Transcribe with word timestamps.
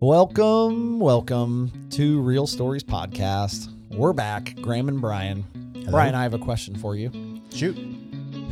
Welcome, 0.00 0.98
welcome 0.98 1.70
to 1.90 2.22
Real 2.22 2.46
Stories 2.46 2.82
Podcast. 2.82 3.68
We're 3.90 4.14
back, 4.14 4.56
Graham 4.62 4.88
and 4.88 4.98
Brian. 4.98 5.44
Brian, 5.90 6.14
I 6.14 6.22
have 6.22 6.32
a 6.32 6.38
question 6.38 6.74
for 6.74 6.96
you. 6.96 7.42
Shoot. 7.52 7.76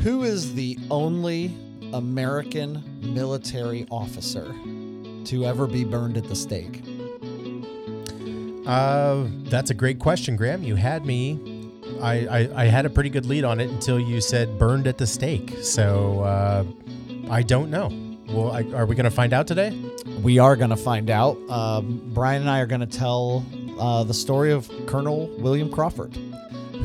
Who 0.00 0.24
is 0.24 0.52
the 0.52 0.78
only 0.90 1.46
American 1.94 2.84
military 3.14 3.86
officer 3.90 4.54
to 5.24 5.46
ever 5.46 5.66
be 5.66 5.84
burned 5.84 6.18
at 6.18 6.24
the 6.24 6.36
stake? 6.36 6.82
Uh, 8.66 9.24
that's 9.44 9.70
a 9.70 9.74
great 9.74 9.98
question, 9.98 10.36
Graham. 10.36 10.62
You 10.62 10.74
had 10.74 11.06
me. 11.06 11.72
I, 12.02 12.26
I, 12.26 12.62
I 12.62 12.64
had 12.66 12.84
a 12.84 12.90
pretty 12.90 13.08
good 13.08 13.24
lead 13.24 13.44
on 13.44 13.58
it 13.58 13.70
until 13.70 13.98
you 13.98 14.20
said 14.20 14.58
burned 14.58 14.86
at 14.86 14.98
the 14.98 15.06
stake. 15.06 15.56
So 15.62 16.20
uh, 16.20 16.64
I 17.30 17.40
don't 17.40 17.70
know. 17.70 18.07
Well, 18.30 18.52
I, 18.52 18.62
are 18.74 18.84
we 18.86 18.94
going 18.94 19.04
to 19.04 19.10
find 19.10 19.32
out 19.32 19.46
today? 19.46 19.70
We 20.22 20.38
are 20.38 20.54
going 20.54 20.68
to 20.70 20.76
find 20.76 21.08
out. 21.10 21.38
Um, 21.48 22.02
Brian 22.12 22.42
and 22.42 22.50
I 22.50 22.60
are 22.60 22.66
going 22.66 22.82
to 22.82 22.86
tell 22.86 23.42
uh, 23.80 24.04
the 24.04 24.12
story 24.14 24.52
of 24.52 24.70
Colonel 24.86 25.28
William 25.38 25.70
Crawford, 25.70 26.14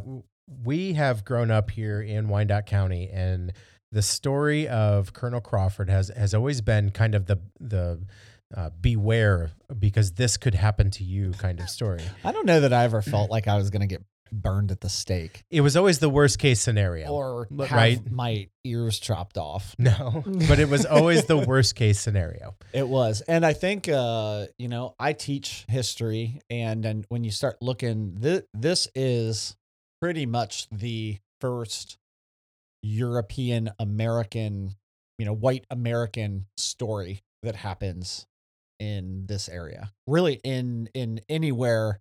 we 0.64 0.94
have 0.94 1.24
grown 1.24 1.50
up 1.50 1.70
here 1.70 2.00
in 2.00 2.28
Wyandot 2.28 2.66
County, 2.66 3.10
and 3.10 3.52
the 3.92 4.02
story 4.02 4.68
of 4.68 5.12
Colonel 5.12 5.40
Crawford 5.40 5.90
has 5.90 6.08
has 6.16 6.34
always 6.34 6.60
been 6.60 6.90
kind 6.90 7.14
of 7.14 7.26
the 7.26 7.38
the 7.60 8.00
uh, 8.56 8.70
beware 8.80 9.50
because 9.78 10.12
this 10.12 10.36
could 10.36 10.54
happen 10.54 10.90
to 10.92 11.04
you 11.04 11.32
kind 11.32 11.60
of 11.60 11.68
story. 11.68 12.02
I 12.24 12.32
don't 12.32 12.46
know 12.46 12.60
that 12.60 12.72
I 12.72 12.84
ever 12.84 13.02
felt 13.02 13.30
like 13.30 13.46
I 13.46 13.56
was 13.56 13.70
going 13.70 13.80
to 13.80 13.86
get 13.86 14.02
burned 14.30 14.70
at 14.70 14.80
the 14.80 14.88
stake 14.88 15.44
It 15.50 15.60
was 15.60 15.76
always 15.76 15.98
the 15.98 16.08
worst 16.08 16.38
case 16.38 16.60
scenario. 16.60 17.08
or 17.08 17.48
have 17.60 17.72
right. 17.72 18.10
my 18.10 18.48
ears 18.64 18.98
chopped 18.98 19.38
off. 19.38 19.74
no, 19.78 20.22
but 20.48 20.58
it 20.58 20.68
was 20.68 20.84
always 20.86 21.24
the 21.24 21.36
worst 21.38 21.74
case 21.74 22.00
scenario. 22.00 22.56
It 22.72 22.86
was. 22.86 23.22
And 23.22 23.46
I 23.46 23.54
think 23.54 23.88
uh, 23.88 24.46
you 24.58 24.68
know, 24.68 24.94
I 24.98 25.12
teach 25.12 25.64
history 25.68 26.40
and 26.50 26.84
and 26.84 27.04
when 27.08 27.24
you 27.24 27.30
start 27.30 27.56
looking 27.60 28.14
this 28.16 28.42
this 28.52 28.88
is 28.94 29.56
pretty 30.00 30.26
much 30.26 30.68
the 30.70 31.18
first 31.40 31.98
European 32.82 33.70
American, 33.78 34.76
you 35.18 35.26
know, 35.26 35.34
white 35.34 35.66
American 35.70 36.46
story 36.56 37.22
that 37.42 37.56
happens 37.56 38.26
in 38.78 39.26
this 39.26 39.48
area. 39.48 39.92
Really 40.06 40.40
in 40.44 40.88
in 40.94 41.20
anywhere 41.28 42.00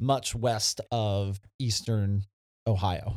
much 0.00 0.34
west 0.34 0.80
of 0.90 1.40
eastern 1.58 2.24
Ohio. 2.66 3.14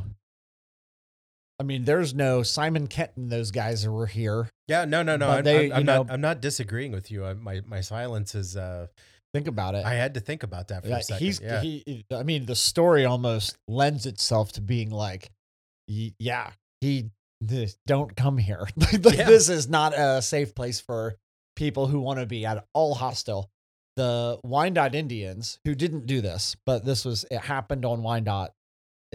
I 1.58 1.62
mean, 1.62 1.84
there's 1.84 2.14
no 2.14 2.42
Simon 2.42 2.86
Kenton, 2.86 3.28
those 3.28 3.50
guys 3.50 3.82
who 3.84 3.92
were 3.92 4.06
here. 4.06 4.48
Yeah, 4.66 4.86
no, 4.86 5.02
no, 5.02 5.16
no. 5.16 5.26
But 5.26 5.38
I'm, 5.38 5.44
they, 5.44 5.66
I'm, 5.66 5.72
I'm 5.72 5.78
you 5.80 5.84
not. 5.84 6.06
know- 6.06 6.14
I'm 6.14 6.20
not 6.20 6.40
disagreeing 6.40 6.92
with 6.92 7.10
you. 7.10 7.24
I, 7.26 7.34
my 7.34 7.60
my 7.66 7.80
silence 7.80 8.34
is. 8.34 8.56
Uh, 8.56 8.86
Think 9.32 9.46
about 9.46 9.76
it. 9.76 9.84
I 9.86 9.94
had 9.94 10.14
to 10.14 10.20
think 10.20 10.42
about 10.42 10.68
that 10.68 10.82
for 10.82 10.88
Yeah, 10.88 10.96
a 10.98 11.02
second. 11.04 11.24
he's 11.24 11.40
yeah. 11.40 11.60
he. 11.62 12.04
I 12.12 12.24
mean, 12.24 12.46
the 12.46 12.56
story 12.56 13.04
almost 13.04 13.56
lends 13.68 14.04
itself 14.04 14.50
to 14.52 14.60
being 14.60 14.90
like, 14.90 15.30
yeah, 15.86 16.50
he 16.80 17.10
th- 17.48 17.74
don't 17.86 18.16
come 18.16 18.38
here. 18.38 18.66
Like, 18.76 19.16
Yeah. 19.18 19.26
This 19.28 19.48
is 19.48 19.68
not 19.68 19.96
a 19.96 20.20
safe 20.20 20.52
place 20.56 20.80
for 20.80 21.14
people 21.54 21.86
who 21.86 22.00
want 22.00 22.18
to 22.18 22.26
be 22.26 22.44
at 22.44 22.64
all 22.74 22.92
hostile. 22.96 23.48
The 23.96 24.38
Wyandotte 24.44 24.94
Indians 24.94 25.58
who 25.64 25.74
didn't 25.74 26.06
do 26.06 26.20
this, 26.20 26.56
but 26.64 26.84
this 26.84 27.04
was 27.04 27.24
it 27.30 27.40
happened 27.40 27.84
on 27.84 28.02
Wyandotte. 28.02 28.52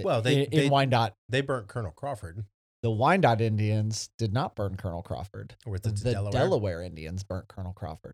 Well, 0.02 0.22
they- 0.22 0.44
in, 0.44 0.50
they- 0.52 0.66
in 0.66 0.72
Wyandotte, 0.72 1.14
they 1.30 1.42
burnt 1.42 1.68
Colonel 1.68 1.92
Crawford 1.92 2.44
the 2.86 2.92
Wyandotte 2.92 3.42
Indians 3.42 4.12
did 4.20 4.32
not 4.32 4.56
burn 4.56 4.78
Colonel 4.78 5.02
Crawford. 5.02 5.56
with 5.66 5.82
The, 5.82 5.90
the, 5.90 6.12
Delaware. 6.12 6.32
Delaware 6.32 6.82
Indians 6.84 7.24
burnt 7.24 7.48
Colonel 7.48 7.74
Crawford. 7.74 8.14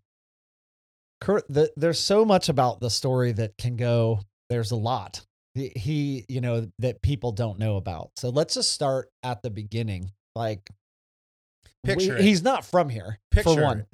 Cur- 1.20 1.44
the, 1.50 1.70
there's 1.76 2.00
so 2.00 2.24
much 2.24 2.48
about 2.48 2.80
the 2.80 2.90
story 2.90 3.34
that 3.34 3.58
can 3.58 3.76
go. 3.76 4.22
There's 4.50 4.72
a 4.72 4.78
lot 4.78 5.26
he, 5.56 5.74
he, 5.76 6.26
you 6.30 6.40
know, 6.40 6.72
that 6.80 7.02
people 7.02 7.34
don't 7.34 7.60
know 7.60 7.76
about. 7.76 8.12
So 8.16 8.30
let's 8.30 8.54
just 8.54 8.72
start 8.72 9.10
at 9.24 9.42
the 9.42 9.50
beginning. 9.50 10.12
Like, 10.38 10.70
we- 11.84 11.94
Picture 11.96 12.16
it. 12.16 12.24
he's 12.24 12.42
not 12.42 12.64
from 12.64 12.88
here. 12.88 13.20
Picture 13.30 13.56
for 13.56 13.62
one, 13.62 13.80
it. 13.80 13.88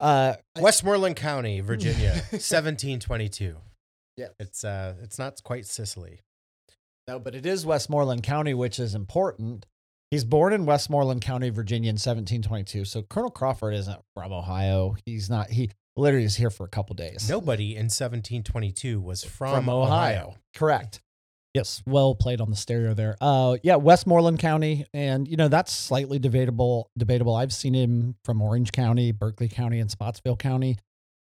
Uh, 0.00 0.34
Westmoreland 0.58 1.16
County, 1.16 1.60
Virginia, 1.72 2.10
1722. 2.30 3.56
Yeah. 4.16 4.28
It's 4.40 4.64
uh 4.64 4.94
it's 5.02 5.18
not 5.18 5.42
quite 5.42 5.66
Sicily. 5.66 6.20
no, 7.06 7.18
but 7.18 7.34
it 7.34 7.44
is 7.44 7.66
Westmoreland 7.66 8.22
County, 8.22 8.54
which 8.54 8.78
is 8.78 8.94
important. 8.94 9.66
He's 10.10 10.24
born 10.24 10.52
in 10.52 10.64
Westmoreland 10.66 11.20
County, 11.20 11.50
Virginia, 11.50 11.90
in 11.90 11.94
1722. 11.94 12.84
So 12.84 13.02
Colonel 13.02 13.30
Crawford 13.30 13.74
isn't 13.74 14.00
from 14.14 14.32
Ohio. 14.32 14.96
He's 15.04 15.28
not. 15.28 15.50
He 15.50 15.70
literally 15.96 16.24
is 16.24 16.36
here 16.36 16.50
for 16.50 16.64
a 16.64 16.68
couple 16.68 16.94
days. 16.94 17.28
Nobody 17.28 17.72
in 17.72 17.86
1722 17.86 19.00
was 19.00 19.24
from, 19.24 19.54
from 19.54 19.68
Ohio. 19.68 20.36
Correct. 20.54 21.00
Yes, 21.56 21.82
well 21.86 22.14
played 22.14 22.42
on 22.42 22.50
the 22.50 22.56
stereo 22.56 22.92
there. 22.92 23.16
Uh, 23.18 23.56
yeah, 23.62 23.76
Westmoreland 23.76 24.38
County, 24.38 24.84
and 24.92 25.26
you 25.26 25.38
know 25.38 25.48
that's 25.48 25.72
slightly 25.72 26.18
debatable. 26.18 26.90
Debatable. 26.98 27.34
I've 27.34 27.50
seen 27.50 27.72
him 27.72 28.16
from 28.24 28.42
Orange 28.42 28.72
County, 28.72 29.10
Berkeley 29.10 29.48
County, 29.48 29.80
and 29.80 29.90
Spotsville 29.90 30.36
County, 30.36 30.76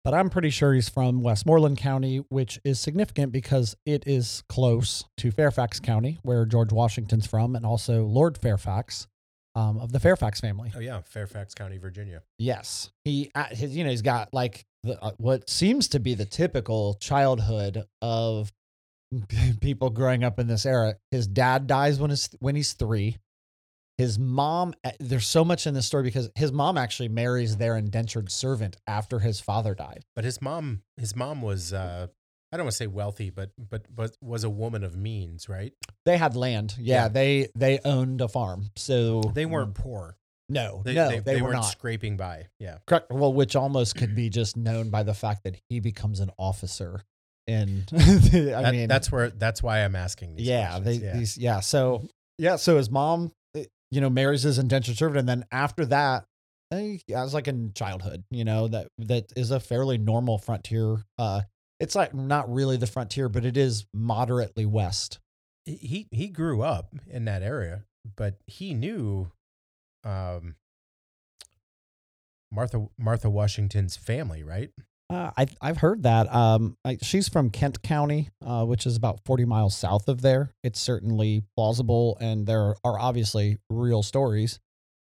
but 0.03 0.13
I'm 0.13 0.29
pretty 0.29 0.49
sure 0.49 0.73
he's 0.73 0.89
from 0.89 1.21
Westmoreland 1.23 1.77
County, 1.77 2.17
which 2.27 2.59
is 2.65 2.81
significant 2.81 3.31
because 3.31 3.77
it 3.85 4.03
is 4.05 4.43
close 4.49 5.05
to 5.15 5.31
Fairfax 5.31 5.79
County, 5.79 6.19
where 6.23 6.45
George 6.45 6.73
Washington's 6.73 7.25
from, 7.25 7.55
and 7.55 7.65
also 7.65 8.03
Lord 8.03 8.37
Fairfax 8.37 9.07
um, 9.55 9.79
of 9.79 9.93
the 9.93 10.01
Fairfax 10.01 10.41
family. 10.41 10.73
Oh 10.75 10.79
yeah, 10.79 10.99
Fairfax 11.05 11.53
County, 11.53 11.77
Virginia. 11.77 12.23
Yes, 12.37 12.91
he, 13.05 13.31
uh, 13.35 13.45
his, 13.51 13.73
you 13.73 13.85
know, 13.85 13.89
he's 13.89 14.01
got 14.01 14.33
like 14.33 14.65
the, 14.83 15.01
uh, 15.01 15.11
what 15.17 15.49
seems 15.49 15.87
to 15.89 15.99
be 16.01 16.13
the 16.13 16.25
typical 16.25 16.95
childhood 16.95 17.85
of 18.01 18.51
people 19.61 19.89
growing 19.89 20.23
up 20.23 20.39
in 20.39 20.47
this 20.47 20.65
era. 20.65 20.95
His 21.11 21.27
dad 21.27 21.67
dies 21.67 21.99
when 21.99 22.09
his 22.09 22.29
when 22.39 22.55
he's 22.55 22.73
three. 22.73 23.17
His 23.97 24.17
mom, 24.17 24.73
eh, 24.85 24.91
there's 25.01 25.27
so 25.27 25.43
much 25.43 25.67
in 25.67 25.73
this 25.73 25.85
story 25.85 26.03
because 26.03 26.29
his 26.35 26.53
mom 26.53 26.77
actually 26.77 27.09
marries 27.09 27.57
their 27.57 27.75
indentured 27.75 28.31
servant 28.31 28.77
after 28.87 29.19
his 29.19 29.41
father 29.41 29.75
died. 29.75 30.05
But 30.15 30.23
his 30.23 30.41
mom, 30.41 30.83
his 30.95 31.17
mom 31.17 31.41
was, 31.41 31.73
uh, 31.73 32.07
I 32.53 32.57
don't 32.57 32.65
want 32.65 32.71
to 32.71 32.77
say 32.77 32.87
wealthy, 32.87 33.29
but 33.29 33.49
but 33.57 33.93
but 33.93 34.15
was 34.21 34.45
a 34.45 34.49
woman 34.49 34.85
of 34.85 34.95
means, 34.95 35.49
right? 35.49 35.73
They 36.05 36.17
had 36.17 36.37
land. 36.37 36.75
Yeah, 36.79 37.03
Yeah. 37.03 37.07
they 37.09 37.47
they 37.55 37.79
owned 37.83 38.21
a 38.21 38.29
farm. 38.29 38.69
So 38.77 39.21
They 39.33 39.45
weren't 39.45 39.75
poor. 39.75 40.15
No, 40.51 40.81
They, 40.83 40.95
no, 40.95 41.09
they, 41.09 41.19
they, 41.19 41.33
they 41.35 41.41
were 41.41 41.49
weren't 41.49 41.61
not. 41.61 41.65
scraping 41.65 42.15
by. 42.17 42.47
Yeah. 42.57 42.77
Correct. 42.87 43.11
Well, 43.11 43.33
which 43.33 43.55
almost 43.55 43.95
could 43.97 44.15
be 44.15 44.29
just 44.31 44.55
known 44.57 44.89
by 44.89 45.03
the 45.03 45.13
fact 45.13 45.43
that 45.43 45.57
he 45.69 45.79
becomes 45.79 46.21
an 46.21 46.31
officer. 46.39 47.03
And 47.49 47.89
I 47.93 47.97
That- 48.61 48.71
mean, 48.71 48.87
that's 48.87 49.11
where 49.11 49.29
that's 49.31 49.63
why 49.63 49.79
I'm 49.83 49.95
asking. 49.95 50.35
These 50.35 50.47
yeah, 50.47 50.79
they, 50.79 50.93
yeah. 50.93 51.13
these, 51.17 51.37
yeah. 51.37 51.59
So, 51.61 52.07
yeah, 52.37 52.55
so 52.57 52.77
his 52.77 52.89
mom, 52.91 53.31
eh, 53.55 53.65
you 53.91 54.01
know, 54.01 54.09
marries 54.09 54.43
his 54.43 54.59
indentured 54.59 54.97
servant. 54.97 55.19
And 55.19 55.27
then 55.29 55.45
after 55.51 55.85
that, 55.87 56.25
eh, 56.71 56.97
yeah, 57.07 57.23
it's 57.23 57.33
like 57.33 57.47
in 57.47 57.73
childhood, 57.73 58.23
you 58.29 58.45
know, 58.45 58.67
that 58.67 58.87
that 58.99 59.31
is 59.35 59.49
a 59.51 59.59
fairly 59.59 59.97
normal 59.97 60.37
frontier. 60.37 61.03
Uh, 61.17 61.41
it's 61.79 61.95
like 61.95 62.13
not 62.13 62.51
really 62.53 62.77
the 62.77 62.87
frontier, 62.87 63.29
but 63.29 63.45
it 63.45 63.57
is 63.57 63.85
moderately 63.93 64.65
west. 64.65 65.19
he 65.65 66.07
he 66.11 66.27
grew 66.27 66.61
up 66.61 66.93
in 67.07 67.25
that 67.25 67.41
area, 67.41 67.83
but 68.15 68.35
he 68.47 68.73
knew 68.73 69.31
um 70.03 70.55
Martha 72.51 72.87
Martha 72.97 73.29
Washington's 73.29 73.95
family, 73.95 74.43
right? 74.43 74.71
Uh, 75.09 75.31
I 75.37 75.47
I've 75.59 75.77
heard 75.77 76.03
that. 76.03 76.33
Um, 76.33 76.77
I, 76.85 76.97
she's 77.01 77.27
from 77.27 77.49
Kent 77.49 77.81
County, 77.81 78.29
uh, 78.45 78.63
which 78.65 78.85
is 78.85 78.95
about 78.95 79.19
forty 79.25 79.43
miles 79.45 79.75
south 79.75 80.07
of 80.07 80.21
there. 80.21 80.53
It's 80.63 80.79
certainly 80.79 81.43
plausible, 81.55 82.17
and 82.21 82.45
there 82.45 82.75
are 82.83 82.99
obviously 82.99 83.57
real 83.71 84.03
stories, 84.03 84.59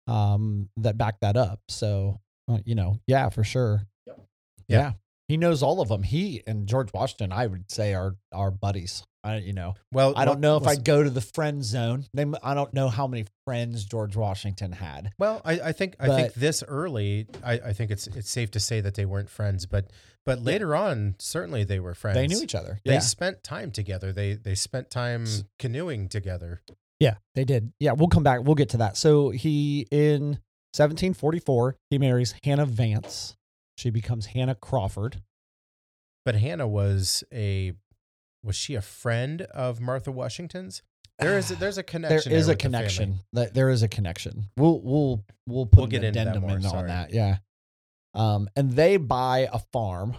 um, 0.07 0.69
that 0.77 0.97
back 0.97 1.21
that 1.21 1.37
up. 1.37 1.59
So, 1.69 2.19
uh, 2.49 2.57
you 2.65 2.75
know, 2.75 2.99
yeah, 3.07 3.29
for 3.29 3.45
sure. 3.45 3.83
Yep. 4.05 4.19
Yeah. 4.67 4.77
Yeah. 4.77 4.91
he 5.29 5.37
knows 5.37 5.63
all 5.63 5.79
of 5.79 5.87
them. 5.87 6.03
He 6.03 6.43
and 6.45 6.67
George 6.67 6.91
Washington, 6.93 7.31
I 7.31 7.47
would 7.47 7.71
say, 7.71 7.93
are 7.93 8.15
are 8.33 8.51
buddies. 8.51 9.03
I, 9.23 9.37
you 9.37 9.53
know, 9.53 9.75
Well, 9.91 10.13
I 10.17 10.25
don't 10.25 10.41
know 10.41 10.57
if 10.57 10.67
I 10.67 10.75
go 10.75 11.01
to 11.01 11.09
the 11.09 11.21
friend 11.21 11.63
zone. 11.63 12.05
I 12.43 12.53
don't 12.53 12.73
know 12.73 12.89
how 12.89 13.07
many 13.07 13.25
friends 13.45 13.85
George 13.85 14.15
Washington 14.17 14.73
had. 14.73 15.11
Well, 15.17 15.41
I, 15.45 15.59
I 15.59 15.71
think 15.71 15.95
I 15.99 16.07
think 16.07 16.33
this 16.33 16.61
early, 16.67 17.27
I, 17.43 17.53
I 17.53 17.73
think 17.73 17.91
it's 17.91 18.07
it's 18.07 18.29
safe 18.29 18.51
to 18.51 18.59
say 18.59 18.81
that 18.81 18.95
they 18.95 19.05
weren't 19.05 19.29
friends, 19.29 19.65
but 19.65 19.91
but 20.25 20.41
later 20.41 20.75
on, 20.75 21.15
certainly 21.19 21.63
they 21.63 21.79
were 21.79 21.93
friends. 21.93 22.15
They 22.15 22.27
knew 22.27 22.41
each 22.43 22.55
other. 22.55 22.79
They 22.85 22.93
Yeah. 22.93 22.99
spent 22.99 23.43
time 23.43 23.71
together. 23.71 24.11
They 24.11 24.33
they 24.33 24.55
spent 24.55 24.89
time 24.89 25.25
canoeing 25.57 26.09
together. 26.09 26.61
Yeah, 26.99 27.15
they 27.35 27.45
did. 27.45 27.71
Yeah, 27.79 27.93
we'll 27.93 28.07
come 28.09 28.23
back. 28.23 28.41
We'll 28.43 28.55
get 28.55 28.69
to 28.69 28.77
that. 28.77 28.97
So 28.97 29.29
he 29.29 29.87
in 29.91 30.39
1744, 30.75 31.77
he 31.89 31.97
marries 31.97 32.35
Hannah 32.43 32.65
Vance. 32.65 33.35
She 33.77 33.89
becomes 33.89 34.27
Hannah 34.27 34.55
Crawford. 34.55 35.21
But 36.25 36.35
Hannah 36.35 36.67
was 36.67 37.23
a 37.33 37.73
was 38.43 38.55
she 38.55 38.75
a 38.75 38.81
friend 38.81 39.41
of 39.43 39.79
Martha 39.79 40.11
Washington's? 40.11 40.81
There 41.19 41.37
is 41.37 41.49
there's 41.49 41.77
a 41.77 41.83
connection. 41.93 42.31
is 42.31 42.47
there 42.47 42.53
a 42.53 42.55
with 42.55 42.61
the 42.61 42.67
connection. 42.67 43.19
There 43.31 43.69
is 43.69 43.83
a 43.83 43.87
connection. 43.87 44.45
We'll 44.57 44.81
we'll 44.81 45.23
we'll 45.47 45.65
put 45.65 45.77
We'll 45.77 45.87
get 45.87 45.99
an 46.01 46.05
into 46.07 46.19
that 46.19 46.27
addendum 46.29 46.41
more, 46.49 46.57
in 46.57 46.65
on 46.65 46.71
sorry. 46.71 46.87
that. 46.87 47.13
Yeah. 47.13 47.37
Um, 48.15 48.49
and 48.55 48.73
they 48.73 48.97
buy 48.97 49.47
a 49.51 49.57
farm, 49.71 50.15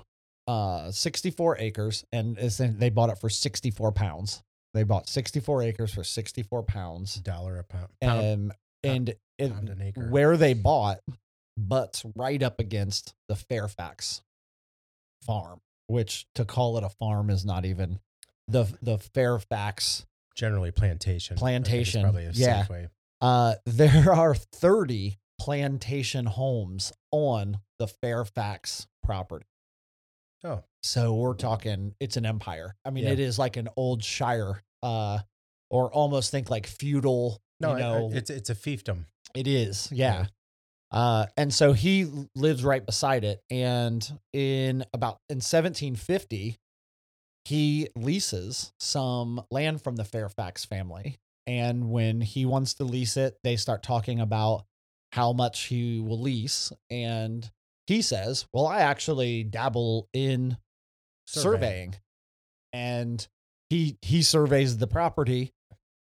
uh, 0.48 0.90
64 0.90 1.58
acres, 1.58 2.04
and 2.12 2.36
they 2.36 2.90
bought 2.90 3.10
it 3.10 3.18
for 3.18 3.28
64 3.28 3.92
pounds. 3.92 4.42
They 4.72 4.82
bought 4.82 5.08
64 5.08 5.62
acres 5.62 5.94
for 5.94 6.02
64 6.02 6.64
pounds. 6.64 7.14
Dollar 7.16 7.58
a 7.58 7.62
pound. 7.64 7.88
pound 8.00 8.20
Um, 8.26 8.52
and 8.82 9.14
it, 9.38 9.52
pound 9.52 9.68
an 9.68 9.80
acre. 9.80 10.08
where 10.10 10.36
they 10.36 10.54
bought 10.54 10.98
butts 11.56 12.04
right 12.16 12.42
up 12.42 12.58
against 12.58 13.14
the 13.28 13.36
Fairfax 13.36 14.22
farm, 15.22 15.60
which 15.86 16.26
to 16.34 16.44
call 16.44 16.76
it 16.76 16.82
a 16.82 16.88
farm 16.88 17.30
is 17.30 17.44
not 17.44 17.64
even 17.64 18.00
the 18.48 18.64
the 18.82 18.98
Fairfax. 18.98 20.06
generally 20.36 20.70
plantation. 20.72 21.36
I 21.36 21.38
think 21.38 21.38
is 21.38 21.40
Plantation, 21.40 22.02
probably 22.02 22.24
a 22.26 22.30
yeah. 22.32 22.62
safe 22.62 22.70
way. 22.70 22.88
Uh, 23.20 23.54
there 23.66 24.12
are 24.12 24.34
30 24.34 25.18
plantation 25.40 26.26
homes 26.26 26.92
on 27.12 27.58
the 27.78 27.86
Fairfax 27.88 28.86
property. 29.02 29.46
Oh, 30.44 30.62
So 30.82 31.14
we're 31.14 31.34
talking 31.34 31.94
it's 32.00 32.16
an 32.16 32.26
empire. 32.26 32.74
I 32.84 32.90
mean, 32.90 33.04
Yeah. 33.04 33.10
it 33.12 33.20
is 33.20 33.38
like 33.38 33.56
an 33.56 33.68
old 33.76 34.02
shire, 34.04 34.62
uh, 34.82 35.20
or 35.70 35.90
almost 35.92 36.30
think 36.30 36.50
like 36.50 36.66
feudal. 36.66 37.40
no, 37.60 37.70
you 37.70 37.74
I- 37.74 37.76
I- 37.76 37.80
know, 37.98 38.10
it's 38.12 38.30
it's 38.30 38.50
a 38.50 38.54
fiefdom. 38.54 39.06
It 39.34 39.46
is, 39.46 39.88
yeah. 39.90 40.20
Yeah. 40.22 40.26
Uh, 40.90 41.26
and 41.36 41.52
so 41.52 41.72
he 41.72 42.06
lives 42.36 42.62
right 42.62 42.84
beside 42.84 43.24
it. 43.24 43.40
And 43.50 44.06
in 44.32 44.84
about 44.92 45.18
in 45.28 45.36
1750, 45.40 46.58
he 47.44 47.88
leases 47.96 48.72
some 48.80 49.42
land 49.50 49.82
from 49.82 49.96
the 49.96 50.04
Fairfax 50.04 50.64
family. 50.64 51.18
And 51.46 51.90
when 51.90 52.20
he 52.22 52.46
wants 52.46 52.74
to 52.74 52.84
lease 52.84 53.16
it, 53.16 53.38
they 53.44 53.56
start 53.56 53.82
talking 53.82 54.20
about 54.20 54.64
how 55.12 55.32
much 55.32 55.64
he 55.64 56.00
will 56.00 56.20
lease. 56.20 56.72
And 56.90 57.48
he 57.86 58.00
says, 58.02 58.46
Well, 58.52 58.66
I 58.66 58.80
actually 58.80 59.44
dabble 59.44 60.08
in 60.12 60.56
Surveying. 61.26 61.52
surveying. 61.60 61.94
And 62.72 63.28
he 63.70 63.98
he 64.02 64.22
surveys 64.22 64.78
the 64.78 64.86
property. 64.86 65.52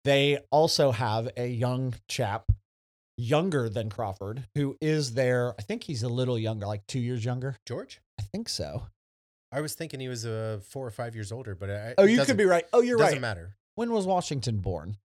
They 0.04 0.40
also 0.52 0.92
have 0.92 1.30
a 1.38 1.48
young 1.48 1.96
chap, 2.08 2.52
younger 3.18 3.68
than 3.70 3.90
Crawford, 3.90 4.48
who 4.56 4.78
is 4.82 5.14
there. 5.14 5.54
I 5.60 5.62
think 5.64 5.84
he's 5.84 6.04
a 6.04 6.10
little 6.10 6.40
younger, 6.40 6.66
like 6.66 6.86
two 6.88 7.00
years 7.00 7.26
younger. 7.26 7.58
George? 7.68 8.00
I 8.20 8.24
think 8.24 8.48
so. 8.50 8.88
I 9.52 9.62
was 9.62 9.76
thinking 9.76 10.00
he 10.00 10.08
was 10.08 10.26
uh, 10.26 10.60
four 10.64 10.86
or 10.88 10.92
five 10.92 11.14
years 11.16 11.32
older, 11.32 11.56
but 11.56 11.70
I, 11.70 11.94
Oh, 11.98 12.04
you 12.06 12.24
could 12.24 12.38
be 12.38 12.46
right. 12.46 12.66
Oh, 12.72 12.82
you're 12.82 12.98
right. 12.98 13.06
It 13.06 13.08
doesn't 13.10 13.22
matter. 13.22 13.56
When 13.76 13.92
was 13.92 14.06
Washington 14.06 14.60
born? 14.60 14.98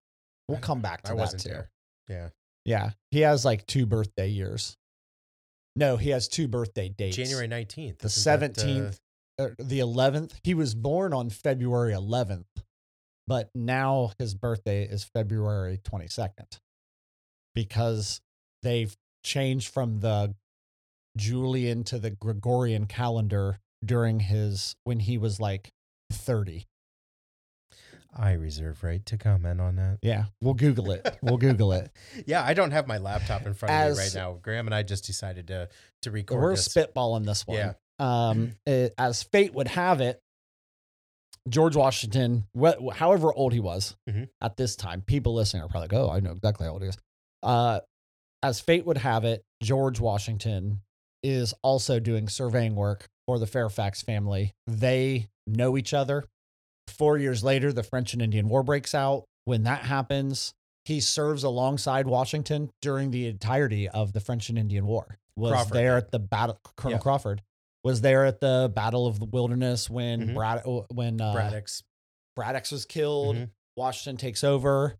We'll 0.48 0.58
I- 0.58 0.60
come 0.60 0.81
back 0.81 1.02
to 1.02 1.12
I 1.12 1.16
that 1.16 1.38
too. 1.38 1.48
there. 1.48 1.70
Yeah, 2.08 2.28
Yeah, 2.64 2.90
he 3.10 3.20
has 3.20 3.44
like 3.44 3.66
two 3.66 3.87
birthday 3.87 4.28
years. 4.28 4.76
No, 5.75 5.96
he 5.96 6.10
has 6.10 6.28
two 6.28 6.46
birthday 6.48 6.88
dates. 6.88 7.16
January 7.16 7.48
nineteenth. 7.48 7.98
the 7.98 8.08
seventeenth, 8.08 9.00
uh, 9.38 9.48
the 9.58 9.81
eleventh. 9.81 10.38
He 10.44 10.54
was 10.54 10.75
born 10.75 11.12
on 11.12 11.28
February 11.28 11.93
eleventh, 11.93 12.46
but 13.26 13.50
now 13.54 14.12
his 14.19 14.34
birthday 14.34 14.84
is 14.84 15.04
February 15.04 15.81
twenty 15.82 16.06
second, 16.06 16.60
because 17.55 18.20
they've 18.62 18.96
changed 19.24 19.69
from 19.72 19.98
the 20.00 20.34
Julian 21.17 21.82
to 21.84 21.98
the 21.98 22.10
Gregorian 22.10 22.86
calendar 22.86 23.58
during 23.86 24.20
his 24.20 24.74
when 24.84 25.00
he 25.00 25.16
was 25.19 25.40
like 25.40 25.70
thirty. 26.12 26.66
I 28.19 28.32
reserve 28.32 28.82
right 28.82 29.05
to 29.06 29.19
comment 29.19 29.60
on 29.60 29.76
that. 29.76 29.98
Yeah, 30.00 30.24
we'll 30.40 30.55
Google 30.55 30.90
it. 30.90 31.19
We'll 31.22 31.36
Google 31.36 31.72
it. 31.72 31.90
Yeah, 32.26 32.43
I 32.43 32.55
don't 32.55 32.70
have 32.70 32.86
my 32.86 32.96
laptop 32.98 33.44
in 33.46 33.52
front 33.52 33.74
of 33.74 33.96
me 33.98 34.02
right 34.05 34.14
now. 34.14 34.38
Graham 34.40 34.66
and 34.66 34.74
I 34.74 34.82
just 34.82 35.05
decided 35.05 35.48
to 35.48 35.69
to 36.02 36.10
record. 36.10 36.40
We're 36.40 36.56
this. 36.56 36.66
spitballing 36.69 37.26
this 37.26 37.46
one. 37.46 37.58
Yeah. 37.58 37.72
Um, 37.98 38.52
it- 38.66 38.94
as 38.96 39.22
fate 39.22 39.52
would 39.55 39.69
have 39.69 40.00
it, 40.00 40.19
George 41.48 41.76
Washington, 41.76 42.44
wh- 42.58 42.90
however 42.94 43.32
old 43.34 43.52
he 43.52 43.60
was 43.60 43.94
Mhm. 44.08 44.28
at 44.40 44.56
this 44.56 44.76
time, 44.76 45.02
people 45.02 45.34
listening 45.34 45.62
are 45.62 45.69
probably 45.69 45.88
like, 45.88 45.93
"Oh, 46.05 46.10
I 46.10 46.20
know 46.20 46.32
exactly 46.32 46.66
how 46.66 46.72
old 46.72 46.82
he 46.82 46.88
is." 46.88 46.96
Uh, 47.43 47.81
as 48.43 48.60
fate 48.60 48.86
would 48.86 48.98
have 48.98 49.24
it, 49.24 49.43
George 49.62 50.00
Washington 50.00 50.81
is 51.22 51.52
also 51.62 52.00
doing 52.00 52.28
surveying 52.28 52.74
work 52.76 53.08
for 53.27 53.39
the 53.39 53.47
Fairfax 53.47 54.03
family. 54.03 54.53
They 54.67 55.29
know 55.47 55.77
each 55.77 55.93
other. 55.95 56.25
Four 56.89 57.19
years 57.19 57.43
later, 57.43 57.73
the 57.73 57.83
French 57.83 58.13
and 58.13 58.23
Indian 58.23 58.49
War 58.49 58.63
breaks 58.63 58.95
out. 58.95 59.25
When 59.45 59.65
that 59.65 59.83
happens, 59.83 60.55
he 60.85 61.01
serves 61.01 61.43
alongside 61.45 62.06
Washington 62.06 62.71
during 62.81 63.11
the 63.11 63.27
entirety 63.27 63.89
of 63.89 64.13
the 64.13 64.21
French 64.21 64.49
and 64.49 64.59
Indian 64.59 64.87
War. 64.87 65.19
Was 65.37 65.53
Crawford 65.53 65.73
there 65.77 65.97
at 65.97 66.11
the 66.13 66.19
battle. 66.19 66.59
Colonel 66.77 66.97
Yeah. 66.99 67.03
Crawford 67.03 67.43
was 67.85 68.01
there 68.01 68.25
at 68.25 68.41
the 68.41 68.73
Battle 68.75 69.06
of 69.06 69.19
the 69.21 69.27
Wilderness 69.27 69.91
when 69.91 70.29
Mhm. 70.31 70.35
Brad 70.35 70.63
when 70.93 71.21
uh, 71.21 71.33
Braddock's. 71.33 71.83
Braddock's 72.35 72.71
was 72.73 72.85
killed. 72.87 73.37
Mhm. 73.37 73.51
Washington 73.77 74.17
takes 74.17 74.43
over. 74.43 74.97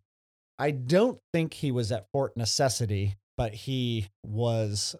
I 0.59 0.71
don't 0.71 1.19
think 1.33 1.53
he 1.53 1.71
was 1.71 1.91
at 1.91 2.07
Fort 2.11 2.35
Necessity, 2.37 3.15
but 3.37 3.53
he 3.53 4.09
was. 4.25 4.95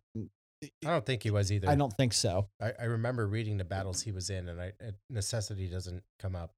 I 0.63 0.69
don't 0.89 1.05
think 1.05 1.23
he 1.23 1.31
was 1.31 1.51
either. 1.51 1.69
I 1.69 1.75
don't 1.75 1.93
think 1.95 2.13
so. 2.13 2.47
I, 2.61 2.73
I 2.79 2.83
remember 2.85 3.27
reading 3.27 3.57
the 3.57 3.63
battles 3.63 4.01
he 4.01 4.11
was 4.11 4.29
in, 4.29 4.49
and 4.49 4.59
I 4.59 4.71
necessity 5.09 5.67
doesn't 5.67 6.03
come 6.19 6.35
up. 6.35 6.51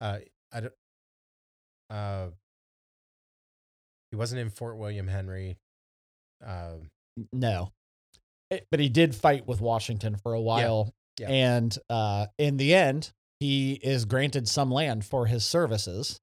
Uh, 0.00 0.18
I 0.52 0.60
don't. 0.60 0.72
Uh, 1.90 2.26
he 4.10 4.16
wasn't 4.16 4.40
in 4.40 4.50
Fort 4.50 4.76
William 4.76 5.08
Henry. 5.08 5.56
Uh, 6.44 6.74
No. 7.32 7.72
It- 8.50 8.66
but 8.70 8.80
he 8.80 8.88
did 8.88 9.14
fight 9.14 9.46
with 9.46 9.60
Washington 9.60 10.16
for 10.16 10.32
a 10.34 10.40
while. 10.40 10.92
Yeah. 11.20 11.28
And 11.28 11.78
uh, 11.90 12.26
in 12.38 12.56
the 12.56 12.74
end, 12.74 13.12
he 13.40 13.72
is 13.74 14.04
granted 14.06 14.48
some 14.48 14.70
land 14.70 15.04
for 15.04 15.26
his 15.26 15.44
services. 15.44 16.18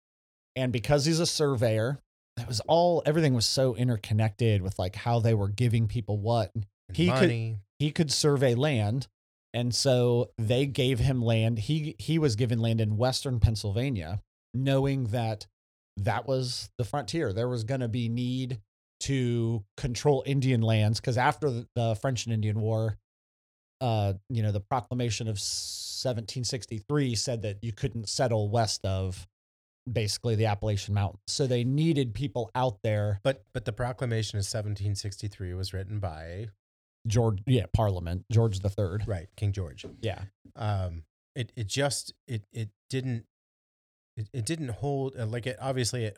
And 0.55 0.71
because 0.74 1.05
he's 1.05 1.19
a 1.19 1.25
surveyor, 1.27 2.00
it 2.38 2.48
was 2.48 2.59
all 2.62 3.01
everything 3.05 3.33
was 3.33 3.45
so 3.45 3.75
interconnected 3.75 4.62
with 4.62 4.77
like 4.79 4.95
how 4.95 5.19
they 5.19 5.33
were 5.33 5.48
giving 5.50 5.88
people 5.88 6.17
what. 6.17 6.51
And 6.55 6.65
He 6.93 7.08
could- 7.08 7.29
He 7.79 7.91
could 7.91 8.12
survey 8.12 8.55
land. 8.55 9.08
And 9.53 9.74
so 9.74 10.31
they 10.38 10.65
gave 10.67 11.00
him 11.00 11.22
land. 11.24 11.58
He 11.60 11.96
he 11.98 12.19
was 12.19 12.36
given 12.36 12.60
land 12.60 12.79
in 12.81 12.98
western 12.98 13.39
Pennsylvania, 13.39 14.22
knowing 14.53 15.05
that 15.05 15.48
that 15.98 16.27
was 16.27 16.69
the 16.77 16.84
frontier. 16.86 17.34
There 17.34 17.50
was 17.50 17.63
going 17.63 17.81
to 17.81 17.88
be 17.88 18.10
need 18.10 18.62
to 19.01 19.63
control 19.77 20.24
Indian 20.27 20.62
lands 20.62 21.00
because 21.00 21.17
after 21.17 21.50
the, 21.50 21.67
the 21.75 21.96
French 21.96 22.25
and 22.25 22.34
Indian 22.34 22.60
War, 22.62 22.98
uh, 23.81 24.13
you 24.29 24.43
know, 24.43 24.51
the 24.51 24.60
proclamation 24.62 25.27
of 25.27 25.39
1763 25.39 27.15
said 27.15 27.41
that 27.43 27.58
you 27.63 27.72
couldn't 27.72 28.08
settle 28.10 28.50
west 28.50 28.86
of 28.86 29.27
basically 29.91 30.36
the 30.36 30.46
Appalachian 30.46 30.93
Mountains. 30.93 31.24
So 31.27 31.48
they 31.48 31.63
needed 31.63 32.13
people 32.13 32.51
out 32.55 32.79
there. 32.84 33.19
But 33.24 33.43
but 33.53 33.65
the 33.65 33.74
proclamation 33.74 34.38
of 34.38 34.41
1763 34.43 35.53
was 35.53 35.74
written 35.74 36.00
by 36.00 36.50
George, 37.08 37.39
yeah, 37.46 37.65
Parliament, 37.74 38.25
George 38.32 38.60
the 38.60 38.70
Third. 38.70 39.03
right 39.08 39.27
King 39.38 39.51
George. 39.51 39.86
Yeah, 40.01 40.22
Um, 40.56 41.03
it 41.36 41.51
it 41.56 41.68
just 41.68 42.13
it 42.27 42.44
it 42.51 42.70
didn't 42.89 43.25
it, 44.18 44.29
it 44.34 44.46
didn't 44.46 44.70
hold 44.70 45.15
uh, 45.18 45.25
like 45.25 45.48
it 45.48 45.58
obviously 45.62 46.06
it 46.06 46.18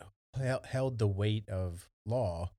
held 0.64 0.98
the 0.98 1.06
weight 1.06 1.48
of 1.48 1.88
law, 2.06 2.50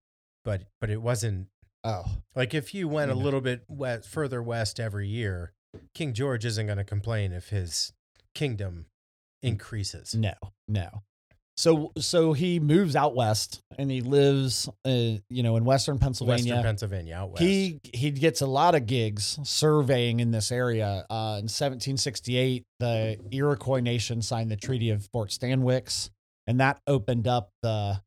but 0.45 0.63
but 0.79 0.89
it 0.89 1.01
wasn't 1.01 1.47
Oh, 1.85 2.05
like 2.33 2.53
if 2.53 2.73
you 2.73 2.87
went 2.87 3.11
a 3.11 3.15
Yeah. 3.15 3.23
little 3.23 3.41
bit 3.41 3.65
west, 3.67 4.07
further 4.07 4.41
west 4.41 4.79
every 4.79 5.07
year, 5.09 5.51
King 5.93 6.13
George 6.13 6.45
isn't 6.45 6.65
going 6.65 6.77
to 6.77 6.85
complain 6.85 7.33
if 7.33 7.49
his 7.49 7.91
kingdom 8.33 8.85
increases. 9.41 10.15
no, 10.15 10.33
no. 10.67 11.03
So 11.55 11.91
so 11.99 12.33
he 12.33 12.59
moves 12.59 12.95
out 12.95 13.15
west 13.15 13.61
and 13.77 13.91
he 13.91 14.01
lives, 14.01 14.67
uh, 14.85 14.89
you 15.29 15.43
know, 15.43 15.55
in 15.55 15.65
western 15.65 15.99
Pennsylvania. 15.99 16.53
Western 16.53 16.63
Pennsylvania 16.63 17.15
out 17.15 17.31
west. 17.31 17.43
He 17.43 17.79
he 17.93 18.11
gets 18.11 18.41
a 18.41 18.47
lot 18.47 18.73
of 18.73 18.87
gigs 18.87 19.39
surveying 19.43 20.19
in 20.19 20.31
this 20.31 20.51
area. 20.51 21.05
Uh, 21.09 21.37
in 21.37 21.45
1768, 21.45 22.63
the 22.79 23.19
Iroquois 23.31 23.81
nation 23.81 24.21
signed 24.21 24.49
the 24.49 24.55
Treaty 24.55 24.89
of 24.89 25.07
Fort 25.13 25.29
Stanwix, 25.29 26.09
and 26.47 26.59
that 26.59 26.79
opened 26.87 27.27
up 27.27 27.49
the 27.61 28.01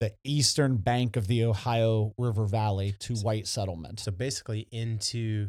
the 0.00 0.12
eastern 0.22 0.76
bank 0.76 1.16
of 1.16 1.26
the 1.26 1.44
Ohio 1.44 2.12
River 2.16 2.46
Valley 2.46 2.94
to 3.00 3.14
white 3.16 3.48
settlement. 3.48 4.00
So 4.00 4.12
basically 4.12 4.68
into 4.70 5.48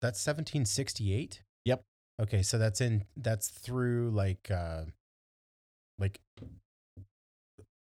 that's 0.00 0.24
1768. 0.24 1.42
Yep. 1.64 1.82
Okay, 2.22 2.42
so 2.42 2.58
that's 2.58 2.80
in 2.80 3.04
that's 3.16 3.48
through 3.48 4.10
like 4.10 4.50
uh 4.50 4.82
like 5.98 6.20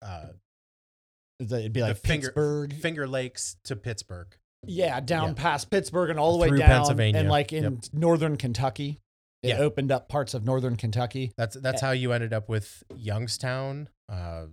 uh 0.01 0.27
It'd 1.39 1.73
be 1.73 1.81
like 1.81 1.95
the 2.01 2.07
finger 2.07 2.27
Pittsburgh, 2.27 2.73
Finger 2.75 3.07
Lakes 3.07 3.57
to 3.63 3.75
Pittsburgh. 3.75 4.27
yeah, 4.67 4.99
down 4.99 5.29
Yeah. 5.29 5.33
past 5.35 5.71
Pittsburgh 5.71 6.11
and 6.11 6.19
all 6.19 6.33
the 6.33 6.37
way 6.37 6.55
down, 6.57 6.67
Pennsylvania. 6.69 7.19
and 7.19 7.29
like 7.29 7.51
in 7.51 7.63
Yep. 7.63 7.73
northern 7.93 8.37
Kentucky. 8.37 9.01
It 9.41 9.49
Yeah. 9.49 9.57
opened 9.57 9.91
up 9.91 10.07
parts 10.07 10.35
of 10.35 10.45
northern 10.45 10.75
Kentucky. 10.75 11.31
That's 11.37 11.55
that's 11.55 11.81
how 11.81 11.91
you 11.91 12.11
ended 12.13 12.31
up 12.33 12.47
with 12.47 12.83
Youngstown. 12.95 13.89
Uh 14.07 14.47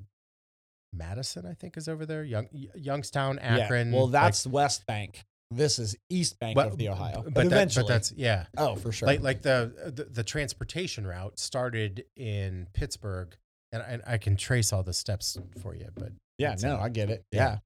Madison, 0.94 1.44
I 1.46 1.52
think, 1.52 1.76
is 1.76 1.88
over 1.88 2.06
there. 2.06 2.24
Young 2.24 2.48
Youngstown, 2.74 3.38
Akron. 3.38 3.88
yeah. 3.90 3.94
Well, 3.94 4.06
like- 4.06 4.12
that's 4.12 4.46
West 4.46 4.86
Bank. 4.86 5.26
This 5.50 5.78
is 5.78 5.96
East 6.08 6.38
Bank 6.38 6.54
but- 6.54 6.68
of 6.68 6.78
the 6.78 6.88
Ohio. 6.88 7.22
But, 7.22 7.34
But, 7.34 7.34
that- 7.34 7.46
eventually, 7.52 7.82
but 7.84 7.88
that's 7.88 8.12
yeah. 8.12 8.46
oh, 8.56 8.76
for 8.76 8.92
sure. 8.92 9.06
Like 9.06 9.20
like 9.20 9.42
the, 9.42 9.92
the 9.94 10.04
the 10.04 10.24
transportation 10.24 11.06
route 11.06 11.38
started 11.38 12.06
in 12.16 12.66
Pittsburgh, 12.72 13.36
and 13.72 13.82
I, 13.82 14.14
I 14.14 14.18
can 14.18 14.36
trace 14.36 14.72
all 14.72 14.82
the 14.82 14.92
steps 14.92 15.38
for 15.62 15.74
you. 15.74 15.88
But 15.94 16.12
Yeah, 16.38 16.54
no, 16.62 16.74
it. 16.74 16.80
I 16.80 16.88
get 16.88 17.10
it. 17.10 17.24
Yeah. 17.32 17.40
Yeah. 17.40 17.58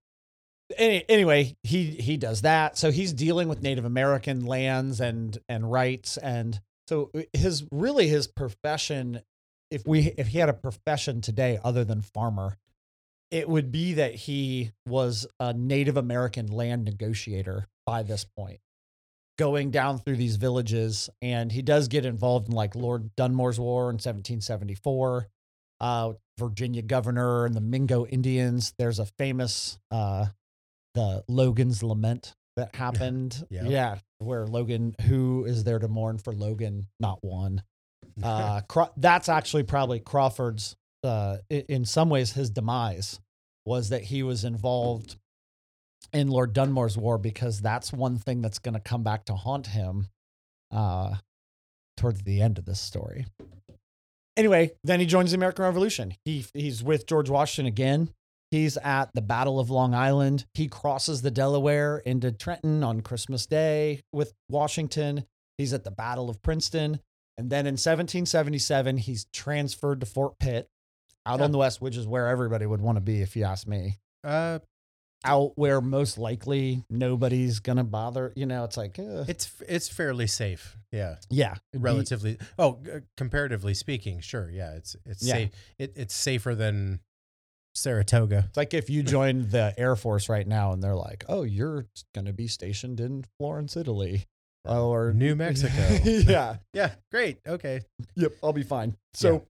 Any, 0.79 1.05
anyway, 1.09 1.57
he 1.63 1.85
he 1.85 2.17
does 2.17 2.43
that. 2.43 2.79
So 2.79 2.91
he's 2.91 3.13
dealing 3.13 3.49
with 3.49 3.63
Native 3.63 3.85
American 3.85 4.45
lands 4.47 5.01
and 5.01 5.37
and 5.49 5.71
rights, 5.71 6.17
and 6.17 6.61
so 6.89 7.11
uh, 7.15 7.23
his 7.33 7.65
really 7.71 8.09
his 8.09 8.27
profession. 8.27 9.21
If 9.71 9.87
we 9.87 10.13
if 10.17 10.29
he 10.29 10.39
had 10.39 10.49
a 10.49 10.55
profession 10.55 11.21
today 11.21 11.59
other 11.63 11.85
than 11.85 12.03
farmer, 12.03 12.59
it 13.31 13.49
would 13.49 13.73
be 13.73 13.95
that 13.95 14.15
he 14.15 14.73
was 14.87 15.27
a 15.41 15.53
Native 15.53 15.97
American 15.97 16.47
land 16.47 16.85
negotiator 16.85 17.67
by 17.87 18.03
this 18.03 18.25
point, 18.25 18.61
going 19.39 19.71
down 19.71 19.99
through 19.99 20.17
these 20.17 20.37
villages, 20.37 21.11
and 21.21 21.51
he 21.53 21.63
does 21.63 21.89
get 21.89 22.05
involved 22.05 22.49
in 22.49 22.55
like 22.55 22.75
Lord 22.75 23.15
Dunmore's 23.17 23.59
War 23.59 23.85
in 23.85 23.95
1774 23.95 25.29
uh, 25.83 26.13
Virginia 26.39 26.81
governor 26.81 27.45
and 27.45 27.55
the 27.55 27.61
Mingo 27.61 28.07
Indians. 28.07 28.73
There's 28.79 28.99
a 28.99 29.05
famous 29.05 29.79
uh, 29.91 30.27
the 30.95 31.25
Logan's 31.29 31.83
Lament 31.83 32.35
that 32.57 32.75
happened. 32.77 33.45
Yeah. 33.51 33.65
Yeah, 33.65 33.99
where 34.19 34.47
Logan, 34.47 34.95
who 35.03 35.45
is 35.45 35.65
there 35.65 35.79
to 35.79 35.89
mourn 35.89 36.17
for 36.19 36.33
Logan, 36.33 36.87
not 36.99 37.19
one. 37.23 37.63
Uh, 38.23 38.61
Craw- 38.69 38.91
that's 38.99 39.31
actually 39.31 39.63
probably 39.63 39.99
Crawford's. 39.99 40.77
Uh, 41.03 41.39
in 41.49 41.87
some 41.87 42.11
ways, 42.11 42.33
his 42.33 42.51
demise 42.51 43.19
was 43.65 43.89
that 43.89 44.03
he 44.03 44.23
was 44.23 44.45
involved 44.45 45.17
in 46.13 46.29
Lord 46.29 46.53
Dunmore's 46.53 46.99
war 46.99 47.17
because 47.17 47.61
that's 47.61 47.91
one 47.91 48.19
thing 48.19 48.43
that's 48.43 48.59
going 48.59 48.75
to 48.75 48.81
come 48.81 49.03
back 49.03 49.25
to 49.27 49.35
haunt 49.35 49.69
him 49.69 50.09
uh, 50.71 51.15
towards 51.97 52.23
the 52.23 52.43
end 52.43 52.59
of 52.59 52.67
this 52.67 52.81
story. 52.81 53.25
Anyway, 54.37 54.73
then 54.85 55.01
he 55.01 55.07
joins 55.07 55.31
the 55.33 55.37
American 55.37 55.65
Revolution. 55.65 56.15
He 56.25 56.45
he's 56.55 56.83
with 56.83 57.07
George 57.07 57.29
Washington 57.29 57.67
again. 57.67 58.11
He's 58.51 58.77
at 58.79 59.11
the 59.15 59.23
Battle 59.23 59.59
of 59.61 59.71
Long 59.71 59.95
Island. 59.95 60.47
He 60.55 60.69
crosses 60.69 61.23
the 61.23 61.31
Delaware 61.31 61.99
into 61.99 62.33
Trenton 62.33 62.83
on 62.85 63.01
Christmas 63.01 63.47
Day 63.47 64.03
with 64.13 64.33
Washington. 64.51 65.25
He's 65.59 65.73
at 65.73 65.85
the 65.85 65.91
Battle 65.91 66.29
of 66.29 66.43
Princeton. 66.43 67.01
And 67.39 67.49
then 67.51 67.61
in 67.67 67.75
1777, 67.75 68.99
he's 68.99 69.27
transferred 69.33 70.01
to 70.01 70.07
Fort 70.07 70.39
Pitt 70.39 70.69
out 71.25 71.39
Yeah. 71.39 71.45
on 71.47 71.53
the 71.53 71.59
west, 71.59 71.81
which 71.81 71.97
is 71.97 72.07
where 72.07 72.29
everybody 72.29 72.67
would 72.67 72.83
want 72.83 72.97
to 72.97 73.01
be, 73.01 73.23
if 73.23 73.37
you 73.37 73.45
ask 73.45 73.67
me. 73.67 73.99
uh, 74.25 74.59
Out 75.25 75.53
where 75.57 75.81
most 75.81 76.19
likely 76.19 76.85
nobody's 76.91 77.61
to 77.79 77.85
bother. 77.85 78.33
You 78.37 78.47
know, 78.47 78.65
it's 78.65 78.77
like, 78.77 78.99
uh, 78.99 79.25
it's 79.29 79.53
it's 79.69 79.89
fairly 79.89 80.27
safe. 80.27 80.77
Yeah, 80.91 81.17
yeah. 81.31 81.55
be- 81.73 81.79
relatively. 81.79 82.39
Oh, 82.59 82.79
g- 82.85 82.91
comparatively 83.17 83.75
speaking, 83.75 84.21
sure. 84.21 84.51
Yeah, 84.51 84.73
it's 84.75 84.97
it's 85.07 85.23
Yeah. 85.23 85.35
safe. 85.35 85.51
It, 85.79 85.93
it's 85.97 86.15
safer 86.15 86.55
than 86.55 87.01
Saratoga. 87.75 88.45
It's 88.49 88.57
like 88.57 88.75
if 88.75 88.91
you 88.91 89.03
joined 89.03 89.51
the 89.51 89.73
Air 89.79 89.97
Force 89.97 90.29
right 90.29 90.47
now 90.47 90.73
and 90.73 90.83
they're 90.83 90.95
like, 90.95 91.25
oh, 91.29 91.43
you're 91.43 91.87
going 92.15 92.27
to 92.27 92.33
be 92.33 92.47
stationed 92.47 93.01
in 93.01 93.25
Florence, 93.39 93.77
Italy. 93.77 94.27
Or 94.65 95.13
New 95.13 95.35
Mexico. 95.35 95.99
yeah. 96.05 96.57
yeah, 96.73 96.93
great. 97.11 97.39
Okay. 97.47 97.81
Yep. 98.15 98.33
I'll 98.45 98.53
be 98.53 98.63
fine. 98.63 98.97
So, 99.13 99.45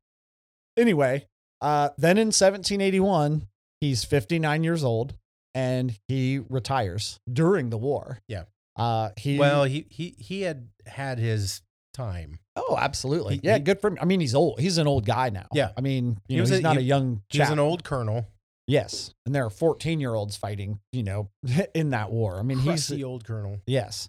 anyway, 0.77 1.27
uh, 1.61 1.91
then 1.99 2.17
in 2.17 2.29
1781, 2.29 3.47
he's 3.83 4.05
59 4.05 4.65
years 4.65 4.83
old 4.83 5.15
and 5.55 5.97
he 6.09 6.41
retires 6.49 7.19
during 7.31 7.71
the 7.71 7.79
war. 7.79 8.19
Yeah. 8.29 8.45
Uh, 8.77 9.11
he, 9.19 9.39
Well, 9.39 9.65
he 9.65 9.87
he 9.91 10.15
he 10.19 10.43
had 10.43 10.69
had 10.87 11.19
his 11.19 11.63
time. 11.95 12.39
oh, 12.57 12.77
absolutely. 12.79 13.35
he- 13.37 13.41
yeah. 13.45 13.55
he- 13.59 13.61
good 13.61 13.81
for 13.81 13.89
him. 13.89 13.99
I 14.01 14.07
mean, 14.07 14.21
he's 14.21 14.35
old. 14.35 14.59
He's 14.61 14.79
an 14.79 14.87
old 14.87 15.05
guy 15.05 15.29
now. 15.31 15.47
Yeah. 15.53 15.73
I 15.77 15.81
mean, 15.83 16.19
He 16.29 16.37
know, 16.37 16.41
was 16.43 16.51
he's 16.51 16.59
a- 16.61 16.63
not 16.63 16.77
a 16.79 16.83
young 16.83 17.23
chap. 17.31 17.51
an 17.51 17.59
old 17.59 17.85
colonel. 17.85 18.27
yes. 18.67 19.13
And 19.27 19.35
there 19.35 19.45
are 19.45 19.51
14 19.51 20.01
year 20.01 20.15
olds 20.15 20.37
fighting, 20.37 20.81
you 20.93 21.03
know, 21.03 21.29
in 21.75 21.91
that 21.91 22.11
war. 22.11 22.39
I 22.39 22.43
mean, 22.43 22.59
he's, 22.59 22.87
Crusty 22.89 23.05
old 23.05 23.25
colonel. 23.25 23.61
Yes. 23.67 24.09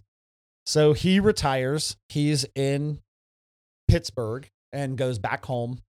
So 0.66 0.94
he 0.94 1.20
retires. 1.20 1.98
He's 2.08 2.46
in 2.56 3.02
Pittsburgh 3.90 4.50
and 4.72 4.98
goes 4.98 5.20
back 5.20 5.46
home. 5.46 5.80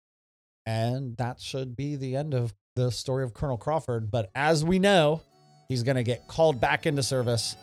And 0.67 1.17
that 1.19 1.41
should 1.41 1.77
be 1.77 1.95
the 1.97 2.17
end 2.17 2.35
of 2.35 2.55
the 2.75 2.91
story 2.91 3.23
of 3.23 3.35
Colonel 3.35 3.59
Crawford. 3.59 4.11
But 4.11 4.31
as 4.35 4.65
we 4.65 4.79
know, 4.79 5.23
he's 5.69 5.83
going 5.83 5.97
to 5.97 6.03
get 6.03 6.27
called 6.29 6.61
back 6.61 6.87
into 6.87 7.03
service. 7.03 7.57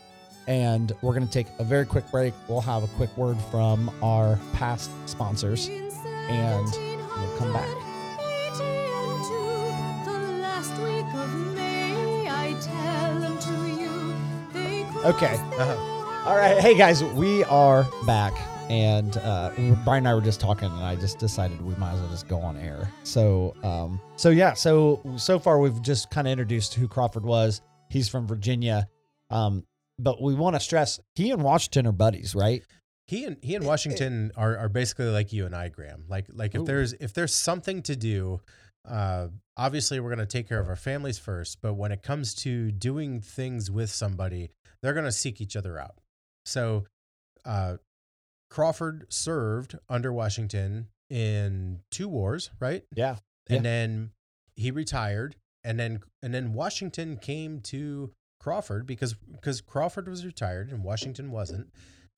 And 0.48 0.92
we're 1.02 1.14
going 1.14 1.28
to 1.28 1.32
take 1.32 1.48
a 1.60 1.64
very 1.64 1.86
quick 1.86 2.10
break. 2.12 2.34
We'll 2.48 2.62
have 2.62 2.84
a 2.84 2.88
quick 2.88 3.16
word 3.16 3.38
from 3.52 3.92
our 4.02 4.40
past 4.54 4.90
sponsors. 5.08 5.68
and 6.30 6.66
we'll 7.18 7.38
come 7.38 7.54
back. 7.54 7.70
Okay. 15.04 15.34
Uh-huh. 15.58 16.30
All 16.30 16.38
right. 16.38 16.60
Hey, 16.60 16.76
guys, 16.78 17.04
we 17.04 17.44
are 17.46 17.88
back. 18.06 18.34
And 18.70 19.18
uh, 19.18 19.52
Brian 19.84 20.06
and 20.06 20.08
I 20.08 20.14
were 20.14 20.22
just 20.22 20.40
talking, 20.40 20.70
and 20.72 20.84
I 20.84 20.96
just 20.96 21.18
decided 21.20 21.60
we 21.62 21.76
might 21.76 21.94
as 21.94 22.00
well 22.00 22.10
just 22.10 22.28
go 22.28 22.40
on 22.40 22.56
air. 22.56 22.88
So, 23.04 23.56
um, 23.64 24.00
so 24.16 24.30
yeah, 24.30 24.54
so 24.54 25.02
so 25.18 25.40
far 25.40 25.60
we've 25.60 25.82
just 25.82 26.10
kind 26.10 26.28
of 26.28 26.32
introduced 26.32 26.76
who 26.76 26.88
Crawford 26.88 27.26
was. 27.26 27.62
He's 27.92 28.10
from 28.10 28.26
Virginia, 28.28 28.88
um, 29.30 29.66
but 30.00 30.22
we 30.22 30.34
want 30.34 30.56
to 30.56 30.60
stress 30.60 31.00
he 31.16 31.32
and 31.32 31.44
Washington 31.44 31.86
are 31.88 31.92
buddies, 31.92 32.34
right? 32.34 32.64
He 33.08 33.26
and 33.26 33.38
he 33.42 33.56
and 33.56 33.66
Washington 33.66 34.32
are, 34.38 34.58
are 34.58 34.70
basically 34.70 35.08
like 35.08 35.34
you 35.34 35.46
and 35.46 35.54
I, 35.56 35.68
Graham. 35.70 36.06
Like 36.08 36.28
like 36.32 36.56
if 36.56 36.62
Ooh. 36.62 36.66
there's 36.66 36.94
if 36.94 37.14
there's 37.14 37.34
something 37.36 37.82
to 37.84 37.96
do, 37.96 38.40
uh, 38.88 39.28
obviously 39.58 40.00
we're 40.00 40.10
gonna 40.10 40.26
take 40.26 40.48
care 40.48 40.60
of 40.60 40.70
our 40.70 40.76
families 40.78 41.20
first. 41.20 41.60
But 41.62 41.74
when 41.74 41.92
it 41.92 42.02
comes 42.04 42.34
to 42.36 42.72
doing 42.72 43.20
things 43.20 43.70
with 43.70 43.90
somebody, 43.90 44.52
they're 44.82 44.94
gonna 44.94 45.12
seek 45.12 45.42
each 45.42 45.58
other 45.58 45.78
out. 45.78 45.96
So, 46.46 46.86
uh, 47.46 47.78
Crawford 48.50 49.08
served 49.10 49.78
under 49.90 50.12
Washington 50.14 50.88
in 51.10 51.82
two 51.92 52.08
wars, 52.08 52.50
right? 52.60 52.84
Yeah. 52.96 53.18
And 53.48 53.58
Yeah. 53.58 53.62
then 53.72 54.12
he 54.56 54.72
retired, 54.72 55.36
and 55.64 55.80
then 55.80 56.00
and 56.22 56.34
then 56.34 56.54
Washington 56.54 57.18
came 57.18 57.60
to 57.62 58.12
Crawford 58.40 58.86
because 58.86 59.14
because 59.14 59.62
Crawford 59.62 60.08
was 60.08 60.26
retired 60.26 60.72
and 60.72 60.84
Washington 60.84 61.32
wasn't 61.32 61.68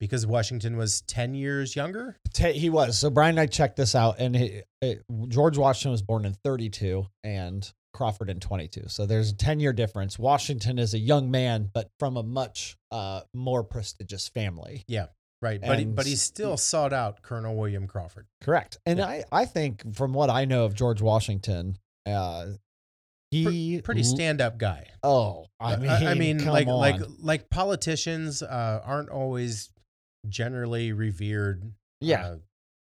because 0.00 0.26
Washington 0.26 0.76
was 0.76 1.02
ten 1.02 1.34
years 1.34 1.76
younger. 1.76 2.16
He 2.36 2.70
was. 2.70 2.98
So 2.98 3.10
Brian 3.10 3.30
and 3.30 3.40
I 3.40 3.46
checked 3.46 3.76
this 3.76 3.94
out, 3.94 4.16
and 4.18 4.34
he, 4.36 4.62
it, 4.80 5.04
George 5.28 5.56
Washington 5.56 5.92
was 5.92 6.02
born 6.02 6.24
in 6.24 6.34
32 6.34 7.06
and 7.22 7.72
Crawford 7.94 8.28
in 8.28 8.40
22. 8.40 8.88
So 8.88 9.06
there's 9.06 9.30
a 9.30 9.36
10 9.36 9.60
year 9.60 9.72
difference. 9.72 10.18
Washington 10.18 10.78
is 10.78 10.92
a 10.92 10.98
young 10.98 11.30
man, 11.30 11.70
but 11.72 11.90
from 11.98 12.16
a 12.16 12.22
much 12.22 12.76
uh, 12.90 13.20
more 13.32 13.62
prestigious 13.62 14.28
family. 14.28 14.84
Yeah. 14.86 15.06
Right, 15.40 15.60
but 15.60 15.78
he, 15.78 15.84
but 15.84 16.06
he 16.06 16.16
still 16.16 16.56
sought 16.56 16.94
out 16.94 17.20
Colonel 17.20 17.54
William 17.54 17.86
Crawford. 17.86 18.26
Correct. 18.40 18.78
And 18.86 18.98
Yeah. 18.98 19.06
I, 19.06 19.24
I 19.30 19.44
think 19.44 19.94
from 19.94 20.14
what 20.14 20.30
I 20.30 20.46
know 20.46 20.64
of 20.64 20.74
George 20.74 21.02
Washington, 21.02 21.76
uh, 22.06 22.46
he 23.42 23.80
Pretty 23.82 24.02
stand 24.02 24.40
up 24.40 24.58
guy. 24.58 24.86
Oh, 25.02 25.46
I 25.58 25.76
mean, 25.76 25.90
I, 25.90 26.10
I 26.12 26.14
mean, 26.14 26.44
like 26.44 26.66
like 26.66 26.96
on. 26.96 27.16
like 27.20 27.50
politicians 27.50 28.42
uh, 28.42 28.80
aren't 28.84 29.08
always 29.10 29.70
generally 30.28 30.92
revered. 30.92 31.72
yeah, 32.00 32.26
uh, 32.26 32.36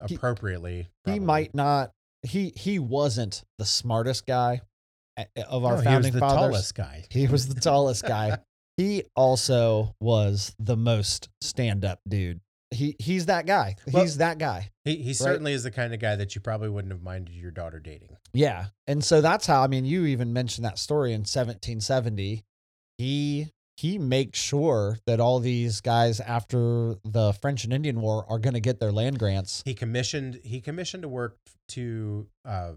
appropriately. 0.01 0.84
he 1.06 1.12
probably. 1.12 1.20
might 1.20 1.56
not. 1.56 1.91
He 2.24 2.53
he 2.56 2.79
wasn't 2.79 3.44
the 3.58 3.65
smartest 3.65 4.25
guy 4.25 4.62
of 5.48 5.65
our 5.65 5.77
No, 5.77 5.82
founding 5.82 6.12
he 6.12 6.12
was 6.12 6.13
the 6.13 6.20
fathers. 6.20 6.39
tallest 6.39 6.75
guy. 6.75 7.06
He 7.10 7.27
was 7.27 7.48
the 7.48 7.60
tallest 7.62 8.03
guy. 8.03 8.38
He 8.77 9.03
also 9.13 9.94
was 10.00 10.56
the 10.58 10.77
most 10.77 11.27
stand 11.41 11.84
up 11.84 12.00
dude. 12.08 12.39
He 12.72 12.96
he's 13.00 13.26
that 13.26 13.46
guy. 13.46 13.76
Well- 13.92 14.04
he's 14.04 14.18
that 14.18 14.38
guy. 14.38 14.72
He 14.86 14.98
he 14.98 15.14
certainly 15.14 15.54
is 15.54 15.64
the 15.64 15.72
kind 15.72 15.94
of 15.94 16.00
guy 16.00 16.16
that 16.16 16.36
you 16.36 16.42
probably 16.42 16.70
wouldn't 16.70 16.94
have 16.94 17.02
minded 17.02 17.34
your 17.34 17.52
daughter 17.52 17.80
dating. 17.80 18.18
Yeah. 18.34 18.68
And 18.88 19.04
so 19.04 19.22
that's 19.22 19.48
how 19.48 19.64
I 19.64 19.68
mean 19.68 19.86
you 19.86 20.06
even 20.06 20.34
mentioned 20.34 20.66
that 20.66 20.78
story 20.78 21.12
in 21.14 21.22
1770. 21.22 22.44
He 22.98 23.52
he 23.78 23.98
makes 23.98 24.38
sure 24.38 24.98
that 25.08 25.20
all 25.20 25.40
these 25.40 25.80
guys 25.80 26.20
after 26.20 26.96
the 27.06 27.34
French 27.42 27.64
and 27.64 27.72
Indian 27.72 28.02
War 28.02 28.26
are 28.30 28.38
going 28.38 28.54
to 28.54 28.60
get 28.60 28.80
their 28.80 28.92
land 28.92 29.20
grants. 29.20 29.64
He 29.66 29.74
commissioned 29.74 30.42
he 30.44 30.60
commissioned 30.60 31.04
to 31.04 31.10
work 31.10 31.38
to 31.70 32.28
uh 32.46 32.74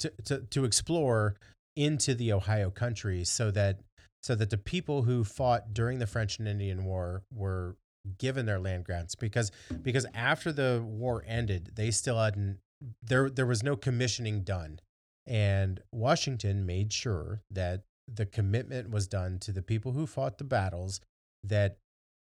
to 0.00 0.12
to, 0.24 0.38
to 0.40 0.64
explore 0.64 1.36
into 1.76 2.14
the 2.14 2.32
Ohio 2.32 2.70
country 2.70 3.24
so 3.24 3.50
that 3.52 3.80
so 4.22 4.34
that 4.34 4.50
the 4.50 4.58
people 4.58 5.02
who 5.02 5.24
fought 5.24 5.72
during 5.72 5.98
the 5.98 6.06
French 6.06 6.38
and 6.38 6.48
Indian 6.48 6.84
War 6.84 7.22
were 7.32 7.76
given 8.18 8.46
their 8.46 8.58
land 8.58 8.84
grants 8.84 9.14
because 9.14 9.50
because 9.82 10.06
after 10.14 10.52
the 10.52 10.82
war 10.84 11.22
ended 11.26 11.72
they 11.74 11.90
still 11.90 12.18
hadn't 12.18 12.58
there 13.02 13.28
there 13.28 13.46
was 13.46 13.62
no 13.62 13.76
commissioning 13.76 14.40
done 14.42 14.80
and 15.26 15.80
Washington 15.92 16.64
made 16.64 16.92
sure 16.92 17.42
that 17.50 17.82
the 18.12 18.24
commitment 18.26 18.90
was 18.90 19.06
done 19.06 19.38
to 19.40 19.52
the 19.52 19.62
people 19.62 19.92
who 19.92 20.06
fought 20.06 20.38
the 20.38 20.44
battles 20.44 21.00
that 21.44 21.76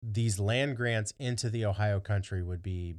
these 0.03 0.39
land 0.39 0.77
grants 0.77 1.13
into 1.19 1.49
the 1.49 1.65
Ohio 1.65 1.99
country 1.99 2.43
would 2.43 2.61
be 2.61 2.95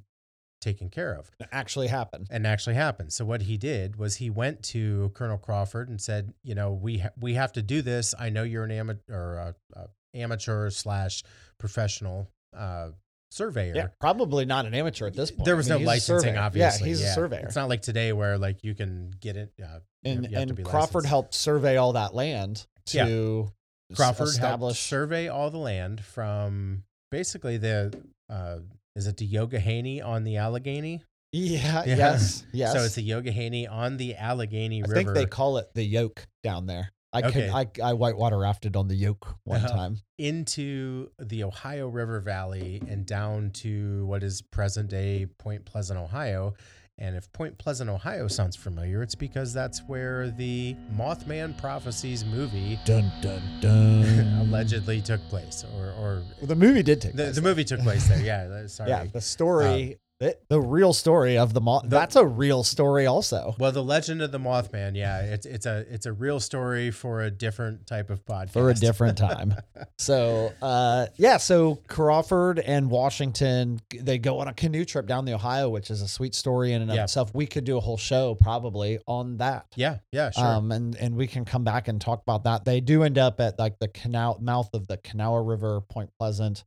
taken 0.60 0.90
care 0.90 1.12
of 1.14 1.30
It 1.38 1.46
actually 1.52 1.86
happened. 1.86 2.26
and 2.30 2.46
actually 2.46 2.74
happened. 2.74 3.12
So 3.12 3.24
what 3.24 3.42
he 3.42 3.56
did 3.56 3.96
was 3.96 4.16
he 4.16 4.28
went 4.28 4.62
to 4.64 5.10
Colonel 5.14 5.38
Crawford 5.38 5.88
and 5.88 6.00
said, 6.00 6.34
you 6.42 6.54
know, 6.56 6.72
we 6.72 6.98
ha- 6.98 7.10
we 7.18 7.34
have 7.34 7.52
to 7.52 7.62
do 7.62 7.80
this. 7.80 8.14
I 8.18 8.30
know 8.30 8.42
you're 8.42 8.64
an 8.64 8.72
amateur 8.72 9.02
or 9.14 9.36
a, 9.36 9.54
a 9.80 9.86
amateur 10.14 10.68
slash 10.70 11.22
professional 11.58 12.28
uh, 12.56 12.90
surveyor. 13.30 13.74
Yeah, 13.74 13.86
probably 14.00 14.44
not 14.44 14.66
an 14.66 14.74
amateur 14.74 15.06
at 15.06 15.14
this 15.14 15.30
point. 15.30 15.44
There 15.44 15.56
was 15.56 15.70
I 15.70 15.74
mean, 15.76 15.84
no 15.84 15.86
licensing, 15.88 16.36
obviously. 16.36 16.86
Yeah, 16.88 16.88
he's 16.88 17.02
a 17.02 17.12
surveyor. 17.12 17.46
It's 17.46 17.56
not 17.56 17.68
like 17.68 17.82
today 17.82 18.12
where 18.12 18.38
like 18.38 18.64
you 18.64 18.74
can 18.74 19.12
get 19.20 19.36
it. 19.36 19.52
Uh, 19.62 19.80
and 20.04 20.24
you 20.24 20.36
have 20.36 20.46
to 20.46 20.48
and 20.50 20.56
be 20.56 20.62
Crawford 20.62 20.94
licensed. 20.94 21.08
helped 21.08 21.34
survey 21.34 21.76
all 21.76 21.92
that 21.94 22.14
land 22.14 22.66
Yeah. 22.92 23.06
to 23.06 23.52
s- 23.90 23.96
Crawford 23.96 24.28
establish. 24.28 24.78
survey 24.80 25.28
all 25.28 25.50
the 25.50 25.58
land 25.58 26.04
from 26.04 26.84
basically 27.10 27.56
the 27.58 27.92
uh, 28.30 28.58
is 28.94 29.06
it 29.06 29.16
the 29.18 29.28
Youghiogheny 29.28 30.04
on 30.04 30.24
the 30.24 30.36
Allegheny? 30.38 31.02
Yeah, 31.32 31.82
Yeah. 31.84 31.96
yes, 31.96 32.44
yes. 32.52 32.72
So 32.72 32.82
it's 32.84 32.94
the 32.94 33.08
Youghiogheny 33.08 33.70
on 33.70 33.96
the 33.98 34.14
Allegheny 34.16 34.82
I 34.82 34.86
River. 34.86 34.92
I 34.92 35.04
think 35.04 35.14
they 35.14 35.26
call 35.26 35.58
it 35.58 35.68
the 35.74 35.84
Yough 35.84 36.12
down 36.42 36.66
there. 36.66 36.92
I 37.24 37.28
Okay. 37.28 37.48
could 37.50 37.80
I 37.82 37.90
I 37.90 37.92
whitewater 37.94 38.38
rafted 38.38 38.76
on 38.76 38.88
the 38.88 38.94
Yough 38.94 39.16
one 39.44 39.64
Uh-huh. 39.64 39.68
time. 39.76 39.98
into 40.18 41.10
the 41.18 41.44
Ohio 41.44 41.88
River 41.88 42.20
Valley 42.20 42.82
and 42.88 43.04
down 43.06 43.50
to 43.50 44.06
what 44.06 44.22
is 44.22 44.40
present 44.42 44.88
day 44.88 45.26
Point 45.38 45.64
Pleasant, 45.64 45.98
Ohio. 45.98 46.54
And 46.98 47.14
if 47.14 47.30
Point 47.34 47.58
Pleasant, 47.58 47.90
Ohio 47.90 48.26
sounds 48.26 48.56
familiar, 48.56 49.02
it's 49.02 49.14
because 49.14 49.52
that's 49.52 49.82
where 49.86 50.30
the 50.30 50.74
Mothman 50.96 51.54
Prophecies 51.58 52.24
movie 52.24 52.78
Dun 52.86 53.12
dun 53.20 53.42
dun. 53.60 54.38
allegedly 54.40 55.02
took 55.02 55.20
place, 55.28 55.62
or, 55.76 55.92
or 55.98 56.22
the 56.40 56.54
movie 56.56 56.82
did 56.82 57.02
take 57.02 57.12
the, 57.12 57.24
place 57.24 57.34
the 57.34 57.40
there. 57.42 57.50
movie 57.50 57.64
took 57.64 57.80
place 57.80 58.08
there. 58.08 58.22
Yeah, 58.22 58.66
sorry. 58.68 58.88
Yeah, 58.90 59.04
the 59.12 59.20
story, 59.20 59.98
the, 60.18 60.36
the 60.48 60.60
real 60.60 60.92
story 60.94 61.36
of 61.36 61.52
the 61.52 61.60
moth. 61.60 61.84
That's 61.86 62.16
a 62.16 62.24
real 62.24 62.64
story, 62.64 63.04
also. 63.06 63.54
Well, 63.58 63.72
the 63.72 63.82
Legend 63.82 64.22
of 64.22 64.32
the 64.32 64.38
Mothman, 64.38 64.96
yeah, 64.96 65.20
it's 65.20 65.44
it's 65.44 65.66
a 65.66 65.84
it's 65.90 66.06
a 66.06 66.12
real 66.12 66.40
story 66.40 66.90
for 66.90 67.20
a 67.22 67.30
different 67.30 67.86
type 67.86 68.08
of 68.08 68.24
podcast. 68.24 68.52
for 68.52 68.70
a 68.70 68.74
different 68.74 69.18
time. 69.18 69.54
so, 69.98 70.52
uh, 70.62 71.06
yeah, 71.16 71.36
so 71.36 71.76
Crawford 71.86 72.58
and 72.60 72.90
Washington 72.90 73.78
they 74.00 74.18
go 74.18 74.38
on 74.38 74.48
a 74.48 74.54
canoe 74.54 74.84
trip 74.86 75.06
down 75.06 75.26
the 75.26 75.34
Ohio, 75.34 75.68
which 75.68 75.90
is 75.90 76.00
a 76.00 76.08
sweet 76.08 76.34
story 76.34 76.72
in 76.72 76.80
and 76.82 76.90
of 76.90 76.96
Yeah. 76.96 77.04
itself. 77.04 77.34
We 77.34 77.46
could 77.46 77.64
do 77.64 77.76
a 77.76 77.80
whole 77.80 77.98
show 77.98 78.34
probably 78.36 78.98
on 79.06 79.36
that. 79.36 79.66
Yeah, 79.76 79.98
yeah, 80.12 80.30
sure. 80.30 80.44
Um, 80.44 80.72
and 80.72 80.96
and 80.96 81.14
we 81.14 81.26
can 81.26 81.44
come 81.44 81.64
back 81.64 81.88
and 81.88 82.00
talk 82.00 82.22
about 82.22 82.44
that. 82.44 82.64
They 82.64 82.80
do 82.80 83.02
end 83.02 83.18
up 83.18 83.38
at 83.40 83.58
like 83.58 83.78
the 83.80 83.88
canal 83.88 84.38
mouth 84.40 84.70
of 84.72 84.86
the 84.86 84.96
Kanawha 84.96 85.42
River, 85.42 85.80
Point 85.82 86.10
Pleasant. 86.18 86.64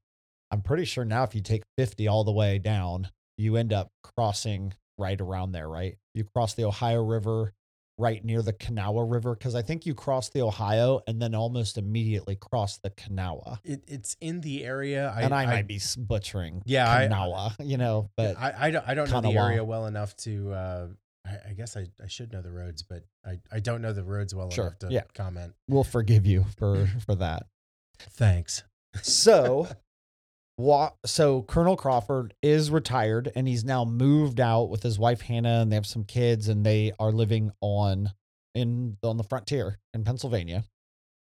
I'm 0.52 0.62
pretty 0.62 0.86
sure 0.86 1.06
now 1.06 1.24
if 1.24 1.34
you 1.36 1.42
take 1.42 1.64
50 1.78 2.08
all 2.08 2.24
the 2.24 2.32
way 2.32 2.58
down, 2.58 3.10
you 3.40 3.56
end 3.56 3.74
up 3.74 3.92
crossing 4.04 4.74
right 4.98 5.20
around 5.20 5.54
there, 5.54 5.68
right? 5.70 5.98
You 6.14 6.26
cross 6.26 6.54
the 6.54 6.66
Ohio 6.66 7.02
River 7.04 7.54
right 7.98 8.24
near 8.24 8.42
the 8.42 8.54
Kanawha 8.54 9.04
River 9.04 9.36
because 9.36 9.56
I 9.56 9.62
think 9.62 9.86
you 9.86 9.94
cross 9.94 10.30
the 10.30 10.42
Ohio 10.42 11.02
and 11.08 11.22
then 11.22 11.36
almost 11.36 11.78
immediately 11.78 12.36
cross 12.36 12.78
the 12.78 12.90
Kanawha. 12.90 13.60
it, 13.64 13.84
it's 13.88 14.16
in 14.22 14.42
the 14.42 14.64
area. 14.66 15.14
and 15.18 15.34
I, 15.34 15.46
might 15.46 15.68
be 15.68 15.80
butchering 15.98 16.62
Yeah, 16.66 16.90
I- 16.92 17.04
Kanawha, 17.08 17.56
you 17.60 17.78
know, 17.78 18.10
but 18.16 18.38
I, 18.38 18.54
I 18.68 18.72
don't, 18.72 18.88
I 18.88 18.94
don't 18.94 19.10
know 19.12 19.22
the 19.22 19.32
area 19.38 19.64
well 19.64 19.86
enough 19.88 20.16
to. 20.18 20.52
Uh, 20.54 20.88
I, 21.26 21.50
I 21.50 21.54
guess 21.54 21.76
I, 21.76 21.88
I 22.02 22.08
should 22.08 22.32
know 22.32 22.42
the 22.42 22.52
roads, 22.52 22.82
but 22.84 23.04
I, 23.26 23.40
I 23.52 23.60
don't 23.60 23.82
know 23.82 23.92
the 23.92 24.04
roads 24.06 24.34
well 24.34 24.50
Sure, 24.50 24.68
enough 24.68 24.80
to 24.80 24.88
yeah. 24.90 25.04
comment. 25.14 25.54
we'll 25.68 25.84
forgive 25.84 26.26
you 26.26 26.46
for 26.58 26.88
for 27.06 27.16
that. 27.16 27.44
Thanks. 28.00 28.64
So, 29.02 29.68
wa- 30.60 30.92
so 31.06 31.42
Colonel 31.44 31.76
Crawford 31.78 32.34
is 32.44 32.70
retired 32.70 33.32
and 33.36 33.48
he's 33.48 33.64
now 33.64 33.86
moved 33.86 34.40
out 34.40 34.70
with 34.70 34.84
his 34.84 35.00
wife 35.00 35.22
Hannah 35.22 35.62
and 35.62 35.72
they 35.72 35.76
have 35.76 35.86
some 35.88 36.04
kids 36.04 36.48
and 36.50 36.66
they 36.66 36.92
are 37.00 37.12
living 37.12 37.52
on 37.62 38.12
in 38.54 38.98
on 39.04 39.18
the 39.18 39.24
frontier 39.24 39.80
in 39.94 40.04
Pennsylvania. 40.04 40.64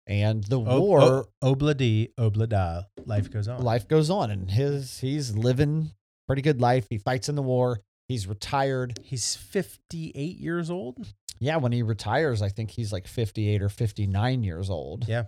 And 0.07 0.43
the 0.43 0.59
O- 0.59 0.79
war 0.81 1.01
o- 1.01 1.55
Obladi, 1.55 2.13
oblada. 2.19 2.85
Life 3.05 3.31
goes 3.31 3.47
on. 3.47 3.61
life 3.63 3.88
goes 3.88 4.09
on 4.09 4.29
and 4.29 4.49
his 4.51 4.99
he's 4.99 5.35
living 5.35 5.91
pretty 6.27 6.41
good 6.43 6.61
life. 6.61 6.85
He 6.89 6.97
fights 6.99 7.27
in 7.27 7.35
the 7.35 7.41
war. 7.41 7.79
He's 8.07 8.27
retired. 8.27 8.99
He's 9.03 9.35
58 9.35 10.38
years 10.38 10.69
old. 10.69 11.13
Yeah, 11.39 11.57
when 11.57 11.71
he 11.71 11.81
retires, 11.81 12.41
I 12.43 12.49
think 12.49 12.69
he's 12.71 12.93
like 12.93 13.07
58 13.07 13.61
or 13.63 13.69
59 13.69 14.43
years 14.43 14.69
old. 14.69 15.07
Yeah. 15.07 15.23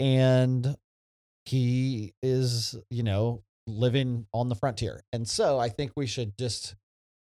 And 0.00 0.74
he 1.46 2.14
is, 2.22 2.76
you 2.90 3.02
know, 3.02 3.42
living 3.66 4.26
on 4.32 4.48
the 4.48 4.54
frontier. 4.54 5.02
And 5.12 5.28
so 5.28 5.58
I 5.58 5.68
think 5.68 5.92
we 5.96 6.06
should 6.06 6.36
just 6.38 6.74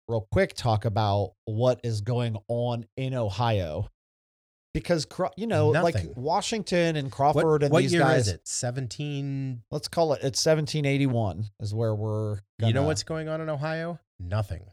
real 0.07 0.27
quick 0.31 0.53
talk 0.55 0.85
about 0.85 1.33
what 1.45 1.79
is 1.83 2.01
going 2.01 2.37
on 2.47 2.85
in 2.97 3.13
Ohio. 3.13 3.89
Because, 4.73 5.07
you 5.35 5.47
know, 5.47 5.69
like 5.69 5.95
Washington 6.15 6.95
and 6.95 7.07
What, 7.07 7.15
Crawford 7.15 7.63
and 7.63 7.71
what 7.71 7.81
these 7.81 7.93
year 7.93 8.03
guys, 8.03 8.27
is 8.27 8.33
it? 8.33 8.47
17. 8.47 9.63
let's 9.71 9.87
call 9.87 10.13
it, 10.13 10.17
it's 10.17 10.45
1781 10.45 11.45
is 11.59 11.73
where 11.73 11.95
we're 11.95 12.37
You 12.59 12.73
know 12.73 12.83
what's 12.83 13.03
going 13.03 13.27
on 13.29 13.41
in 13.41 13.49
Ohio? 13.49 13.99
Nothing. 14.19 14.65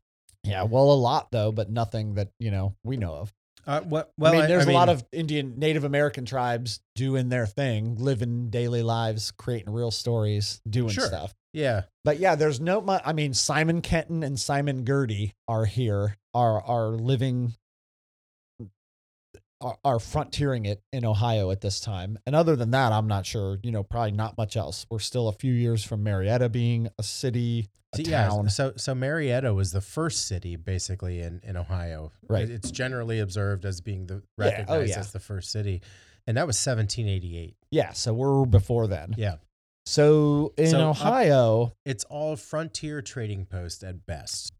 yeah, 0.42 0.64
well, 0.64 0.90
a 0.90 0.94
lot 0.94 1.30
though, 1.32 1.50
but 1.50 1.70
nothing 1.70 2.14
that, 2.14 2.28
you 2.38 2.50
know, 2.50 2.76
we 2.84 2.96
know 2.98 3.14
of. 3.14 3.32
Uh, 3.66 3.80
what, 3.80 4.12
well, 4.16 4.32
I 4.32 4.38
mean, 4.38 4.48
there's 4.48 4.66
a 4.66 4.72
lot 4.72 4.88
of 4.88 5.04
Indian 5.12 5.58
Native 5.58 5.82
American 5.84 6.24
tribes 6.24 6.80
doing 6.94 7.28
their 7.28 7.46
thing, 7.46 7.96
living 7.96 8.48
daily 8.50 8.82
lives, 8.82 9.32
creating 9.32 9.72
real 9.72 9.90
stories, 9.90 10.60
doing 10.68 10.90
Sure. 10.90 11.06
stuff. 11.06 11.34
Yeah. 11.52 11.82
But 12.04 12.18
yeah, 12.20 12.36
there's 12.36 12.60
no. 12.60 12.80
mu- 12.80 12.98
I 13.04 13.12
mean, 13.12 13.34
Simon 13.34 13.80
Kenton 13.82 14.22
and 14.22 14.38
Simon 14.38 14.84
Girty 14.84 15.34
are 15.48 15.64
here, 15.64 16.16
are 16.32 16.62
are 16.62 16.88
living, 16.90 17.54
are, 19.60 19.76
are 19.84 19.98
frontiering 19.98 20.66
it 20.66 20.82
in 20.92 21.04
Ohio 21.04 21.50
at 21.50 21.60
this 21.60 21.80
time. 21.80 22.18
And 22.26 22.34
other 22.36 22.56
than 22.56 22.70
that, 22.72 22.92
I'm 22.92 23.06
not 23.06 23.24
sure. 23.26 23.58
You 23.62 23.72
know, 23.72 23.82
probably 23.82 24.12
not 24.12 24.36
much 24.36 24.56
else. 24.56 24.86
We're 24.90 24.98
still 24.98 25.28
a 25.28 25.32
few 25.32 25.52
years 25.52 25.82
from 25.84 26.02
Marietta 26.02 26.48
being 26.48 26.88
a 26.98 27.02
city, 27.02 27.68
a 27.94 27.96
So, 27.96 28.02
yeah, 28.10 28.28
town. 28.28 28.48
so 28.50 28.72
so 28.76 28.94
Marietta 28.94 29.54
was 29.54 29.72
the 29.72 29.80
first 29.80 30.26
city 30.26 30.56
basically 30.56 31.20
in, 31.20 31.40
in 31.42 31.56
Ohio. 31.56 32.12
Right. 32.28 32.48
It's 32.48 32.70
generally 32.70 33.20
observed 33.20 33.64
as 33.64 33.80
being 33.80 34.06
the 34.06 34.14
Yeah, 34.14 34.44
oh, 34.46 34.50
recognized 34.50 34.90
yeah. 34.90 34.98
as 34.98 35.12
the 35.12 35.20
first 35.20 35.50
city. 35.50 35.82
And 36.26 36.36
that 36.36 36.46
was 36.46 36.56
1788. 36.56 37.54
Yeah, 37.70 37.92
so 37.92 38.12
we're 38.12 38.44
before 38.46 38.86
then. 38.88 39.14
Yeah. 39.16 39.36
So 39.86 40.52
in 40.58 40.66
So 40.70 40.80
up- 40.90 41.00
Ohio, 41.00 41.72
It's 41.84 42.04
all 42.04 42.34
frontier 42.36 43.00
trading 43.00 43.46
post 43.46 43.84
at 43.84 44.04
best. 44.06 44.52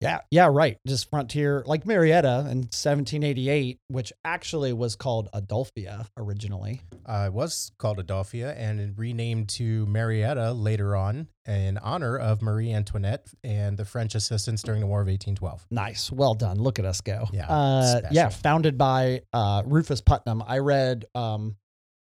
Yeah, 0.00 0.20
yeah, 0.30 0.48
right. 0.50 0.78
Just 0.86 1.10
frontier, 1.10 1.62
like 1.66 1.84
Marietta 1.84 2.46
in 2.50 2.62
1788, 2.70 3.78
which 3.88 4.12
actually 4.24 4.72
was 4.72 4.96
called 4.96 5.28
Adelphia 5.34 6.06
originally. 6.16 6.80
Uh, 7.04 7.24
it 7.26 7.34
was 7.34 7.70
called 7.78 7.98
Adelphia 7.98 8.54
and 8.56 8.98
renamed 8.98 9.50
to 9.50 9.84
Marietta 9.86 10.52
later 10.52 10.96
on 10.96 11.28
in 11.46 11.76
honor 11.78 12.16
of 12.16 12.40
Marie 12.40 12.72
Antoinette 12.72 13.26
and 13.44 13.76
the 13.76 13.84
French 13.84 14.14
assistance 14.14 14.62
during 14.62 14.80
the 14.80 14.86
War 14.86 15.02
of 15.02 15.06
1812. 15.06 15.66
Nice, 15.70 16.10
well 16.10 16.34
done. 16.34 16.58
Look 16.58 16.78
at 16.78 16.86
us 16.86 17.02
go. 17.02 17.26
Yeah, 17.32 17.46
uh, 17.48 18.00
yeah. 18.10 18.30
Founded 18.30 18.78
by 18.78 19.20
uh, 19.34 19.64
Rufus 19.66 20.00
Putnam. 20.00 20.42
I 20.46 20.58
read 20.58 21.04
um, 21.14 21.56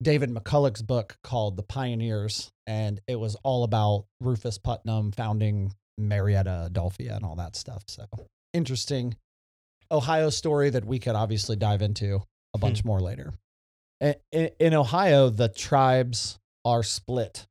David 0.03 0.31
McCullough's 0.31 0.83
book 0.83 1.17
called 1.23 1.57
The 1.57 1.63
Pioneers, 1.63 2.51
and 2.67 3.01
it 3.07 3.17
was 3.21 3.37
all 3.45 3.63
about 3.63 4.07
Rufus 4.21 4.59
Putnam 4.59 5.13
founding 5.13 5.73
Marietta, 5.99 6.71
Adelphia, 6.71 7.17
and 7.17 7.25
all 7.25 7.37
that 7.37 7.57
stuff. 7.57 7.85
So 7.89 8.05
interesting 8.53 9.17
Ohio 9.91 10.31
story 10.31 10.71
that 10.71 10.85
we 10.85 10.99
could 10.99 11.15
obviously 11.15 11.57
dive 11.57 11.83
into 11.83 12.23
a 12.55 12.59
bunch 12.59 12.85
more 12.85 13.01
later. 13.01 13.33
In, 14.01 14.15
in 14.59 14.75
Ohio, 14.75 15.29
the 15.31 15.49
tribes 15.49 16.39
are 16.65 16.83
split, 16.83 17.47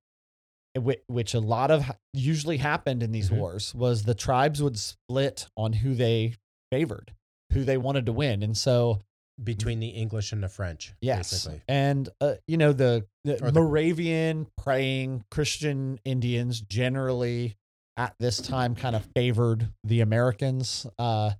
which 1.07 1.33
a 1.33 1.39
lot 1.39 1.71
of 1.71 1.89
usually 2.13 2.57
happened 2.57 3.03
in 3.03 3.11
these 3.11 3.29
Mhm. 3.29 3.37
wars 3.37 3.73
was 3.75 4.03
the 4.03 4.15
tribes 4.15 4.61
would 4.61 4.77
split 4.77 5.47
on 5.55 5.73
who 5.73 5.93
they 5.95 6.35
favored, 6.71 7.13
who 7.53 7.63
they 7.63 7.77
wanted 7.77 8.05
to 8.07 8.13
win, 8.13 8.43
and 8.43 8.57
so 8.57 9.01
Between 9.43 9.79
the 9.79 9.89
English 9.89 10.31
and 10.31 10.43
the 10.43 10.49
French, 10.49 10.93
yes, 11.01 11.31
basically. 11.31 11.61
and 11.67 12.09
uh, 12.21 12.35
you 12.47 12.57
know 12.57 12.71
the, 12.73 13.05
the- 13.23 13.51
Moravian 13.51 14.47
praying 14.57 15.23
Christian 15.31 15.99
Indians 16.05 16.61
generally 16.61 17.55
at 17.97 18.15
this 18.19 18.37
time 18.37 18.75
kind 18.75 18.95
of 18.95 19.05
favored 19.15 19.69
the 19.83 20.01
Americans. 20.01 20.87
Uh, 20.97 21.31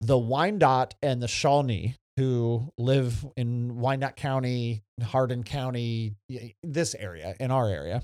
the 0.00 0.18
Wyandotte 0.18 0.94
and 1.02 1.22
the 1.22 1.28
Shawnee, 1.28 1.96
who 2.16 2.72
live 2.78 3.24
in 3.36 3.76
Wyandot 3.76 4.16
County, 4.16 4.82
Hardin 5.02 5.42
County, 5.42 6.14
this 6.62 6.94
area, 6.94 7.34
in 7.38 7.50
our 7.50 7.68
area, 7.68 8.02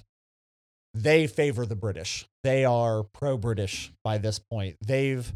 they 0.95 1.27
favor 1.27 1.67
the 1.67 1.77
British. 1.77 2.27
They 2.43 2.65
are 2.65 3.03
pro 3.03 3.37
British 3.37 3.93
by 4.05 4.19
this 4.19 4.39
point. 4.39 4.77
They've 4.85 5.33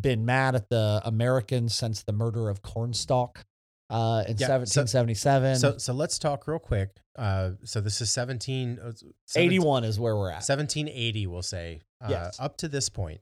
been 0.00 0.24
mad 0.24 0.54
at 0.54 0.68
the 0.70 1.02
Americans 1.04 1.74
since 1.74 2.02
the 2.02 2.12
murder 2.12 2.48
of 2.48 2.62
Cornstalk 2.62 3.44
uh, 3.90 4.24
in 4.26 4.36
Yeah, 4.38 4.48
1777. 4.48 5.56
So 5.56 5.76
so 5.76 5.92
let's 5.92 6.18
talk 6.18 6.46
real 6.48 6.58
quick. 6.58 6.90
Uh, 7.16 7.50
so 7.64 7.80
this 7.82 8.00
is 8.00 8.10
17, 8.10 8.78
uh, 8.82 8.92
17 9.26 9.52
81 9.52 9.84
is 9.84 10.00
where 10.00 10.16
we're 10.16 10.30
at. 10.30 10.36
1780, 10.36 11.26
we'll 11.26 11.42
say. 11.42 11.82
Uh, 12.02 12.08
Yes. 12.10 12.40
Up 12.40 12.56
to 12.58 12.68
this 12.68 12.88
point, 12.88 13.20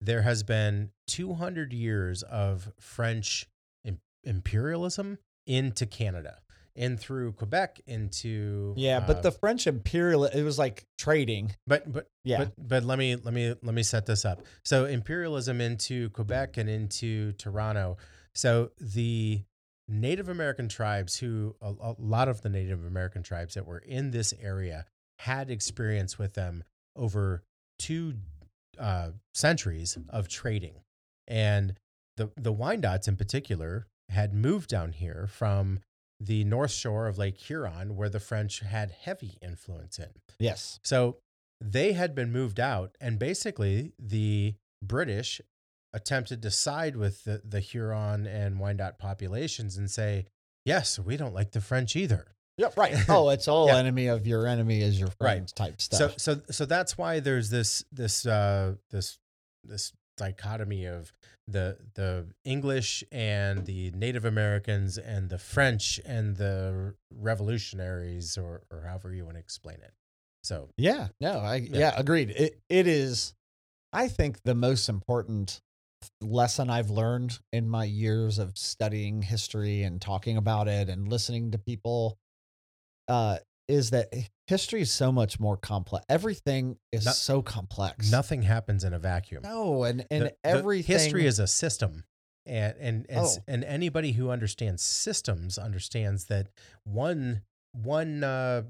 there 0.00 0.22
has 0.22 0.42
been 0.42 0.90
200 1.08 1.72
years 1.72 2.22
of 2.22 2.72
French 2.80 3.46
im- 3.84 4.00
imperialism 4.24 5.18
into 5.46 5.86
Canada 5.86 6.38
and 6.76 6.98
through 6.98 7.32
Quebec 7.32 7.80
into 7.86 8.74
Yeah, 8.76 8.98
uh, 8.98 9.06
but 9.06 9.22
the 9.22 9.30
French 9.30 9.66
imperial 9.66 10.24
it 10.24 10.42
was 10.42 10.58
like 10.58 10.84
trading. 10.98 11.54
but 11.66 11.90
but 11.92 12.08
Yeah. 12.24 12.38
but 12.38 12.52
but 12.58 12.82
let 12.84 12.98
me 12.98 13.14
let 13.16 13.32
me 13.34 13.54
let 13.62 13.74
me 13.74 13.82
set 13.82 14.06
this 14.06 14.24
up. 14.24 14.42
So 14.64 14.84
imperialism 14.86 15.60
into 15.60 16.10
Quebec 16.10 16.56
and 16.56 16.68
into 16.68 17.32
Toronto. 17.32 17.96
So 18.34 18.72
the 18.80 19.42
Native 19.86 20.28
American 20.30 20.66
tribes, 20.68 21.18
who 21.18 21.54
a, 21.60 21.74
a 21.78 21.94
lot 21.98 22.26
of 22.28 22.40
the 22.40 22.48
Native 22.48 22.84
American 22.84 23.22
tribes 23.22 23.54
that 23.54 23.66
were 23.66 23.78
in 23.78 24.10
this 24.10 24.32
area 24.40 24.86
had 25.20 25.50
experience 25.50 26.18
with 26.18 26.32
them 26.34 26.64
over 26.96 27.42
two 27.78 28.14
uh, 28.78 29.10
centuries 29.34 29.96
of 30.10 30.28
trading, 30.28 30.80
and 31.26 31.74
the 32.16 32.30
the 32.36 32.52
Wyandottes 32.52 33.08
in 33.08 33.16
particular 33.16 33.86
had 34.08 34.34
moved 34.34 34.68
down 34.68 34.92
here 34.92 35.26
from 35.28 35.80
the 36.20 36.44
North 36.44 36.70
Shore 36.70 37.06
of 37.06 37.18
Lake 37.18 37.38
Huron, 37.38 37.96
where 37.96 38.08
the 38.08 38.20
French 38.20 38.60
had 38.60 38.90
heavy 38.90 39.38
influence 39.42 39.98
in. 39.98 40.10
Yes. 40.38 40.78
So 40.82 41.18
they 41.60 41.92
had 41.92 42.14
been 42.14 42.30
moved 42.30 42.60
out, 42.60 42.96
and 43.00 43.18
basically 43.18 43.92
the 43.98 44.54
British 44.82 45.40
attempted 45.92 46.42
to 46.42 46.50
side 46.50 46.96
with 46.96 47.24
the, 47.24 47.40
the 47.44 47.60
Huron 47.60 48.26
and 48.26 48.56
Wyandot 48.56 48.98
populations 48.98 49.76
and 49.76 49.90
say, 49.90 50.26
yes, 50.64 50.98
we 50.98 51.16
don't 51.16 51.34
like 51.34 51.52
the 51.52 51.60
French 51.60 51.94
either. 51.96 52.34
Yep, 52.58 52.76
right. 52.76 52.94
Oh, 53.08 53.28
it's 53.30 53.48
all 53.48 53.66
Yeah. 53.68 53.78
enemy 53.78 54.06
of 54.06 54.26
your 54.26 54.46
enemy 54.46 54.80
is 54.80 54.98
your 54.98 55.08
Right. 55.20 55.38
friend 55.38 55.54
type 55.56 55.80
So 55.80 56.08
stuff. 56.08 56.20
so 56.20 56.40
so 56.50 56.66
that's 56.66 56.96
why 56.96 57.20
there's 57.20 57.50
this 57.50 57.84
this 57.92 58.24
uh 58.26 58.74
this 58.90 59.18
this 59.64 59.92
dichotomy 60.16 60.84
of 60.84 61.12
the 61.48 61.76
the 61.94 62.28
English 62.44 63.02
and 63.10 63.66
the 63.66 63.90
Native 63.90 64.24
Americans 64.24 64.96
and 64.98 65.28
the 65.28 65.38
French 65.38 66.00
and 66.06 66.36
the 66.36 66.94
revolutionaries 67.12 68.38
or 68.38 68.62
or 68.70 68.82
however 68.82 69.12
you 69.12 69.24
want 69.24 69.36
to 69.36 69.40
explain 69.40 69.78
it. 69.82 69.92
So 70.44 70.68
yeah, 70.76 71.08
no, 71.20 71.38
I 71.40 71.56
yeah, 71.56 71.78
Yeah. 71.78 71.94
agreed. 71.96 72.30
It 72.30 72.60
it 72.68 72.86
is 72.86 73.34
I 73.92 74.08
think 74.08 74.42
the 74.44 74.54
most 74.54 74.88
important 74.88 75.60
lesson 76.20 76.70
I've 76.70 76.90
learned 76.90 77.38
in 77.52 77.68
my 77.68 77.84
years 77.84 78.38
of 78.38 78.56
studying 78.58 79.22
history 79.22 79.82
and 79.82 80.00
talking 80.00 80.36
about 80.36 80.68
it 80.68 80.88
and 80.88 81.08
listening 81.08 81.50
to 81.52 81.58
people 81.58 82.18
uh 83.08 83.38
is 83.68 83.90
that 83.90 84.12
history 84.46 84.82
is 84.82 84.92
so 84.92 85.10
much 85.10 85.40
more 85.40 85.56
complex. 85.56 86.04
Everything 86.10 86.76
is 86.92 87.16
so 87.16 87.40
complex. 87.40 88.10
nothing 88.10 88.42
happens 88.42 88.84
in 88.84 88.92
a 88.92 88.98
vacuum. 88.98 89.42
No, 89.42 89.84
and 89.84 90.04
and 90.10 90.24
The- 90.26 90.28
the 90.42 90.48
everything 90.48 90.94
history 90.98 91.26
is 91.26 91.38
a 91.38 91.46
system 91.46 92.04
and 92.46 92.76
and 92.78 93.06
and, 93.08 93.20
Oh. 93.20 93.36
and 93.48 93.64
anybody 93.64 94.12
who 94.12 94.28
understands 94.30 94.82
systems 94.82 95.56
understands 95.56 96.26
that 96.26 96.48
one 96.84 97.42
one 97.72 98.22
uh, 98.22 98.64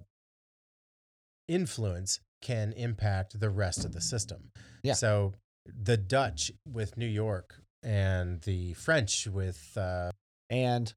influence 1.48 2.20
can 2.40 2.72
impact 2.72 3.38
the 3.40 3.50
rest 3.50 3.84
of 3.84 3.92
the 3.92 4.00
system 4.00 4.50
Yeah. 4.82 4.94
so 4.94 5.34
the 5.66 5.96
dutch 5.96 6.52
with 6.70 6.96
new 6.96 7.06
york 7.06 7.60
and 7.82 8.40
the 8.42 8.74
french 8.74 9.26
with 9.26 9.76
uh, 9.76 10.10
and 10.50 10.94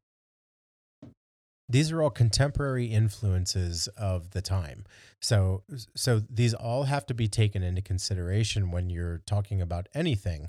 these 1.70 1.92
are 1.92 2.02
all 2.02 2.10
contemporary 2.10 2.86
influences 2.86 3.88
of 3.98 4.32
the 4.32 4.42
time 4.42 4.86
so 5.22 5.64
so 5.96 6.22
these 6.30 6.54
all 6.54 6.84
have 6.84 7.06
to 7.06 7.14
be 7.14 7.28
taken 7.28 7.64
into 7.64 7.82
consideration 7.82 8.72
when 8.72 8.90
you're 8.90 9.22
talking 9.26 9.62
about 9.62 9.88
anything 9.94 10.48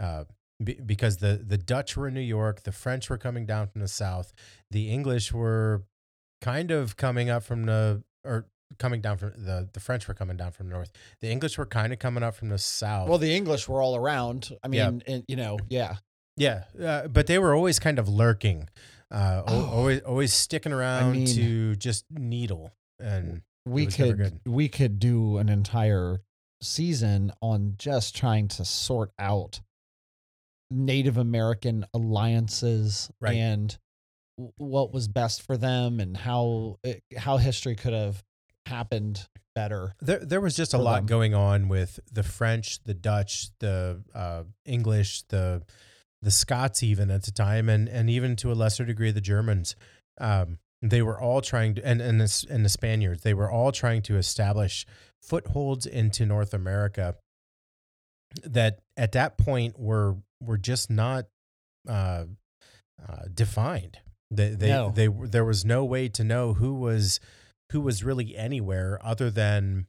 uh, 0.00 0.24
be, 0.62 0.74
because 0.84 1.18
the 1.18 1.42
the 1.46 1.58
dutch 1.58 1.96
were 1.96 2.08
in 2.08 2.14
new 2.14 2.20
york 2.20 2.62
the 2.62 2.72
french 2.72 3.08
were 3.10 3.18
coming 3.18 3.46
down 3.46 3.68
from 3.68 3.80
the 3.80 3.88
south 3.88 4.32
the 4.70 4.90
english 4.90 5.32
were 5.32 5.84
kind 6.40 6.70
of 6.70 6.96
coming 6.96 7.30
up 7.30 7.42
from 7.42 7.64
the 7.66 8.02
or 8.24 8.46
coming 8.78 9.00
down 9.00 9.16
from 9.16 9.32
the 9.36 9.68
the 9.72 9.80
french 9.80 10.08
were 10.08 10.14
coming 10.14 10.36
down 10.36 10.50
from 10.50 10.68
the 10.68 10.74
north 10.74 10.90
the 11.20 11.30
english 11.30 11.56
were 11.56 11.66
kind 11.66 11.92
of 11.92 11.98
coming 11.98 12.22
up 12.24 12.34
from 12.34 12.48
the 12.48 12.58
south 12.58 13.08
well 13.08 13.18
the 13.18 13.34
English 13.36 13.68
were 13.68 13.80
all 13.80 13.94
around. 13.94 14.50
I 14.64 14.68
mean, 14.68 15.02
Yeah. 15.06 15.14
and, 15.14 15.24
you 15.28 15.36
know, 15.36 15.58
yeah. 15.68 15.96
yeah, 16.36 16.64
uh, 16.82 17.06
but 17.08 17.26
they 17.28 17.38
were 17.38 17.54
always 17.54 17.78
kind 17.78 17.98
of 17.98 18.08
lurking, 18.08 18.68
uh, 19.10 19.42
Oh. 19.46 19.66
always 19.66 20.00
always 20.02 20.32
sticking 20.34 20.72
around 20.72 21.12
mean- 21.12 21.26
to 21.34 21.76
just 21.76 22.04
needle. 22.10 22.72
And 22.98 23.42
we 23.66 23.86
could 23.86 24.40
we 24.46 24.68
could 24.68 24.98
do 24.98 25.38
an 25.38 25.48
entire 25.48 26.20
season 26.62 27.32
on 27.42 27.74
just 27.78 28.16
trying 28.16 28.48
to 28.48 28.64
sort 28.64 29.10
out 29.18 29.60
Native 30.70 31.16
American 31.16 31.84
alliances 31.94 33.10
Right. 33.20 33.36
and 33.36 33.76
what 34.56 34.92
was 34.92 35.08
best 35.08 35.42
for 35.42 35.56
them 35.56 36.00
and 36.00 36.16
how 36.16 36.78
it, 36.82 37.02
how 37.16 37.36
history 37.36 37.74
could 37.76 37.92
have 37.92 38.22
happened 38.66 39.28
better. 39.54 39.94
there 40.00 40.18
there 40.18 40.40
was 40.40 40.56
just 40.56 40.74
a 40.74 40.78
lot 40.78 40.96
them. 40.96 41.06
going 41.06 41.34
on 41.34 41.68
with 41.68 42.00
the 42.12 42.22
French, 42.22 42.82
the 42.84 42.94
Dutch, 42.94 43.48
the 43.60 44.02
uh, 44.14 44.42
English, 44.64 45.22
the 45.28 45.62
the 46.26 46.32
Scots, 46.32 46.82
even 46.82 47.08
at 47.08 47.22
the 47.22 47.30
time, 47.30 47.68
and 47.68 47.88
and 47.88 48.10
even 48.10 48.34
to 48.34 48.50
a 48.50 48.54
lesser 48.54 48.84
degree 48.84 49.12
the 49.12 49.20
Germans. 49.20 49.76
Um, 50.18 50.58
they 50.82 51.00
were 51.00 51.20
all 51.20 51.40
trying 51.40 51.76
to, 51.76 51.86
and 51.86 52.00
and 52.00 52.20
the, 52.20 52.46
and 52.50 52.64
the 52.64 52.68
Spaniards. 52.68 53.22
They 53.22 53.32
were 53.32 53.48
all 53.48 53.70
trying 53.70 54.02
to 54.02 54.16
establish 54.16 54.84
footholds 55.22 55.86
into 55.86 56.26
North 56.26 56.52
America 56.52 57.14
that 58.42 58.80
at 58.96 59.12
that 59.12 59.38
point 59.38 59.78
were 59.78 60.16
were 60.42 60.58
just 60.58 60.90
not 60.90 61.26
uh, 61.88 62.24
uh, 63.08 63.22
defined. 63.32 63.98
They 64.32 64.50
they, 64.50 64.68
No. 64.70 64.90
they 64.90 65.06
there 65.06 65.44
was 65.44 65.64
no 65.64 65.84
way 65.84 66.08
to 66.08 66.24
know 66.24 66.54
who 66.54 66.74
was 66.74 67.20
who 67.70 67.80
was 67.80 68.02
really 68.02 68.36
anywhere 68.36 68.98
other 69.00 69.30
than 69.30 69.86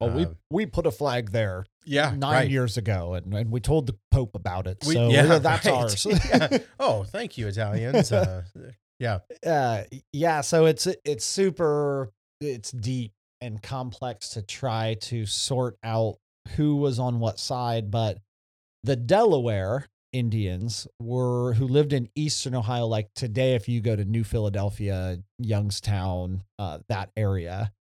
Well, 0.00 0.10
we 0.10 0.24
uh, 0.26 0.30
we 0.50 0.66
put 0.66 0.86
a 0.86 0.90
flag 0.90 1.30
there 1.30 1.66
yeah 1.84 2.10
nine 2.10 2.32
right. 2.32 2.50
years 2.50 2.76
ago, 2.76 3.14
and, 3.14 3.32
and 3.32 3.50
we 3.50 3.60
told 3.60 3.86
the 3.86 3.96
Pope 4.10 4.34
about 4.34 4.66
it. 4.66 4.78
We- 4.86 4.94
so 4.94 5.08
yeah, 5.08 5.38
that's 5.38 5.66
right. 5.66 5.74
ours. 5.74 6.06
Yeah. 6.28 6.58
Oh, 6.78 7.04
thank 7.04 7.38
you, 7.38 7.46
Italians. 7.48 8.12
Uh, 8.12 8.42
yeah, 8.98 9.18
uh, 9.46 9.82
yeah. 10.12 10.40
So 10.40 10.66
it's 10.66 10.86
it's 11.04 11.24
super. 11.24 12.12
It's 12.40 12.70
deep 12.70 13.12
and 13.40 13.62
complex 13.62 14.30
to 14.30 14.42
try 14.42 14.94
to 15.00 15.24
sort 15.24 15.78
out 15.82 16.18
who 16.56 16.76
was 16.76 16.98
on 16.98 17.18
what 17.18 17.38
side, 17.38 17.90
but 17.90 18.18
the 18.82 18.96
Delaware 18.96 19.86
Indians 20.12 20.86
were 21.00 21.54
who 21.54 21.66
lived 21.66 21.92
in 21.92 22.08
eastern 22.14 22.54
Ohio. 22.54 22.86
Like 22.86 23.08
today, 23.14 23.54
if 23.54 23.68
you 23.68 23.80
go 23.80 23.96
to 23.96 24.04
New 24.04 24.24
Philadelphia, 24.24 25.18
Youngstown, 25.38 26.42
uh, 26.58 26.78
that 26.88 27.10
area, 27.16 27.72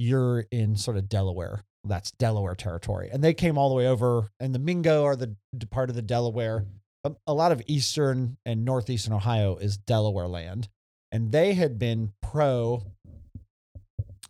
you're 0.00 0.46
in 0.50 0.76
sort 0.76 0.96
of 0.96 1.10
Delaware. 1.10 1.62
That's 1.84 2.10
Delaware 2.12 2.54
territory, 2.54 3.10
and 3.12 3.22
they 3.22 3.34
came 3.34 3.58
all 3.58 3.68
the 3.68 3.74
way 3.74 3.86
over. 3.86 4.30
And 4.40 4.54
the 4.54 4.58
Mingo 4.58 5.04
are 5.04 5.14
the 5.16 5.36
part 5.70 5.90
of 5.90 5.96
the 5.96 6.02
Delaware. 6.02 6.64
A, 7.04 7.12
a 7.26 7.34
lot 7.34 7.52
of 7.52 7.62
eastern 7.66 8.36
and 8.46 8.64
northeastern 8.64 9.12
Ohio 9.12 9.56
is 9.56 9.76
Delaware 9.76 10.26
land, 10.28 10.68
and 11.12 11.32
they 11.32 11.52
had 11.54 11.78
been 11.78 12.12
pro 12.22 12.82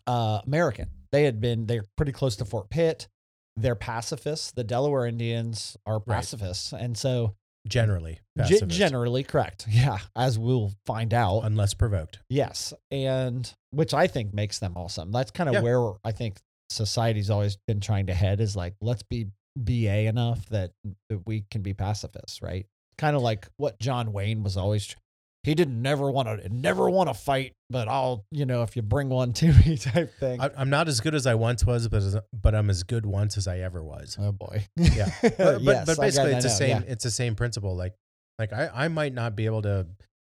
uh, 0.07 0.41
American. 0.47 0.89
They 1.13 1.25
had 1.25 1.41
been 1.41 1.67
they're 1.67 1.85
pretty 1.97 2.13
close 2.13 2.37
to 2.37 2.45
Fort 2.45 2.69
Pitt. 2.71 3.09
They're 3.57 3.75
pacifists. 3.75 4.53
The 4.53 4.65
Delaware 4.65 5.07
Indians 5.07 5.77
are 5.87 5.99
Right. 6.07 6.17
pacifists, 6.17 6.73
and 6.73 6.97
so 6.97 7.35
generally, 7.69 8.15
ge- 8.39 8.39
pacifist, 8.51 8.71
generally 8.79 9.23
correct. 9.23 9.67
Yeah, 9.69 9.99
as 10.17 10.39
we'll 10.39 10.73
find 10.87 11.13
out. 11.15 11.41
unless 11.41 11.75
provoked. 11.75 12.19
Yes, 12.29 12.73
and 12.91 13.53
which 13.71 13.95
I 13.95 14.07
think 14.07 14.33
makes 14.35 14.59
them 14.59 14.75
awesome. 14.77 15.13
That's 15.13 15.31
kind 15.31 15.49
of 15.49 15.55
Yeah. 15.57 15.61
where 15.63 15.93
I 16.05 16.13
think 16.13 16.39
society's 16.71 17.31
always 17.31 17.57
been 17.67 17.81
trying 17.81 18.07
to 18.07 18.15
head 18.15 18.41
is 18.41 18.55
like 18.57 18.75
let's 18.81 19.03
be 19.03 19.29
BA 19.57 20.07
enough 20.07 20.47
that, 20.51 20.71
that 21.09 21.27
we 21.27 21.45
can 21.51 21.63
be 21.63 21.75
pacifists, 21.75 22.41
right? 22.41 22.67
Kind 22.99 23.17
of 23.17 23.23
like 23.23 23.49
what 23.57 23.79
John 23.81 24.13
Wayne 24.13 24.43
was 24.43 24.57
always. 24.57 24.95
He 25.43 25.55
didn't 25.55 25.81
never 25.81 26.11
want 26.11 26.29
to 26.29 26.49
never 26.51 26.91
want 26.91 27.09
to 27.09 27.15
fight, 27.15 27.55
but 27.71 27.89
I'll 27.89 28.27
you 28.31 28.45
know 28.45 28.63
if 28.63 28.77
you 28.77 28.83
bring 28.83 29.09
one 29.09 29.33
to 29.35 29.53
me 29.67 29.77
type 29.79 30.13
thing. 30.19 30.41
I, 30.41 30.51
I'm 30.57 30.69
not 30.69 30.87
as 30.87 31.01
good 31.01 31.15
as 31.15 31.27
I 31.27 31.35
once 31.35 31.65
was, 31.65 31.89
but 31.89 32.03
as, 32.03 32.17
but 32.33 32.55
I'm 32.55 32.69
as 32.69 32.83
good 32.83 33.07
once 33.07 33.39
as 33.39 33.49
I 33.49 33.61
ever 33.61 33.83
was. 33.83 34.19
oh 34.21 34.33
boy, 34.33 34.67
Yeah, 34.77 35.11
but 35.23 35.37
but, 35.39 35.63
Yes, 35.63 35.87
but 35.87 35.99
basically 35.99 36.33
it's 36.33 36.45
the 36.45 36.51
same. 36.51 36.83
yeah. 36.83 36.93
It's 36.93 37.05
the 37.05 37.11
same 37.11 37.35
principle. 37.37 37.75
Like 37.75 37.95
like 38.39 38.53
I 38.53 38.71
I 38.73 38.89
might 38.89 39.15
not 39.15 39.35
be 39.35 39.47
able 39.47 39.63
to 39.63 39.87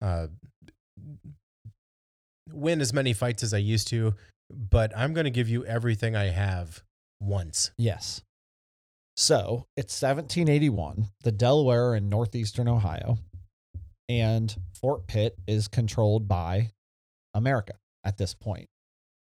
uh, 0.03 0.27
win 2.53 2.81
as 2.81 2.93
many 2.93 3.13
fights 3.13 3.43
as 3.43 3.55
I 3.55 3.59
used 3.59 3.89
to, 3.89 4.15
but 4.51 4.93
I'm 4.97 5.15
going 5.15 5.25
to 5.25 5.31
give 5.31 5.49
you 5.49 5.65
everything 5.65 6.17
I 6.17 6.25
have 6.27 6.83
once. 7.21 7.71
Yes. 7.79 8.23
So 9.17 9.67
it's 9.77 10.01
1781. 10.01 11.09
The 11.23 11.33
Delaware 11.33 11.91
are 11.91 11.97
in 11.97 12.09
northeastern 12.09 12.69
Ohio, 12.69 13.19
and 14.11 14.55
Fort 14.75 15.07
Pitt 15.07 15.37
is 15.47 15.69
controlled 15.69 16.27
by 16.27 16.73
America 17.33 17.75
at 18.03 18.19
this 18.19 18.35
point. 18.35 18.69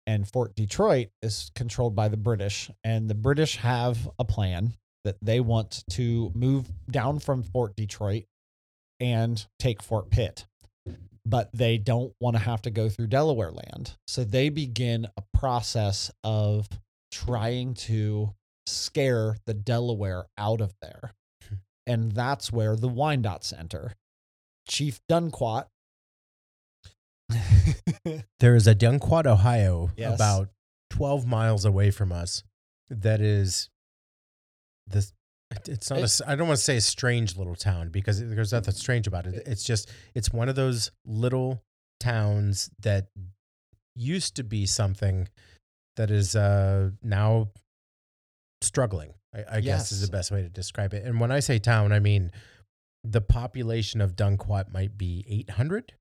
And 0.06 0.28
Fort 0.28 0.56
Detroit 0.56 1.08
is 1.24 1.50
controlled 1.56 1.96
by 1.96 2.08
the 2.08 2.18
British. 2.18 2.70
And 2.84 3.10
the 3.10 3.16
British 3.16 3.58
have 3.58 4.08
a 4.20 4.24
plan 4.24 4.74
that 5.04 5.18
they 5.24 5.40
want 5.40 5.84
to 5.92 6.32
move 6.36 6.68
down 6.90 7.18
from 7.18 7.42
Fort 7.42 7.76
Detroit 7.76 8.26
and 9.00 9.44
take 9.58 9.82
Fort 9.82 10.12
Pitt. 10.12 10.46
But 11.26 11.50
they 11.52 11.80
don't 11.80 12.14
want 12.20 12.36
to 12.36 12.44
have 12.44 12.62
to 12.64 12.70
go 12.70 12.88
through 12.88 13.08
Delaware 13.08 13.52
land. 13.52 13.98
So 14.06 14.24
they 14.24 14.50
begin 14.50 15.08
a 15.18 15.24
process 15.36 16.12
of 16.24 16.70
trying 17.12 17.74
to 17.74 18.36
scare 18.68 19.38
the 19.48 19.56
Delaware 19.56 20.26
out 20.38 20.62
of 20.62 20.76
there. 20.80 21.16
Hmm. 21.48 21.56
And 21.88 22.12
that's 22.12 22.52
where 22.52 22.76
the 22.76 22.90
Wyandottes 22.90 23.58
enter. 23.58 23.96
Chief 24.68 25.00
Dunquat. 25.10 25.66
There 28.40 28.56
is 28.56 28.68
a 28.68 28.76
Dunquat, 28.76 29.26
Ohio, 29.26 29.90
Yes. 29.98 30.16
about 30.16 30.50
12 30.92 31.26
miles 31.26 31.66
away 31.66 31.90
from 31.92 32.12
us. 32.12 32.44
That 32.90 33.20
is 33.22 33.70
this. 34.88 35.12
It's 35.68 35.90
not. 35.90 36.00
a 36.00 36.04
s 36.04 36.22
I 36.26 36.36
don't 36.36 36.48
want 36.48 36.58
to 36.60 36.64
say 36.64 36.78
a 36.78 36.82
strange 36.82 37.36
little 37.38 37.56
town 37.56 37.90
because 37.90 38.20
there's 38.20 38.52
nothing 38.52 38.74
strange 38.74 39.08
about 39.08 39.26
it. 39.26 39.44
It's 39.48 39.64
just 39.64 39.90
it's 40.14 40.32
one 40.32 40.50
of 40.50 40.56
those 40.56 40.92
little 41.06 41.64
towns 42.00 42.70
that 42.82 43.08
used 43.96 44.36
to 44.36 44.44
be 44.44 44.66
something 44.66 45.28
that 45.96 46.12
is 46.12 46.36
uh, 46.36 46.92
now 47.02 47.50
struggling. 48.62 49.14
I, 49.34 49.58
I 49.58 49.62
guess 49.62 49.92
is 49.92 50.02
the 50.02 50.12
best 50.12 50.30
way 50.32 50.42
to 50.44 50.50
describe 50.50 50.94
it. 50.94 51.04
And 51.06 51.20
when 51.20 51.32
I 51.32 51.40
say 51.40 51.58
town, 51.58 51.92
I 51.92 52.00
mean 52.00 52.32
the 53.12 53.22
population 53.22 54.02
of 54.02 54.16
Dunquat 54.16 54.72
might 54.72 54.98
be 54.98 55.24
800. 55.28 55.94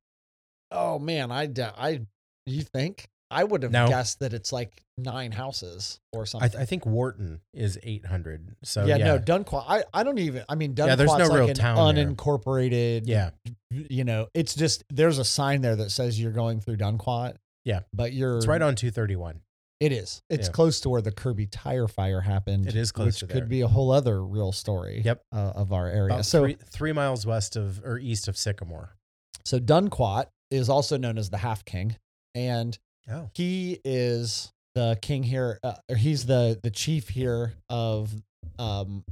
oh 0.71 0.99
man, 0.99 1.31
I 1.31 1.49
I 1.77 2.01
you 2.47 2.63
think 2.63 3.09
I 3.31 3.43
would 3.45 3.63
have 3.63 3.73
No. 3.73 3.89
guessed 3.89 4.21
that 4.21 4.33
it's 4.33 4.53
like 4.53 4.83
nine 4.99 5.33
houses 5.33 5.99
or 6.13 6.23
I, 6.23 6.25
something. 6.25 6.51
th- 6.51 6.63
I 6.63 6.65
think 6.67 6.87
Wharton 6.87 7.41
is 7.53 7.79
800. 7.83 8.55
So 8.63 8.85
yeah, 8.85 8.97
yeah, 8.97 9.05
no, 9.07 9.19
Dunquat. 9.19 9.65
I, 9.67 9.83
I 9.93 10.03
don't 10.05 10.19
even. 10.19 10.45
I 10.49 10.55
mean, 10.55 10.75
Dunquat's 10.75 10.87
Yeah, 10.89 10.95
there's 10.97 11.11
no 11.19 11.27
like 11.27 11.33
real 11.33 11.49
an 11.49 11.55
town 11.55 11.95
there. 11.95 12.07
unincorporated. 12.07 13.03
yeah, 13.07 13.31
you 13.71 14.05
know, 14.05 14.29
it's 14.35 14.55
just 14.55 14.85
there's 14.91 15.19
a 15.19 15.25
sign 15.25 15.63
there 15.63 15.75
that 15.77 15.91
says 15.91 16.21
you're 16.21 16.33
going 16.33 16.61
through 16.61 16.77
Dunquat. 16.77 17.37
Yeah. 17.65 17.81
but 17.95 18.13
you're 18.13 18.37
it's 18.37 18.47
right 18.47 18.61
on 18.61 18.75
231. 18.77 19.41
It 19.85 19.93
is. 19.93 20.23
It's 20.31 20.47
Yeah. 20.49 20.53
close 20.53 20.81
to 20.81 20.89
where 20.89 21.03
the 21.03 21.13
Kirby 21.13 21.47
tire 21.47 21.87
fire 21.89 22.23
happened. 22.23 22.67
It 22.67 22.75
is 22.77 22.91
close 22.91 23.21
which 23.21 23.31
could 23.31 23.43
there. 23.43 23.47
be 23.49 23.61
a 23.61 23.69
whole 23.69 23.91
other 23.91 24.25
real 24.25 24.51
story. 24.53 25.03
Yep. 25.05 25.23
Uh, 25.33 25.53
of 25.55 25.73
our 25.73 25.89
area. 25.89 26.15
About 26.15 26.25
so 26.27 26.45
three, 26.45 26.55
three 26.55 26.93
miles 26.93 27.27
west 27.27 27.57
of 27.57 27.81
or 27.85 27.99
east 27.99 28.27
of 28.29 28.37
Sycamore. 28.39 28.97
so 29.45 29.59
Dunquat 29.59 30.29
is 30.51 30.69
also 30.69 30.97
known 30.97 31.19
as 31.19 31.29
the 31.31 31.39
Half 31.39 31.65
King, 31.65 31.97
and 32.35 32.79
Oh, 33.11 33.29
he 33.35 33.81
is 33.85 34.53
the 34.75 34.99
king 35.03 35.23
here. 35.25 35.59
Uh, 35.63 35.75
or 35.91 35.97
he's 35.97 36.25
the 36.27 36.59
the 36.63 36.71
chief 36.71 37.11
here 37.11 37.53
of 37.69 38.15
um 38.59 39.05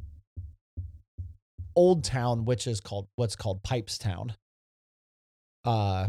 Old 1.76 2.04
Town, 2.04 2.44
which 2.44 2.66
is 2.66 2.80
called 2.80 3.08
what's 3.16 3.36
called 3.36 3.62
Pipestown. 3.62 4.34
Uh, 5.64 6.08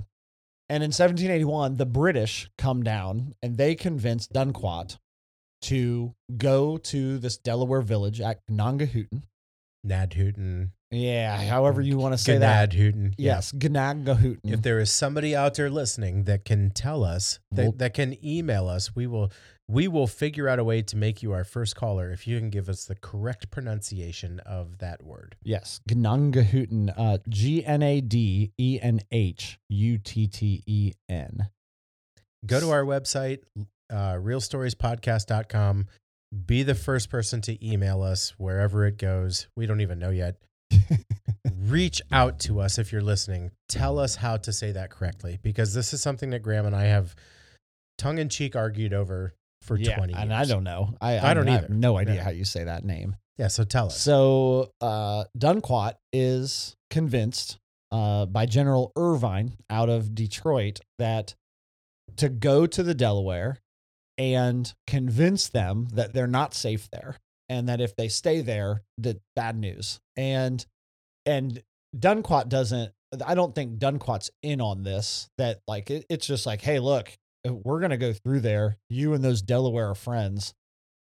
and 0.70 0.84
in 0.84 0.90
1781, 0.90 1.78
the 1.78 1.86
British 1.86 2.50
come 2.58 2.84
down 2.84 3.34
and 3.42 3.58
they 3.58 3.76
convince 3.76 4.28
Dunquat 4.28 4.98
to 5.64 6.14
go 6.38 6.78
to 6.78 7.18
this 7.18 7.38
Delaware 7.38 7.82
village 7.82 8.20
at 8.22 8.42
Gnangahooten. 8.50 9.24
Nadhooten. 9.86 10.72
Yeah, 10.92 11.36
however 11.38 11.82
you 11.82 11.98
want 11.98 12.14
to 12.14 12.18
say 12.18 12.38
that. 12.38 12.70
Gnadhooten. 12.72 13.16
Yes, 13.18 13.52
Gnangahooten. 13.52 14.40
If 14.44 14.62
there 14.62 14.80
is 14.80 14.92
somebody 14.92 15.36
out 15.36 15.56
there 15.56 15.70
listening 15.70 16.26
that 16.26 16.46
can 16.46 16.70
tell 16.70 17.04
us, 17.04 17.40
that, 17.52 17.62
Well- 17.64 17.72
that 17.78 17.94
can 17.94 18.24
email 18.26 18.68
us, 18.68 18.96
we 18.96 19.08
will 19.08 19.32
we 19.74 19.88
will 19.88 20.06
figure 20.06 20.48
out 20.48 20.60
a 20.60 20.64
way 20.64 20.84
to 20.84 20.96
make 20.96 21.24
you 21.24 21.32
our 21.32 21.44
first 21.44 21.76
caller 21.76 22.12
if 22.12 22.28
you 22.28 22.38
can 22.38 22.52
give 22.52 22.70
us 22.70 22.86
the 22.86 22.94
correct 22.94 23.50
pronunciation 23.50 24.40
of 24.42 24.78
that 24.78 25.04
word. 25.04 25.36
Yes, 25.42 25.82
Gnangahooten, 25.90 26.94
uh, 26.96 27.18
G 27.28 27.66
N 27.66 27.82
A 27.82 28.00
D 28.00 28.52
E 28.60 28.80
N 28.80 29.02
H 29.12 29.60
U 29.70 29.98
T 29.98 30.28
T 30.28 30.64
E 30.68 30.92
N. 31.10 31.50
Go 32.46 32.60
to 32.60 32.70
our 32.70 32.84
website, 32.84 33.40
uh, 33.90 34.14
realstoriespodcast.com. 34.14 35.88
Be 36.46 36.62
the 36.62 36.76
first 36.76 37.10
person 37.10 37.42
to 37.42 37.68
email 37.68 38.04
us 38.04 38.36
wherever 38.38 38.86
it 38.86 39.00
goes. 39.00 39.48
We 39.56 39.66
don't 39.66 39.82
even 39.82 39.98
know 39.98 40.12
yet. 40.12 40.36
Reach 41.58 42.02
out 42.12 42.40
to 42.42 42.60
us 42.60 42.78
if 42.78 42.92
you're 42.92 43.02
listening. 43.02 43.52
Tell 43.70 43.98
us 43.98 44.18
how 44.18 44.38
to 44.38 44.54
say 44.54 44.72
that 44.74 44.92
correctly 44.92 45.40
because 45.42 45.74
this 45.74 45.94
is 45.94 46.02
something 46.02 46.30
that 46.30 46.44
Graham 46.44 46.68
and 46.68 46.76
I 46.76 46.86
have 46.86 47.16
tongue 47.98 48.20
in 48.20 48.30
cheek 48.30 48.56
argued 48.56 48.94
over 48.94 49.34
for 49.64 49.78
20 49.78 50.14
years. 50.14 50.22
and 50.22 50.34
I 50.34 50.46
don't 50.46 50.64
know. 50.64 50.96
I, 51.02 51.18
I 51.20 51.34
don't 51.34 51.48
I 51.50 51.54
have 51.54 51.64
either. 51.66 51.74
no 51.74 51.98
idea 51.98 52.16
Yeah. 52.16 52.24
how 52.24 52.30
you 52.32 52.46
say 52.46 52.64
that 52.66 52.84
name. 52.86 53.16
Yeah, 53.38 53.48
so 53.48 53.64
tell 53.64 53.88
us. 53.88 54.00
So 54.00 54.72
uh, 54.82 55.24
Dunquat 55.38 55.94
is 56.12 56.76
convinced 56.92 57.58
uh, 57.92 58.26
by 58.28 58.46
General 58.46 58.92
Irvine 58.96 59.54
out 59.70 59.90
of 59.90 60.14
Detroit 60.14 60.80
that 61.00 61.34
to 62.18 62.30
go 62.30 62.68
to 62.68 62.84
the 62.84 62.94
Delaware 62.94 63.58
and 64.20 64.72
convince 64.86 65.48
them 65.48 65.88
that 65.94 66.14
they're 66.14 66.28
not 66.28 66.54
safe 66.54 66.88
there 66.92 67.18
and 67.50 67.68
that 67.70 67.82
if 67.82 67.96
they 67.96 68.08
stay 68.08 68.42
there, 68.42 68.84
that 69.00 69.20
bad 69.36 69.58
news. 69.58 70.00
And 70.16 70.64
and 71.26 71.64
Dunquat 71.98 72.50
doesn't. 72.50 72.92
I 73.26 73.34
don't 73.36 73.54
think 73.56 73.80
Dunquat's 73.80 74.30
in 74.44 74.62
on 74.62 74.84
this. 74.84 75.30
That 75.38 75.62
like 75.68 75.90
it, 75.90 76.06
it's 76.10 76.28
just 76.28 76.46
like, 76.46 76.62
hey, 76.62 76.80
look, 76.80 77.12
Uh, 77.48 77.54
we're 77.54 77.80
gonna 77.80 77.98
go 77.98 78.14
through 78.14 78.40
there. 78.42 78.78
You 78.90 79.14
and 79.14 79.24
those 79.24 79.42
Delaware 79.42 79.94
friends. 79.96 80.54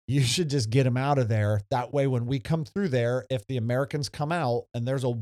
you 0.06 0.20
should 0.22 0.50
just 0.50 0.70
get 0.70 0.84
them 0.84 0.96
out 0.96 1.18
of 1.18 1.28
there. 1.28 1.60
That 1.70 1.92
way, 1.92 2.06
when 2.06 2.26
we 2.26 2.38
come 2.38 2.64
through 2.64 2.88
there, 2.88 3.24
if 3.30 3.46
the 3.46 3.56
Americans 3.56 4.08
come 4.08 4.32
out 4.32 4.64
and 4.74 4.86
there's 4.86 5.04
a 5.04 5.14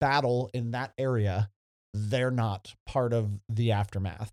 battle 0.00 0.50
in 0.52 0.72
that 0.72 0.92
area, 0.98 1.48
they're 1.94 2.30
not 2.30 2.74
part 2.86 3.12
of 3.12 3.30
the 3.48 3.72
aftermath. 3.72 4.32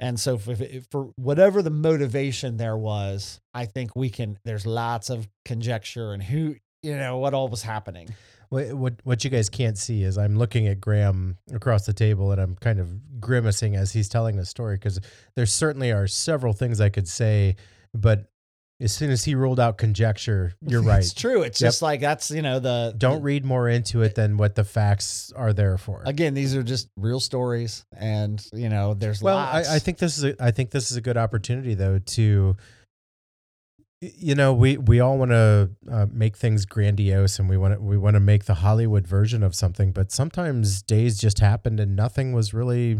And 0.00 0.18
so, 0.18 0.40
if, 0.46 0.86
for 0.90 1.10
whatever 1.16 1.62
the 1.62 1.70
motivation 1.70 2.56
there 2.56 2.76
was, 2.76 3.40
I 3.54 3.66
think 3.66 3.94
we 3.94 4.10
can. 4.10 4.38
There's 4.44 4.66
lots 4.66 5.08
of 5.10 5.28
conjecture 5.44 6.12
and 6.12 6.22
who, 6.22 6.56
you 6.82 6.96
know, 6.96 7.18
what 7.18 7.32
all 7.34 7.48
was 7.48 7.62
happening. 7.62 8.08
What, 8.54 8.72
what 8.74 8.94
what 9.04 9.24
you 9.24 9.30
guys 9.30 9.48
can't 9.50 9.76
see 9.76 10.02
is 10.04 10.16
I'm 10.16 10.36
looking 10.36 10.68
at 10.68 10.80
Graham 10.80 11.36
across 11.52 11.86
the 11.86 11.92
table 11.92 12.30
and 12.32 12.40
I'm 12.40 12.54
kind 12.56 12.78
of 12.78 13.20
grimacing 13.20 13.74
as 13.76 13.92
he's 13.92 14.08
telling 14.08 14.36
the 14.36 14.44
story 14.46 14.76
because 14.76 15.00
there 15.34 15.46
certainly 15.46 15.90
are 15.90 16.06
several 16.06 16.52
things 16.52 16.80
I 16.80 16.88
could 16.88 17.08
say, 17.08 17.56
but 17.92 18.30
as 18.80 18.92
soon 18.92 19.10
as 19.10 19.24
he 19.24 19.34
rolled 19.36 19.60
out 19.60 19.78
conjecture, 19.78 20.52
you're 20.60 20.82
right. 20.92 20.98
It's 20.98 21.14
true. 21.14 21.42
It's 21.42 21.60
Yep. 21.60 21.68
just 21.68 21.82
like 21.82 22.00
that's 22.00 22.30
you 22.30 22.42
know 22.42 22.58
the 22.60 22.94
Don't 22.96 23.22
read 23.22 23.44
more 23.44 23.68
into 23.68 24.02
it 24.02 24.14
than 24.14 24.36
what 24.36 24.54
the 24.54 24.64
facts 24.64 25.32
are 25.34 25.52
there 25.52 25.78
for. 25.78 26.02
again. 26.06 26.34
These 26.34 26.54
are 26.56 26.62
just 26.62 26.88
real 26.96 27.20
stories, 27.20 27.84
and 27.96 28.44
you 28.52 28.68
know 28.68 28.94
there's 28.94 29.22
Well, 29.22 29.36
lots. 29.36 29.68
I, 29.68 29.76
I 29.76 29.78
think 29.78 29.98
this 29.98 30.18
is 30.18 30.24
a, 30.24 30.44
I 30.44 30.50
think 30.50 30.70
this 30.70 30.90
is 30.90 30.96
a 30.96 31.00
good 31.00 31.16
opportunity 31.16 31.74
though 31.74 31.98
to 31.98 32.56
you 34.16 34.34
know 34.34 34.52
we 34.52 34.76
we 34.76 35.00
all 35.00 35.16
want 35.18 35.30
to 35.30 35.70
uh, 35.90 36.06
make 36.10 36.36
things 36.36 36.64
grandiose 36.66 37.38
and 37.38 37.48
we 37.48 37.56
want 37.56 37.74
to 37.74 37.80
we 37.80 37.96
want 37.96 38.14
to 38.14 38.20
make 38.20 38.44
the 38.44 38.54
Hollywood 38.54 39.06
version 39.06 39.42
of 39.42 39.54
something, 39.54 39.92
but 39.92 40.12
sometimes 40.12 40.82
days 40.82 41.18
just 41.18 41.38
happened 41.40 41.80
and 41.80 41.94
nothing 41.96 42.32
was 42.32 42.52
really 42.54 42.98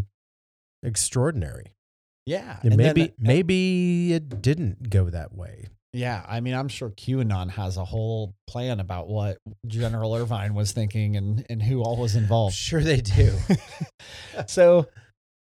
extraordinary. 0.83 1.73
yeah, 2.25 2.59
And 2.63 2.73
and 2.73 2.79
then- 2.79 2.93
maybe 2.95 3.13
maybe 3.19 4.13
it 4.13 4.41
didn't 4.41 4.89
go 4.89 5.09
that 5.09 5.33
way. 5.35 5.67
Yeah, 5.93 6.25
I 6.27 6.41
mean, 6.41 6.53
I'm 6.53 6.67
sure 6.67 6.89
QAnon 6.89 7.51
has 7.51 7.77
a 7.77 7.85
whole 7.85 8.33
plan 8.47 8.81
about 8.81 9.07
what 9.07 9.37
General 9.65 10.13
Irvine 10.13 10.53
was 10.53 10.73
thinking 10.73 11.15
and 11.15 11.45
and 11.49 11.63
who 11.63 11.81
all 11.83 11.95
was 11.97 12.15
involved. 12.17 12.53
Sure 12.55 12.81
they 12.81 12.99
do. 12.99 13.33
so 14.47 14.87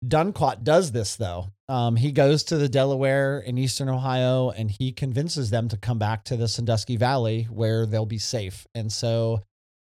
Dunquat 0.04 0.62
does 0.64 0.92
this 0.92 1.16
though. 1.16 1.48
Um, 1.68 1.96
he 1.96 2.12
goes 2.12 2.44
to 2.44 2.56
the 2.56 2.68
Delaware 2.68 3.40
in 3.40 3.58
eastern 3.58 3.88
Ohio 3.90 4.48
and 4.50 4.70
he 4.70 4.90
convinces 4.92 5.50
them 5.50 5.68
to 5.68 5.76
come 5.76 5.98
back 5.98 6.24
to 6.24 6.36
the 6.36 6.48
Sandusky 6.48 6.96
Valley 6.96 7.44
where 7.44 7.84
they'll 7.84 8.06
be 8.06 8.18
safe. 8.18 8.66
And 8.74 8.90
so 8.90 9.42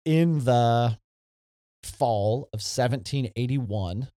in 0.06 0.46
the 0.46 0.98
fall 1.84 2.44
of 2.54 2.60
1781, 2.62 4.08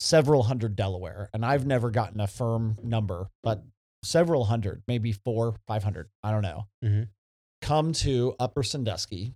several 0.00 0.42
hundred 0.42 0.76
Delaware, 0.76 1.30
and 1.32 1.44
I've 1.44 1.66
never 1.66 1.90
gotten 1.90 2.20
a 2.20 2.26
firm 2.26 2.76
number, 2.82 3.28
but 3.42 3.62
several 4.02 4.44
hundred, 4.44 4.82
maybe 4.86 5.12
four, 5.12 5.56
500, 5.66 6.10
I 6.22 6.30
don't 6.30 6.42
know, 6.42 6.66
Mhm. 6.82 7.08
come 7.62 7.92
to 7.94 8.34
Upper 8.38 8.62
Sandusky 8.62 9.34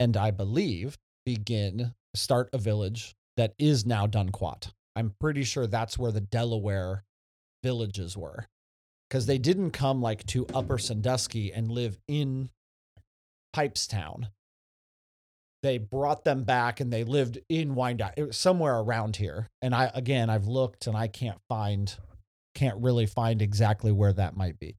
and 0.00 0.16
I 0.16 0.30
believe 0.30 0.96
begin 1.26 1.94
start 2.14 2.48
a 2.54 2.58
village 2.58 3.14
that 3.36 3.52
is 3.58 3.84
now 3.84 4.06
Dunquat. 4.06 4.72
I'm 4.98 5.14
pretty 5.20 5.44
sure 5.44 5.68
that's 5.68 5.96
where 5.96 6.10
the 6.10 6.20
Delaware 6.20 7.04
villages 7.62 8.16
were. 8.16 8.48
Because 9.08 9.26
they 9.26 9.38
didn't 9.38 9.70
come 9.70 10.02
like 10.02 10.26
to 10.26 10.44
Upper 10.52 10.76
Sandusky 10.76 11.52
and 11.52 11.70
live 11.70 11.98
in 12.08 12.50
Pipestown. 13.54 14.30
They 15.62 15.78
brought 15.78 16.24
them 16.24 16.42
back 16.42 16.80
and 16.80 16.92
they 16.92 17.04
lived 17.04 17.38
in 17.48 17.76
Wyandotte, 17.76 18.14
it 18.16 18.26
was 18.26 18.36
somewhere 18.36 18.76
around 18.78 19.16
here. 19.16 19.48
And 19.62 19.74
I 19.74 19.90
again 19.94 20.30
I've 20.30 20.46
looked 20.46 20.86
and 20.86 20.96
I 20.96 21.08
can't 21.08 21.40
find 21.48 21.94
can't 22.54 22.80
really 22.82 23.06
find 23.06 23.40
exactly 23.40 23.92
where 23.92 24.12
that 24.12 24.36
might 24.36 24.58
be. 24.58 24.76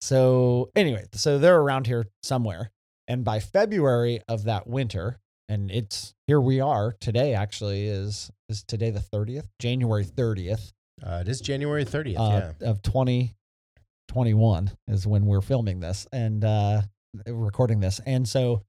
So 0.00 0.70
anyway, 0.74 1.04
so 1.12 1.38
they're 1.38 1.60
around 1.60 1.86
here 1.86 2.06
somewhere. 2.22 2.72
And 3.06 3.22
by 3.24 3.40
February 3.40 4.20
of 4.28 4.44
that 4.44 4.66
winter, 4.66 5.18
and 5.52 5.70
it's 5.70 6.14
here 6.26 6.40
we 6.40 6.60
are 6.60 6.94
today 7.00 7.34
actually 7.34 7.86
is 7.86 8.30
is 8.48 8.62
today 8.64 8.90
the 8.90 9.00
30th, 9.00 9.48
January 9.58 10.04
30th 10.04 10.72
Uh, 11.04 11.18
it 11.22 11.28
is 11.28 11.40
January 11.40 11.84
30th. 11.84 12.18
uh, 12.18 12.52
yeah. 12.60 12.70
of 12.70 12.80
2021 12.82 14.70
is 14.88 15.06
when 15.06 15.26
we're 15.26 15.40
filming 15.42 15.80
this 15.80 16.06
and 16.12 16.44
uh 16.44 16.82
recording 17.26 17.80
this. 17.80 18.00
And 18.06 18.26
so 18.28 18.62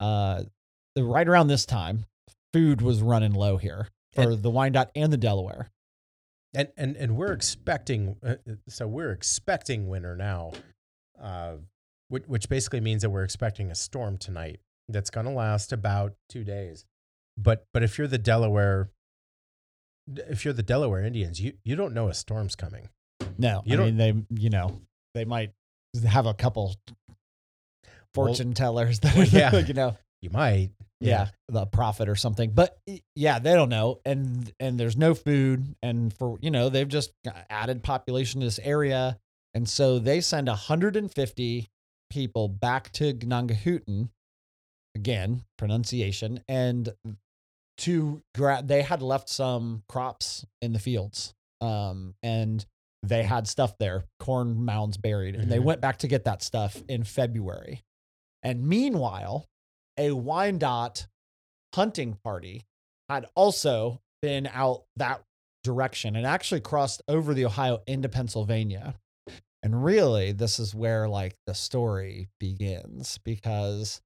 uh 0.00 0.44
the- 0.94 1.04
right 1.04 1.26
around 1.26 1.48
this 1.48 1.66
time, 1.66 2.04
food 2.52 2.80
was 2.82 3.02
running 3.02 3.32
low 3.32 3.56
here 3.56 3.88
for 4.12 4.36
the 4.36 4.50
Wyandotte 4.50 4.90
and 4.94 5.12
the 5.12 5.16
Delaware. 5.16 5.70
and 6.54 6.68
and 6.76 6.96
and 6.96 7.16
we're 7.16 7.32
expecting 7.32 8.16
uh, 8.24 8.36
uh, 8.48 8.54
so 8.68 8.86
we're 8.86 9.10
expecting 9.12 9.88
winter 9.88 10.14
now 10.16 10.52
uh 11.20 11.54
which, 12.08 12.24
which 12.26 12.48
basically 12.48 12.80
means 12.80 13.02
that 13.02 13.10
we're 13.10 13.24
expecting 13.24 13.70
a 13.70 13.74
storm 13.74 14.18
tonight 14.18 14.60
that's 14.92 15.10
going 15.10 15.26
to 15.26 15.32
last 15.32 15.72
about 15.72 16.14
2 16.28 16.44
days. 16.44 16.84
But 17.36 17.66
but 17.72 17.82
if 17.82 17.98
you're 17.98 18.06
the 18.08 18.18
Delaware 18.18 18.90
if 20.16 20.44
you're 20.44 20.54
the 20.54 20.62
Delaware 20.62 21.04
Indians 21.04 21.40
you 21.40 21.54
you 21.64 21.76
don't 21.76 21.94
know 21.94 22.08
a 22.08 22.14
storm's 22.14 22.54
coming. 22.56 22.88
No, 23.38 23.62
You 23.64 23.74
I 23.74 23.76
don't- 23.76 23.86
mean 23.86 23.96
they 23.96 24.42
you 24.42 24.50
know, 24.50 24.80
they 25.14 25.24
might 25.24 25.52
have 26.06 26.26
a 26.26 26.34
couple 26.34 26.74
fortune 28.14 28.54
tellers 28.54 29.00
that 29.00 29.14
well, 29.16 29.26
yeah. 29.26 29.56
you 29.66 29.74
know. 29.74 29.96
You 30.20 30.30
might 30.30 30.70
yeah, 31.00 31.30
the 31.48 31.66
prophet 31.66 32.08
or 32.08 32.14
something. 32.14 32.52
But 32.52 32.78
yeah 33.16 33.40
they 33.40 33.54
don't 33.54 33.68
know. 33.70 34.00
And 34.04 34.52
and 34.60 34.78
there's 34.78 34.96
no 34.96 35.14
food. 35.14 35.74
And 35.82 36.16
for 36.16 36.38
you 36.40 36.50
know 36.52 36.68
they've 36.68 36.86
just 36.88 37.10
added 37.50 37.82
population 37.82 38.40
to 38.40 38.46
this 38.46 38.60
area. 38.62 39.18
And 39.54 39.68
so 39.68 39.98
they 39.98 40.20
send 40.20 40.46
150 40.46 41.68
people 42.08 42.48
back 42.48 42.92
to 42.92 43.12
Gnadenhutten 43.14 44.10
again 44.94 45.44
pronunciation 45.58 46.42
and 46.48 46.92
to 47.78 48.22
grab 48.34 48.68
they 48.68 48.82
had 48.82 49.02
left 49.02 49.28
some 49.28 49.82
crops 49.88 50.44
in 50.60 50.72
the 50.72 50.78
fields 50.78 51.34
um 51.60 52.14
and 52.22 52.66
they 53.02 53.22
had 53.22 53.48
stuff 53.48 53.76
there 53.78 54.04
corn 54.20 54.64
mounds 54.64 54.96
buried 54.96 55.34
and 55.34 55.50
they 55.50 55.58
Mhm. 55.58 55.64
went 55.64 55.80
back 55.80 55.98
to 55.98 56.08
get 56.08 56.24
that 56.24 56.42
stuff 56.42 56.82
in 56.88 57.04
February 57.04 57.82
and 58.42 58.66
meanwhile 58.66 59.46
a 59.96 60.12
Wyandotte 60.12 61.06
hunting 61.74 62.14
party 62.22 62.66
had 63.08 63.26
also 63.34 64.00
been 64.20 64.46
out 64.46 64.84
that 64.96 65.22
direction 65.64 66.16
and 66.16 66.26
actually 66.26 66.60
crossed 66.60 67.02
over 67.08 67.34
the 67.34 67.44
Ohio 67.44 67.82
into 67.86 68.08
Pennsylvania. 68.08 68.94
And 69.62 69.84
really, 69.84 70.32
this 70.32 70.58
is 70.58 70.74
where 70.74 71.08
like 71.08 71.36
the 71.46 71.54
story 71.54 72.28
begins 72.40 73.18
because 73.18 74.00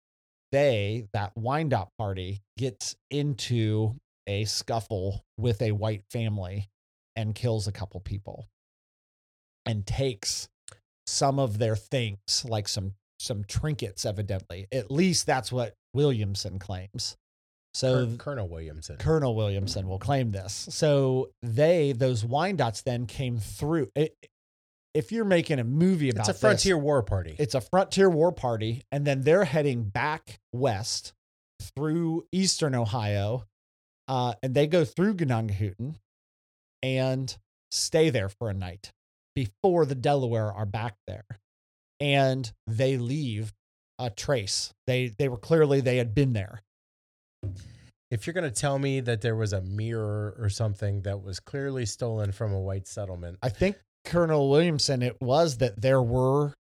they, 0.53 1.07
that 1.13 1.33
Wyandotte 1.37 1.91
party, 1.99 2.43
gets 2.57 2.97
into 3.11 3.97
a 4.27 4.45
scuffle 4.45 5.25
with 5.39 5.63
a 5.63 5.73
white 5.73 6.03
family 6.11 6.69
and 7.15 7.35
kills 7.35 7.67
a 7.67 7.73
couple 7.73 8.01
people 8.01 8.47
and 9.65 9.87
takes 9.87 10.49
some 11.07 11.39
of 11.39 11.59
their 11.59 11.77
things, 11.77 12.45
like 12.45 12.69
some 12.69 12.95
some 13.19 13.45
trinkets, 13.45 14.05
evidently. 14.05 14.67
At 14.73 14.91
least 14.91 15.27
that's 15.27 15.51
what 15.51 15.75
Williamson 15.95 16.59
claims. 16.59 17.17
So 17.75 18.07
Col- 18.07 18.17
Colonel 18.17 18.49
Williamson 18.49 18.97
Colonel 18.97 19.35
Williamson 19.35 19.89
will 19.89 19.99
claim 19.99 20.33
this. 20.33 20.67
So 20.71 21.31
they, 21.43 21.93
those 21.93 22.25
Wyandottes, 22.25 22.83
then 22.83 23.07
came 23.07 23.39
through. 23.39 23.91
It, 23.95 24.15
if 24.97 25.13
you're 25.13 25.25
making 25.25 25.59
a 25.59 25.65
movie 25.65 26.09
about 26.09 26.21
it's 26.21 26.31
a 26.31 26.33
this, 26.33 26.41
frontier 26.41 26.79
war 26.79 27.03
party 27.03 27.37
it's 27.39 27.55
a 27.55 27.61
frontier 27.61 28.09
war 28.09 28.33
party, 28.33 28.83
and 28.91 29.07
then 29.07 29.23
they're 29.23 29.45
heading 29.45 29.85
back 29.85 30.41
west 30.53 31.13
through 31.77 32.25
eastern 32.33 32.75
Ohio, 32.75 33.45
uh, 34.09 34.35
and 34.43 34.55
they 34.55 34.67
go 34.67 34.85
through 34.85 35.15
Gnadenhutten 35.15 35.97
and 36.83 37.37
stay 37.71 38.11
there 38.11 38.29
for 38.29 38.49
a 38.49 38.55
night 38.55 38.93
before 39.35 39.85
the 39.87 39.95
Delaware 39.95 40.53
are 40.53 40.67
back 40.67 40.97
there, 41.07 41.25
and 42.01 42.51
they 42.67 42.97
leave 42.97 43.53
a 43.99 44.11
trace. 44.11 44.73
They 44.87 45.09
they 45.19 45.29
were 45.29 45.39
clearly 45.39 45.81
they 45.81 45.97
had 45.99 46.15
been 46.15 46.33
there. 46.33 46.63
if 48.11 48.27
you're 48.27 48.35
going 48.35 48.45
to 48.45 48.61
tell 48.61 48.79
me 48.79 49.01
that 49.01 49.21
there 49.21 49.37
was 49.37 49.53
a 49.53 49.61
mirror 49.61 50.37
or 50.39 50.49
something 50.49 51.03
that 51.03 51.23
was 51.23 51.41
clearly 51.41 51.87
stolen 51.87 52.33
from 52.33 52.53
a 52.53 52.61
white 52.61 52.87
settlement 52.87 53.39
I 53.43 53.49
think 53.49 53.77
Colonel 54.07 54.49
Williamson, 54.49 55.03
it 55.03 55.21
was 55.21 55.59
that 55.59 55.81
there 55.81 56.03
were 56.03 56.55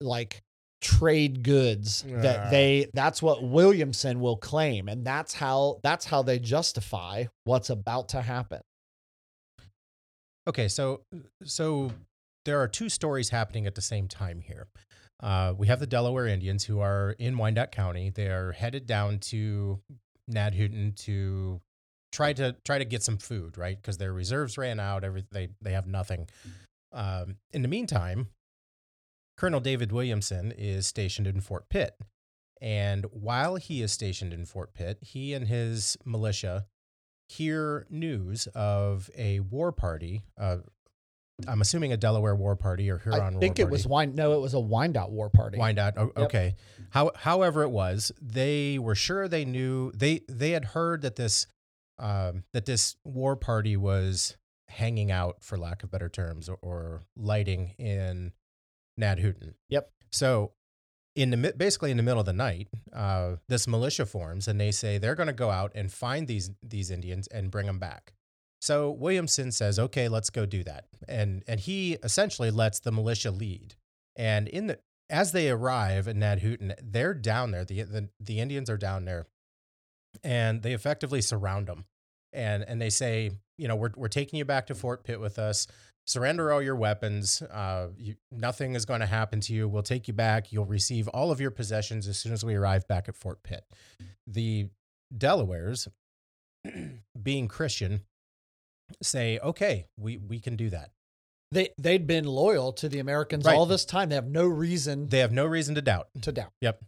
like 0.00 0.40
trade 0.80 1.42
goods 1.42 2.04
that 2.06 2.50
they 2.50 2.90
that's 2.92 3.22
what 3.22 3.42
Williamson 3.42 4.20
will 4.20 4.36
claim 4.36 4.86
and 4.86 5.02
that's 5.02 5.32
how 5.32 5.80
that's 5.82 6.04
how 6.04 6.20
they 6.22 6.38
justify 6.38 7.24
what's 7.44 7.70
about 7.70 8.10
to 8.10 8.20
happen. 8.20 8.60
Okay, 10.46 10.68
so 10.68 11.00
so 11.42 11.90
there 12.44 12.60
are 12.60 12.68
two 12.68 12.90
stories 12.90 13.30
happening 13.30 13.66
at 13.66 13.74
the 13.74 13.80
same 13.80 14.08
time 14.08 14.40
here. 14.40 14.66
Uh, 15.22 15.54
we 15.56 15.68
have 15.68 15.80
the 15.80 15.86
Delaware 15.86 16.26
Indians 16.26 16.64
who 16.64 16.80
are 16.80 17.16
in 17.18 17.36
Wyandot 17.36 17.72
County. 17.72 18.10
They 18.10 18.26
are 18.26 18.52
headed 18.52 18.86
down 18.86 19.20
to 19.20 19.80
Gnadenhutten 20.30 20.96
to 21.04 21.62
try 22.12 22.32
to 22.34 22.54
try 22.64 22.78
to 22.78 22.84
get 22.84 23.02
some 23.02 23.16
food, 23.16 23.56
right? 23.56 23.80
Because 23.80 23.96
their 23.96 24.12
reserves 24.12 24.58
ran 24.58 24.78
out. 24.78 25.02
Every 25.02 25.24
they 25.30 25.48
they 25.62 25.72
have 25.72 25.86
nothing. 25.86 26.28
Um, 26.94 27.36
in 27.52 27.62
the 27.62 27.68
meantime, 27.68 28.28
Colonel 29.36 29.60
David 29.60 29.92
Williamson 29.92 30.52
is 30.56 30.86
stationed 30.86 31.26
in 31.26 31.40
Fort 31.40 31.68
Pitt. 31.68 31.96
And 32.60 33.04
while 33.10 33.56
he 33.56 33.82
is 33.82 33.92
stationed 33.92 34.32
in 34.32 34.46
Fort 34.46 34.72
Pitt, 34.74 34.98
he 35.02 35.34
and 35.34 35.48
his 35.48 35.98
militia 36.04 36.66
hear 37.28 37.86
news 37.90 38.46
of 38.54 39.10
a 39.18 39.40
war 39.40 39.72
party. 39.72 40.24
Uh, 40.38 40.58
I'm 41.48 41.60
assuming 41.60 41.92
a 41.92 41.96
Delaware 41.96 42.36
war 42.36 42.54
party 42.54 42.88
or 42.90 42.98
Huron 42.98 43.20
I 43.20 43.30
war 43.30 43.40
think 43.40 43.56
party. 43.56 43.62
it 43.62 43.70
was 43.70 43.86
wine. 43.86 44.14
No, 44.14 44.34
it 44.34 44.40
was 44.40 44.54
a 44.54 44.60
Wyandotte 44.60 45.10
war 45.10 45.30
party. 45.30 45.58
Wyandotte. 45.58 45.94
Oh, 45.96 46.12
Yep. 46.16 46.24
Okay. 46.26 46.54
How, 46.90 47.10
however 47.16 47.62
it 47.64 47.70
was, 47.70 48.12
they 48.22 48.78
were 48.78 48.94
sure 48.94 49.26
they 49.26 49.44
knew 49.44 49.90
they 49.92 50.20
they 50.28 50.52
had 50.52 50.64
heard 50.66 51.02
that 51.02 51.16
this 51.16 51.48
um, 51.98 52.44
that 52.52 52.66
this 52.66 52.94
war 53.04 53.34
party 53.36 53.76
was 53.76 54.36
hanging 54.74 55.10
out, 55.10 55.42
for 55.42 55.56
lack 55.56 55.82
of 55.82 55.90
better 55.90 56.08
terms, 56.08 56.48
or, 56.48 56.58
or 56.62 57.02
lighting 57.16 57.74
in 57.78 58.32
Gnadenhutten. 59.00 59.54
Yep. 59.68 59.90
So, 60.12 60.52
in 61.14 61.30
the 61.30 61.54
basically 61.56 61.90
in 61.90 61.96
the 61.96 62.02
middle 62.02 62.20
of 62.20 62.26
the 62.26 62.32
night, 62.32 62.68
uh, 62.92 63.36
this 63.48 63.66
militia 63.68 64.06
forms, 64.06 64.48
and 64.48 64.60
they 64.60 64.70
say 64.72 64.98
they're 64.98 65.14
going 65.14 65.28
to 65.28 65.32
go 65.32 65.50
out 65.50 65.72
and 65.74 65.92
find 65.92 66.26
these 66.26 66.50
these 66.62 66.90
Indians 66.90 67.26
and 67.28 67.50
bring 67.50 67.66
them 67.66 67.78
back. 67.78 68.14
So 68.60 68.90
Williamson 68.90 69.52
says, 69.52 69.78
"Okay, 69.78 70.08
let's 70.08 70.30
go 70.30 70.46
do 70.46 70.64
that," 70.64 70.86
and 71.06 71.44
and 71.46 71.60
he 71.60 71.98
essentially 72.02 72.50
lets 72.50 72.80
the 72.80 72.90
militia 72.90 73.30
lead. 73.30 73.74
And 74.16 74.48
in 74.48 74.68
the 74.68 74.78
as 75.10 75.32
they 75.32 75.50
arrive 75.50 76.08
in 76.08 76.18
Gnadenhutten, 76.18 76.74
they're 76.82 77.14
down 77.14 77.50
there. 77.50 77.64
The, 77.64 77.82
the 77.82 78.08
the 78.18 78.40
Indians 78.40 78.70
are 78.70 78.78
down 78.78 79.04
there, 79.04 79.26
and 80.22 80.62
they 80.62 80.72
effectively 80.72 81.20
surround 81.20 81.66
them, 81.66 81.84
and 82.34 82.64
and 82.66 82.80
they 82.80 82.90
say, 82.90 83.30
you 83.58 83.68
know, 83.68 83.76
we're 83.76 83.92
we're 83.96 84.08
taking 84.08 84.38
you 84.38 84.44
back 84.44 84.66
to 84.68 84.74
Fort 84.74 85.04
Pitt 85.04 85.20
with 85.20 85.38
us. 85.38 85.66
Surrender 86.06 86.52
all 86.52 86.60
your 86.60 86.76
weapons. 86.76 87.40
Uh, 87.42 87.88
you, 87.96 88.14
nothing 88.30 88.74
is 88.74 88.84
going 88.84 89.00
to 89.00 89.06
happen 89.06 89.40
to 89.40 89.54
you. 89.54 89.66
We'll 89.66 89.82
take 89.82 90.06
you 90.06 90.12
back. 90.12 90.52
You'll 90.52 90.66
receive 90.66 91.08
all 91.08 91.30
of 91.30 91.40
your 91.40 91.50
possessions 91.50 92.06
as 92.06 92.18
soon 92.18 92.32
as 92.34 92.44
we 92.44 92.54
arrive 92.56 92.86
back 92.86 93.08
at 93.08 93.16
Fort 93.16 93.42
Pitt. 93.42 93.64
The 94.26 94.68
Delawares, 95.16 95.88
being 97.22 97.48
Christian, 97.48 98.02
say, 99.02 99.38
okay, 99.38 99.86
we 99.98 100.18
we 100.18 100.40
can 100.40 100.56
do 100.56 100.70
that. 100.70 100.90
They 101.52 101.70
they'd 101.78 102.06
been 102.06 102.24
loyal 102.24 102.72
to 102.74 102.88
the 102.88 102.98
Americans 102.98 103.44
Right. 103.44 103.56
all 103.56 103.66
this 103.66 103.84
time. 103.84 104.08
They 104.08 104.16
have 104.16 104.26
no 104.26 104.46
reason 104.46 105.08
They 105.08 105.20
have 105.20 105.32
no 105.32 105.46
reason 105.46 105.74
to 105.76 105.82
doubt. 105.82 106.08
to 106.22 106.32
doubt. 106.32 106.52
Yep. 106.60 106.84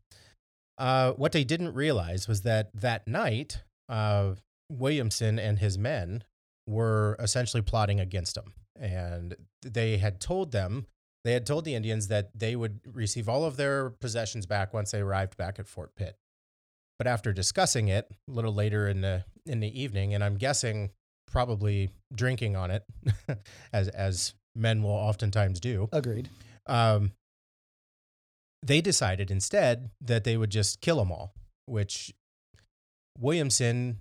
Uh, 0.79 1.13
what 1.13 1.33
they 1.33 1.45
didn't 1.45 1.73
realize 1.73 2.29
was 2.29 2.43
that 2.43 2.71
that 2.75 3.07
night, 3.09 3.63
uh, 3.89 4.35
Williamson 4.71 5.39
and 5.39 5.59
his 5.59 5.79
men 5.79 6.25
were 6.67 7.17
essentially 7.19 7.63
plotting 7.63 8.01
against 8.01 8.37
him. 8.37 8.53
And 8.79 9.37
they 9.63 9.99
had 9.99 10.21
told 10.21 10.53
them, 10.53 10.87
they 11.25 11.33
had 11.33 11.47
told 11.47 11.65
the 11.65 11.75
Indians 11.75 12.09
that 12.09 12.31
they 12.39 12.57
would 12.57 12.81
receive 12.87 13.29
all 13.29 13.45
of 13.45 13.57
their 13.57 13.91
possessions 13.91 14.47
back 14.47 14.75
once 14.75 14.91
they 14.91 15.01
arrived 15.01 15.37
back 15.37 15.59
at 15.59 15.67
Fort 15.69 15.95
Pitt. 15.97 16.17
But 16.99 17.07
after 17.07 17.33
discussing 17.33 17.89
it 17.89 18.09
a 18.29 18.33
little 18.33 18.55
later 18.55 18.89
in 18.89 19.01
the 19.03 19.25
in 19.45 19.61
the 19.61 19.81
evening, 19.81 20.15
and 20.15 20.25
I'm 20.25 20.37
guessing 20.37 20.91
probably 21.31 21.91
drinking 22.15 22.57
on 22.57 22.71
it, 22.71 22.85
as 23.73 23.89
as 23.89 24.35
men 24.55 24.83
will 24.83 24.91
oftentimes 24.91 25.61
do, 25.61 25.89
Agreed. 25.93 26.31
um, 26.67 27.13
they 28.63 28.81
decided 28.81 29.31
instead 29.31 29.91
that 30.01 30.25
they 30.25 30.37
would 30.37 30.51
just 30.51 30.81
kill 30.81 30.97
them 30.97 31.13
all, 31.13 31.35
which 31.67 32.15
Williamson 33.19 34.01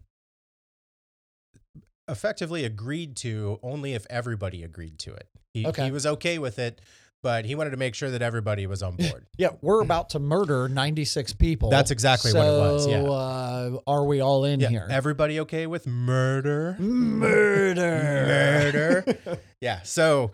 effectively 2.08 2.66
agreed 2.66 3.16
to 3.18 3.60
only 3.64 3.94
if 3.94 4.06
everybody 4.10 4.64
agreed 4.64 5.00
to 5.00 5.14
it. 5.14 5.28
He, 5.54 5.66
Okay. 5.66 5.86
he 5.86 5.92
was 5.92 6.06
okay 6.06 6.38
with 6.38 6.60
it, 6.60 6.82
but 7.24 7.46
he 7.46 7.56
wanted 7.56 7.72
to 7.72 7.78
make 7.78 7.96
sure 7.96 8.12
that 8.12 8.22
everybody 8.22 8.68
was 8.68 8.84
on 8.84 8.96
board. 8.98 9.26
Yeah, 9.38 9.50
we're 9.62 9.82
about 9.82 10.10
to 10.12 10.20
murder 10.20 10.68
96 10.70 11.34
people. 11.34 11.70
That's 11.70 11.92
exactly 11.92 12.34
what 12.34 12.46
it 12.46 12.50
was, 12.60 12.88
yeah. 12.88 13.02
Uh, 13.04 13.80
are 13.88 14.04
we 14.06 14.20
all 14.22 14.46
in 14.46 14.60
yeah, 14.60 14.70
here? 14.70 14.88
everybody 14.90 15.40
okay 15.42 15.66
with 15.68 15.88
murder? 15.88 16.76
Murder. 16.80 18.26
Murder. 18.28 19.40
Yeah. 19.62 19.82
So, 19.84 20.32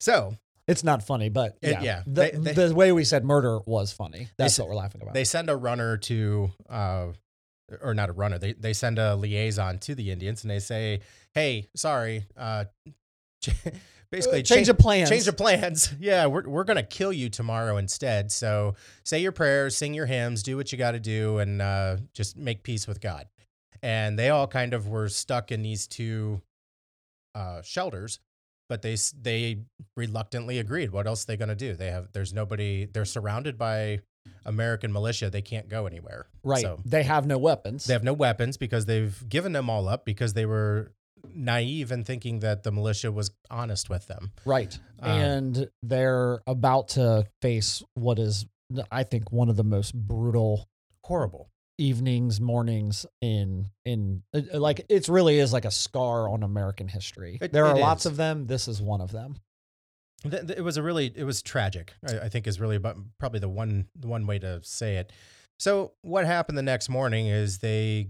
so 0.00 0.36
It's 0.66 0.82
not 0.84 1.02
funny, 1.02 1.28
but 1.28 1.58
It- 1.60 1.72
yeah, 1.72 1.82
yeah, 1.82 2.02
The, 2.06 2.12
they- 2.12 2.30
they- 2.52 2.68
the 2.68 2.74
way 2.74 2.92
we 2.92 3.04
said 3.04 3.22
murder 3.24 3.58
was 3.66 3.92
funny. 3.92 4.28
That's 4.38 4.54
s- 4.54 4.58
what 4.58 4.68
we're 4.68 4.76
laughing 4.76 5.02
about. 5.02 5.12
they 5.12 5.24
send 5.24 5.50
a 5.50 5.56
runner 5.56 5.98
to 5.98 6.50
uh 6.70 7.08
or 7.82 7.94
not 7.94 8.10
a 8.10 8.12
runner 8.12 8.38
they, 8.38 8.52
they 8.52 8.72
send 8.72 8.98
a 8.98 9.16
liaison 9.16 9.78
to 9.78 9.94
the 9.94 10.10
indians 10.10 10.42
and 10.44 10.50
they 10.50 10.58
say 10.58 11.00
hey 11.32 11.66
sorry 11.74 12.26
uh 12.36 12.64
basically 14.10 14.40
Uh, 14.40 14.42
change 14.42 14.68
of 14.68 14.78
plans. 14.78 15.08
change 15.10 15.26
of 15.28 15.36
plans. 15.36 15.92
Yeah 16.00 16.26
we're, 16.26 16.48
we're 16.48 16.64
gonna 16.64 16.82
kill 16.82 17.12
you 17.12 17.28
tomorrow 17.28 17.76
instead. 17.76 18.30
So 18.32 18.74
say 19.04 19.20
your 19.20 19.32
prayers 19.32 19.76
sing 19.76 19.92
your 19.94 20.06
hymns 20.06 20.42
do 20.42 20.56
what 20.56 20.72
you 20.72 20.78
got 20.78 20.92
to 20.92 21.00
do 21.00 21.38
and 21.38 21.60
uh 21.60 21.96
just 22.12 22.36
make 22.36 22.62
peace 22.62 22.86
with 22.86 23.00
god. 23.00 23.26
And 23.82 24.18
they 24.18 24.30
all 24.30 24.46
kind 24.46 24.72
of 24.72 24.88
were 24.88 25.08
stuck 25.08 25.52
in 25.52 25.62
these 25.62 25.86
two 25.86 26.40
uh 27.34 27.60
shelters 27.62 28.18
but 28.70 28.80
they 28.80 28.96
they 29.20 29.58
reluctantly 29.96 30.58
agreed. 30.58 30.90
What 30.90 31.06
else 31.06 31.24
are 31.24 31.26
they 31.26 31.36
going 31.36 31.50
to 31.50 31.54
do? 31.54 31.74
They 31.74 31.90
have 31.90 32.08
there's 32.12 32.32
nobody 32.32 32.86
they're 32.86 33.04
surrounded 33.04 33.58
by 33.58 34.00
american 34.44 34.92
militia 34.92 35.30
they 35.30 35.42
can't 35.42 35.68
go 35.68 35.86
anywhere 35.86 36.26
right. 36.42 36.62
so 36.62 36.80
they 36.84 37.02
have 37.02 37.26
no 37.26 37.38
weapons. 37.38 37.84
they 37.86 37.92
have 37.92 38.04
no 38.04 38.12
weapons 38.12 38.56
because 38.56 38.86
they've 38.86 39.28
given 39.28 39.52
them 39.52 39.70
all 39.70 39.88
up 39.88 40.04
because 40.04 40.34
they 40.34 40.46
were 40.46 40.92
naive 41.34 41.90
in 41.90 42.04
thinking 42.04 42.40
that 42.40 42.62
the 42.62 42.72
militia 42.72 43.10
was 43.10 43.30
honest 43.50 43.88
with 43.88 44.06
them 44.06 44.32
right. 44.44 44.78
Um, 45.00 45.10
and 45.10 45.70
they're 45.82 46.40
about 46.46 46.88
to 46.90 47.26
face 47.42 47.82
what 47.94 48.18
is, 48.18 48.46
I 48.90 49.02
think, 49.04 49.32
one 49.32 49.48
of 49.48 49.56
the 49.56 49.64
most 49.64 49.94
brutal 49.94 50.68
horrible 51.04 51.50
evenings, 51.78 52.40
mornings 52.40 53.06
in 53.20 53.70
in 53.84 54.22
uh, 54.34 54.58
like 54.58 54.86
it's 54.88 55.08
really 55.08 55.38
is 55.38 55.52
like 55.52 55.64
a 55.64 55.70
scar 55.70 56.28
on 56.28 56.42
American 56.42 56.88
history. 56.88 57.38
It- 57.40 57.52
there 57.52 57.66
are 57.66 57.78
lots 57.78 58.06
is. 58.06 58.12
of 58.12 58.16
them. 58.16 58.46
This 58.46 58.68
is 58.68 58.80
one 58.80 59.00
of 59.00 59.12
them. 59.12 59.38
Th- 60.28 60.46
th- 60.46 60.58
it 60.58 60.62
was 60.62 60.76
a 60.76 60.82
really 60.82 61.12
it 61.14 61.24
was 61.24 61.42
tragic 61.42 61.92
I, 62.08 62.26
I 62.26 62.28
think 62.28 62.46
is 62.46 62.58
really 62.60 62.76
about 62.76 62.96
probably 63.18 63.40
the 63.40 63.48
one 63.48 63.86
the 63.98 64.08
one 64.08 64.26
way 64.26 64.38
to 64.40 64.60
say 64.62 64.96
it 64.96 65.12
so 65.58 65.92
what 66.02 66.24
happened 66.26 66.58
the 66.58 66.62
next 66.62 66.88
morning 66.88 67.26
is 67.26 67.58
they 67.58 68.08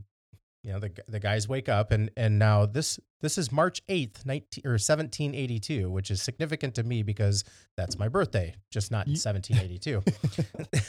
you 0.63 0.73
know 0.73 0.79
the, 0.79 0.93
the 1.09 1.21
guys 1.21 1.49
wake 1.49 1.69
up 1.69 1.91
and 1.93 2.11
and 2.17 2.39
now 2.39 2.67
this 2.67 2.99
this 3.21 3.37
is 3.37 3.51
march 3.53 3.83
8th 3.89 4.25
19 4.25 4.63
or 4.65 4.73
1782 4.73 5.91
which 5.91 6.11
is 6.11 6.23
significant 6.23 6.75
to 6.77 6.83
me 6.83 7.03
because 7.03 7.45
that's 7.77 7.99
my 7.99 8.09
birthday 8.09 8.55
just 8.71 8.91
not 8.91 9.07
Ye- 9.07 9.19
1782 9.19 10.03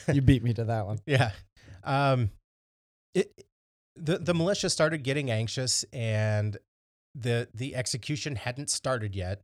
You 0.14 0.22
beat 0.22 0.44
me 0.44 0.54
to 0.54 0.64
that 0.66 0.86
one. 0.86 1.00
yeah. 1.06 1.32
Um, 1.84 2.30
it, 3.14 3.32
the 3.96 4.18
the 4.18 4.34
militia 4.34 4.70
started 4.70 5.04
getting 5.04 5.32
anxious, 5.32 5.86
and 5.94 6.58
the 7.16 7.48
the 7.54 7.76
execution 7.76 8.36
hadn't 8.36 8.70
started 8.70 9.16
yet. 9.16 9.42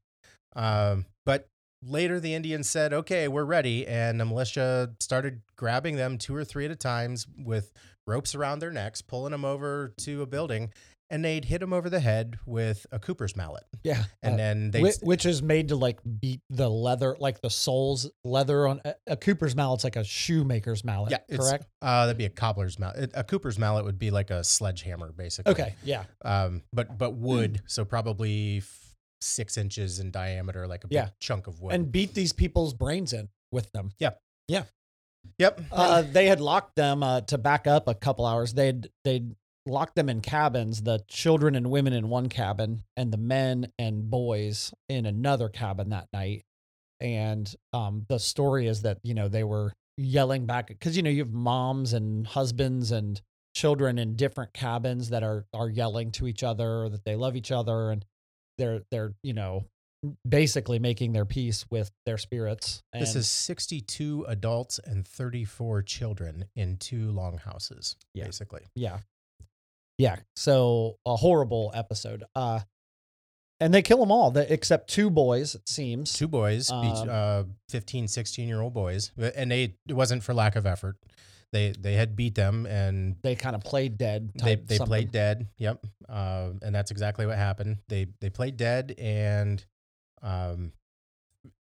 Um, 0.56 1.06
but 1.26 1.48
later, 1.84 2.20
the 2.20 2.34
Indians 2.34 2.70
said, 2.70 2.94
"Okay, 2.94 3.28
we're 3.28 3.46
ready," 3.46 3.86
and 3.88 4.20
the 4.20 4.26
militia 4.26 4.92
started 5.00 5.42
grabbing 5.56 5.96
them 5.96 6.18
two 6.18 6.36
or 6.36 6.44
three 6.46 6.66
at 6.66 6.72
a 6.72 6.76
times 6.76 7.28
with 7.38 7.72
ropes 8.08 8.34
around 8.36 8.60
their 8.60 8.72
necks, 8.72 9.02
pulling 9.02 9.32
them 9.32 9.46
over 9.46 9.94
to 10.00 10.22
a 10.22 10.26
building, 10.26 10.72
and 11.10 11.24
they'd 11.26 11.46
hit 11.46 11.60
them 11.60 11.72
over 11.74 11.90
the 11.90 12.00
head 12.00 12.38
with 12.46 12.86
a 12.92 12.98
Cooper's 12.98 13.36
mallet, 13.36 13.64
Yeah. 13.84 14.06
and 14.24 14.36
Uh, 14.36 14.38
then 14.38 14.72
they 14.72 14.82
Whi- 14.82 14.94
which 15.04 15.26
is 15.26 15.44
made 15.44 15.68
to 15.68 15.76
like 15.76 16.00
beat 16.20 16.42
the 16.50 16.70
leather, 16.70 17.16
like 17.20 17.42
the 17.42 17.50
soles 17.50 18.10
leather 18.24 18.66
on 18.68 18.82
a, 18.86 18.96
a 19.08 19.18
Cooper's 19.18 19.56
mallet's 19.56 19.84
like 19.84 19.98
a 19.98 20.04
shoemaker's 20.04 20.84
mallet. 20.84 21.12
yeah, 21.12 21.38
correct. 21.38 21.68
Uh, 21.82 22.06
that'd 22.06 22.18
be 22.18 22.26
a 22.26 22.30
cobbler's 22.30 22.80
mallet. 22.80 23.12
A 23.14 23.24
Cooper's 23.24 23.60
mallet 23.60 23.86
would 23.86 24.00
be 24.00 24.10
like 24.10 24.32
a 24.32 24.44
sledgehammer, 24.44 25.12
basically. 25.12 25.52
Okay, 25.52 25.76
yeah, 25.84 26.06
um, 26.24 26.64
but 26.74 26.98
but 26.98 27.12
wood, 27.16 27.62
so 27.68 27.84
probably 27.86 28.62
six 29.22 29.58
inches 29.58 30.00
in 30.00 30.12
diameter, 30.12 30.68
like 30.68 30.84
a 30.84 30.88
big 30.88 30.96
Yeah. 30.96 31.10
chunk 31.20 31.48
of 31.48 31.62
wood. 31.62 31.74
and 31.74 31.92
beat 31.92 32.14
these 32.14 32.34
people's 32.34 32.74
brains 32.74 33.14
in 33.14 33.30
with 33.52 33.72
them. 33.72 33.92
yep, 34.00 34.20
Yeah. 34.48 34.64
Yep. 35.38 35.62
Uh, 35.72 36.02
they 36.02 36.26
had 36.26 36.42
locked 36.42 36.76
them 36.76 37.04
uh, 37.04 37.22
to 37.22 37.38
back 37.38 37.68
up 37.68 37.88
a 37.88 37.94
couple 37.94 38.26
hours. 38.26 38.54
They'd 38.56 38.90
they'd 39.04 39.36
locked 39.68 39.96
them 39.96 40.10
in 40.10 40.20
cabins. 40.22 40.82
The 40.82 41.04
children 41.08 41.54
and 41.56 41.70
women 41.70 41.94
in 41.94 42.10
one 42.10 42.28
cabin, 42.28 42.82
and 42.98 43.14
the 43.14 43.18
men 43.18 43.72
and 43.78 44.10
boys 44.10 44.74
in 44.90 45.06
another 45.06 45.48
cabin 45.48 45.90
that 45.90 46.08
night. 46.12 46.44
And 47.00 47.54
um, 47.72 48.06
the 48.10 48.18
story 48.20 48.66
is 48.68 48.82
that 48.82 48.98
you 49.04 49.14
know 49.14 49.28
they 49.28 49.44
were 49.44 49.74
yelling 49.98 50.48
back 50.48 50.68
because 50.68 50.98
you 50.98 51.04
know 51.04 51.10
you 51.12 51.24
have 51.24 51.34
moms 51.34 51.94
and 51.94 52.26
husbands 52.26 52.92
and 52.92 53.22
children 53.54 54.00
in 54.00 54.16
different 54.16 54.54
cabins 54.54 55.10
that 55.10 55.22
are 55.22 55.46
are 55.54 55.70
yelling 55.70 56.12
to 56.14 56.28
each 56.28 56.42
other 56.42 56.90
that 56.90 57.04
they 57.06 57.16
love 57.16 57.36
each 57.36 57.52
other 57.52 57.92
and 57.92 58.06
they're 58.62 58.82
they're 58.92 59.14
you 59.24 59.34
know 59.34 59.66
basically 60.28 60.80
making 60.80 61.14
their 61.14 61.26
peace 61.26 61.66
with 61.70 61.92
their 62.06 62.18
spirits. 62.18 62.82
this 62.94 63.16
is 63.16 63.28
sixty-two 63.28 64.26
adults 64.28 64.80
and 64.84 65.08
thirty-four 65.08 65.82
children 65.84 66.46
in 66.56 66.78
two 66.78 67.12
longhouses, 67.12 67.96
Yeah. 68.14 68.26
basically. 68.26 68.62
Yeah. 68.76 69.00
Yeah. 69.98 70.18
So 70.36 70.96
a 71.06 71.16
horrible 71.16 71.72
episode. 71.74 72.24
Uh 72.36 72.62
and 73.60 73.72
they 73.72 73.84
kill 73.84 74.00
them 74.00 74.12
all, 74.12 74.36
except 74.36 74.90
two 74.90 75.12
boys. 75.12 75.54
It 75.54 75.70
seems. 75.70 76.14
Two 76.14 76.28
boys, 76.28 76.72
Um, 76.72 77.08
uh, 77.08 77.44
15, 77.70 78.08
16 78.08 78.48
year 78.48 78.60
old 78.60 78.74
boys, 78.74 79.12
and 79.36 79.52
they 79.52 79.76
it 79.88 79.94
wasn't 79.94 80.24
for 80.24 80.34
lack 80.34 80.56
of 80.56 80.66
effort. 80.66 80.98
They 81.52 81.72
they 81.78 81.94
had 81.94 82.16
beat 82.16 82.36
them 82.36 82.66
and 82.66 83.18
They 83.24 83.36
kind 83.36 83.56
of 83.56 83.62
played 83.64 83.98
dead. 83.98 84.32
they 84.36 84.40
type 84.56 84.68
they 84.68 84.78
something. 84.78 84.90
played 84.90 85.12
dead. 85.12 85.48
Yep, 85.58 85.86
uh, 86.08 86.52
and 86.62 86.74
that's 86.74 86.92
exactly 86.92 87.26
what 87.26 87.38
happened. 87.38 87.78
They 87.90 88.08
they 88.22 88.30
played 88.30 88.56
dead, 88.58 88.96
and 88.98 89.64
um, 90.22 90.72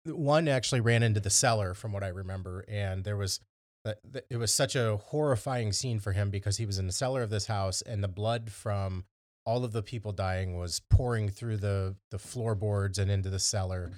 one 0.06 0.48
actually 0.48 0.80
ran 0.80 1.02
into 1.02 1.20
the 1.20 1.30
cellar, 1.30 1.74
from 1.74 1.92
what 1.92 2.02
I 2.04 2.08
remember, 2.08 2.64
and 2.68 3.04
there 3.04 3.16
was. 3.16 3.40
that- 3.84 4.00
It 4.30 4.36
was 4.38 4.52
such 4.54 4.76
a 4.76 4.96
horrifying 4.96 5.72
scene 5.72 5.98
for 5.98 6.12
him 6.12 6.30
because 6.30 6.56
he 6.56 6.66
was 6.66 6.78
in 6.78 6.86
the 6.86 6.92
cellar 6.92 7.22
of 7.22 7.30
this 7.30 7.46
house, 7.46 7.82
and 7.82 8.02
the 8.02 8.08
blood 8.08 8.50
from 8.50 9.04
all 9.46 9.64
of 9.64 9.72
the 9.72 9.82
people 9.82 10.12
dying 10.12 10.56
was 10.56 10.80
pouring 10.80 11.28
through 11.28 11.58
the 11.58 11.94
the 12.10 12.18
floorboards 12.18 12.98
and 12.98 13.10
into 13.10 13.28
the 13.28 13.38
cellar. 13.38 13.90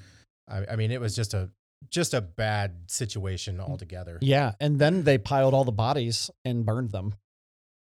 I, 0.49 0.64
I 0.72 0.76
mean, 0.76 0.91
it 0.91 1.01
was 1.01 1.14
just 1.14 1.34
a 1.34 1.51
just 1.91 2.14
a 2.14 2.20
bad 2.20 2.74
situation 2.89 3.61
altogether. 3.61 4.18
Yeah, 4.20 4.53
and 4.61 4.79
then 4.79 5.05
they 5.05 5.18
piled 5.18 5.55
all 5.55 5.64
the 5.64 5.72
bodies 5.72 6.31
and 6.45 6.64
burned 6.64 6.91
them. 6.91 7.14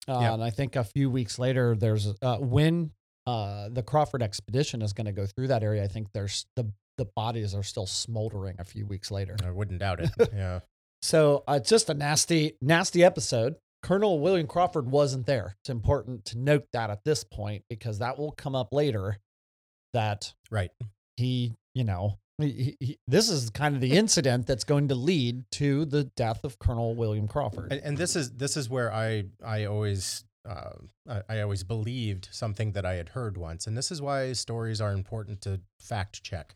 Uh. 0.06 0.18
And 0.20 0.42
I 0.42 0.50
think 0.50 0.76
a 0.76 0.84
few 0.84 1.10
weeks 1.10 1.38
later, 1.38 1.76
there's 1.76 2.12
uh, 2.22 2.38
when 2.38 2.92
uh, 3.26 3.68
the 3.70 3.82
Crawford 3.82 4.22
expedition 4.22 4.80
is 4.82 4.92
going 4.92 5.04
to 5.06 5.12
go 5.12 5.26
through 5.26 5.48
that 5.48 5.62
area. 5.62 5.84
I 5.84 5.88
think 5.88 6.08
there's 6.12 6.46
the 6.56 6.72
the 6.96 7.04
bodies 7.04 7.54
are 7.54 7.62
still 7.62 7.86
smoldering 7.86 8.56
a 8.58 8.64
few 8.64 8.84
weeks 8.86 9.10
later. 9.10 9.36
I 9.44 9.50
wouldn't 9.50 9.78
doubt 9.80 10.00
it. 10.00 10.10
Yeah. 10.34 10.60
So 11.00 11.44
uh, 11.46 11.52
it's 11.60 11.70
just 11.70 11.88
a 11.90 11.94
nasty, 11.94 12.56
nasty 12.60 13.04
episode. 13.04 13.54
Colonel 13.84 14.18
William 14.18 14.48
Crawford 14.48 14.90
wasn't 14.90 15.26
there. 15.26 15.54
It's 15.62 15.70
important 15.70 16.24
to 16.26 16.38
note 16.38 16.66
that 16.72 16.90
at 16.90 17.04
this 17.04 17.22
point 17.22 17.62
because 17.70 18.00
that 18.00 18.18
will 18.18 18.32
come 18.32 18.56
up 18.56 18.72
later. 18.72 19.18
That 19.94 20.32
Right. 20.50 20.70
he, 21.16 21.54
you 21.74 21.84
know, 21.84 22.18
he, 22.38 22.76
he, 22.80 22.98
this 23.06 23.28
is 23.28 23.50
kind 23.50 23.74
of 23.74 23.80
the 23.80 23.92
incident 23.92 24.46
that's 24.46 24.64
going 24.64 24.88
to 24.88 24.94
lead 24.94 25.44
to 25.52 25.84
the 25.84 26.04
death 26.04 26.44
of 26.44 26.58
Colonel 26.58 26.94
William 26.94 27.26
Crawford. 27.26 27.72
and, 27.72 27.80
and 27.82 27.98
this 27.98 28.16
is 28.16 28.32
this 28.32 28.56
is 28.56 28.68
where 28.68 28.92
I 28.92 29.24
I 29.44 29.64
always 29.64 30.24
uh, 30.48 30.70
I, 31.08 31.22
I 31.28 31.40
always 31.40 31.64
believed 31.64 32.28
something 32.30 32.72
that 32.72 32.86
I 32.86 32.94
had 32.94 33.10
heard 33.10 33.36
once, 33.36 33.66
and 33.66 33.76
this 33.76 33.90
is 33.90 34.00
why 34.00 34.32
stories 34.32 34.80
are 34.80 34.92
important 34.92 35.40
to 35.42 35.60
fact 35.80 36.22
check, 36.22 36.54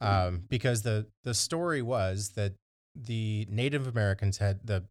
um, 0.00 0.42
because 0.48 0.82
the 0.82 1.06
the 1.24 1.34
story 1.34 1.82
was 1.82 2.30
that 2.36 2.54
the 2.94 3.46
Native 3.50 3.86
Americans 3.86 4.38
had 4.38 4.60
the 4.64 4.84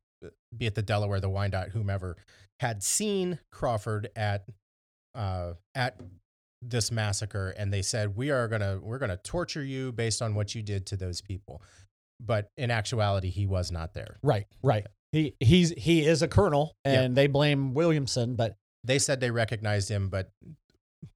be 0.55 0.65
it 0.65 0.75
the 0.75 0.81
Delaware, 0.81 1.19
the 1.19 1.29
Wyandotte, 1.29 1.69
whomever 1.69 2.17
had 2.59 2.81
seen 2.81 3.39
Crawford 3.51 4.09
at 4.15 4.45
uh, 5.15 5.53
at 5.75 5.99
this 6.69 6.91
massacre, 6.91 7.49
and 7.57 7.71
they 7.73 7.81
said 7.81 8.15
we 8.15 8.31
are 8.31 8.47
gonna 8.47 8.79
we're 8.81 8.99
gonna 8.99 9.17
torture 9.17 9.63
you 9.63 9.91
based 9.91 10.21
on 10.21 10.35
what 10.35 10.53
you 10.55 10.61
did 10.61 10.85
to 10.87 10.97
those 10.97 11.21
people. 11.21 11.61
But 12.19 12.49
in 12.57 12.71
actuality, 12.71 13.29
he 13.29 13.45
was 13.45 13.71
not 13.71 13.93
there. 13.93 14.17
Right, 14.23 14.45
right. 14.61 14.85
He 15.11 15.35
he's 15.39 15.71
he 15.77 16.05
is 16.05 16.21
a 16.21 16.27
colonel, 16.27 16.75
and 16.85 17.15
they 17.15 17.27
blame 17.27 17.73
Williamson, 17.73 18.35
but 18.35 18.55
they 18.83 18.99
said 18.99 19.19
they 19.19 19.31
recognized 19.31 19.89
him, 19.89 20.09
but 20.09 20.31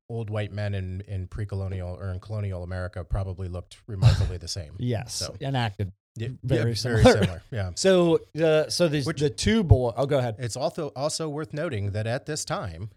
old 0.10 0.30
white 0.30 0.52
men 0.54 0.74
in, 0.74 1.02
in 1.02 1.28
pre-colonial 1.28 1.89
or 2.00 2.10
in 2.14 2.20
colonial 2.20 2.64
America 2.64 3.04
probably 3.04 3.48
looked 3.50 3.78
remarkably 3.88 4.38
the 4.38 4.48
same. 4.48 4.74
yes, 4.80 5.14
So- 5.16 5.36
enacted. 5.41 5.91
Yeah, 6.16 6.30
Very 6.43 6.72
yeah, 6.72 6.76
similar. 6.76 7.04
Very 7.04 7.20
similar. 7.20 7.43
Yeah. 7.52 7.72
So 7.76 8.20
uh, 8.41 8.70
so 8.70 8.88
these 8.88 9.06
Which- 9.06 9.20
the 9.20 9.30
two 9.30 9.64
boy. 9.64 9.91
Oh, 9.95 10.06
go 10.08 10.18
ahead. 10.18 10.36
It's 10.39 10.56
also 10.58 10.88
also 10.95 11.30
worth 11.30 11.54
noting 11.54 11.91
that 11.91 12.08
at 12.08 12.26
this 12.26 12.43
time, 12.43 12.89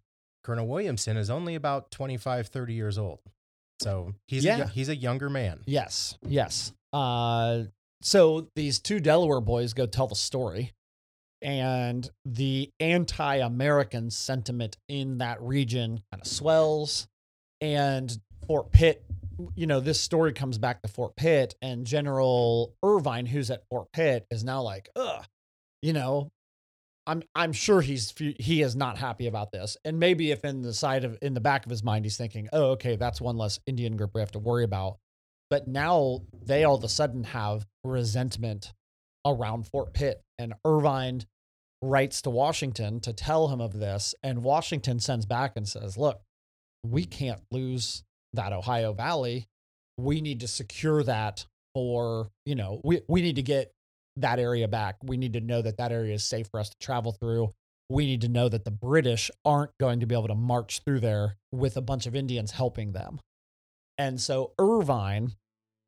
Colonel 0.43 0.67
Williamson 0.67 1.17
is 1.17 1.31
only 1.31 1.55
about 1.55 1.91
25, 1.91 2.49
30 2.49 2.75
years 2.75 2.99
old. 2.99 3.21
So 3.83 4.15
he's 4.29 4.45
a, 4.45 4.49
Yeah. 4.49 4.59
yo- 4.59 4.67
he's 4.67 4.89
a 4.89 4.97
younger 4.97 5.31
man. 5.31 5.61
Yes, 5.67 6.17
yes. 6.27 6.73
Uh, 6.93 7.65
so 8.03 8.49
these 8.57 8.79
two 8.81 9.01
Delaware 9.01 9.41
boys 9.41 9.73
go 9.75 9.87
tell 9.87 10.07
the 10.07 10.15
story, 10.17 10.73
and 11.43 12.11
the 12.25 12.71
anti-American 12.81 14.11
sentiment 14.11 14.77
in 14.89 15.19
that 15.19 15.41
region 15.41 16.03
kind 16.11 16.21
of 16.21 16.27
swells. 16.27 17.07
And 17.61 18.19
Fort 18.47 18.73
Pitt, 18.73 19.05
you 19.55 19.67
know, 19.67 19.81
this 19.81 20.01
story 20.01 20.33
comes 20.33 20.59
back 20.59 20.83
to 20.83 20.89
Fort 20.89 21.17
Pitt, 21.17 21.55
and 21.63 21.87
General 21.87 22.75
Irvine, 22.83 23.27
who's 23.27 23.51
at 23.51 23.63
Fort 23.69 23.93
Pitt, 23.93 24.27
is 24.31 24.45
now 24.45 24.63
like, 24.63 24.89
ugh, 24.97 25.25
you 25.83 25.93
know. 25.93 26.31
I'm 27.11 27.23
I'm 27.35 27.53
sure 27.53 27.81
he's 27.81 28.15
he 28.39 28.63
is 28.63 28.77
not 28.77 28.99
happy 28.99 29.27
about 29.27 29.53
this, 29.53 29.77
and 29.85 29.99
maybe 29.99 30.31
if 30.31 30.45
in 30.45 30.63
the 30.63 30.73
side 30.73 31.05
of 31.05 31.19
in 31.21 31.35
the 31.35 31.41
back 31.41 31.65
of 31.67 31.71
his 31.71 31.83
mind 31.83 32.05
he's 32.05 32.17
thinking, 32.17 32.49
oh, 32.53 32.71
okay, 32.73 32.97
that's 32.97 33.21
one 33.21 33.37
less 33.37 33.59
Indian 33.67 33.97
group 33.97 34.13
we 34.15 34.21
have 34.21 34.33
to 34.33 34.39
worry 34.39 34.65
about 34.65 34.99
but 35.51 35.67
now 35.67 36.21
they 36.47 36.65
all 36.65 36.77
of 36.77 36.85
a 36.85 36.89
sudden 36.89 37.25
have 37.25 37.67
resentment 37.85 38.73
around 39.27 39.67
Fort 39.67 39.93
Pitt. 39.93 40.23
And 40.39 40.55
Irvine 40.65 41.23
writes 41.83 42.23
to 42.23 42.31
Washington 42.31 43.01
to 43.01 43.13
tell 43.13 43.49
him 43.49 43.61
of 43.61 43.79
this. 43.79 44.15
And 44.23 44.45
Washington 44.45 45.01
sends 45.01 45.27
back 45.27 45.53
and 45.57 45.69
says, 45.69 45.99
Look, 45.99 46.21
we 46.85 47.05
can't 47.05 47.43
lose 47.51 48.05
that 48.33 48.53
Ohio 48.53 48.93
Valley. 48.93 49.49
We 49.99 50.21
need 50.21 50.41
to 50.41 50.49
secure 50.49 51.03
that 51.03 51.47
for, 51.75 52.31
you 52.47 52.55
know, 52.55 52.81
we, 52.85 53.01
we 53.09 53.21
need 53.21 53.37
to 53.37 53.43
get 53.43 53.73
that 54.17 54.39
area 54.39 54.69
back. 54.69 54.97
We 55.03 55.17
need 55.17 55.33
to 55.35 55.41
know 55.41 55.63
that 55.63 55.79
that 55.79 55.93
area 55.93 56.15
is 56.15 56.25
safe 56.25 56.49
for 56.51 56.61
us 56.61 56.71
to 56.71 56.79
travel 56.79 57.13
through. 57.13 57.51
We 57.89 58.07
need 58.07 58.21
to 58.21 58.29
know 58.29 58.49
that 58.49 58.65
the 58.65 58.71
British 58.71 59.31
aren't 59.45 59.77
going 59.79 60.01
to 60.01 60.07
be 60.07 60.15
able 60.15 60.29
to 60.29 60.35
march 60.35 60.81
through 60.85 61.01
there 61.01 61.37
with 61.51 61.77
a 61.77 61.81
bunch 61.81 62.07
of 62.07 62.15
Indians 62.15 62.53
helping 62.53 62.93
them. 62.93 63.21
And 63.99 64.21
so 64.21 64.53
Irvine 64.59 65.33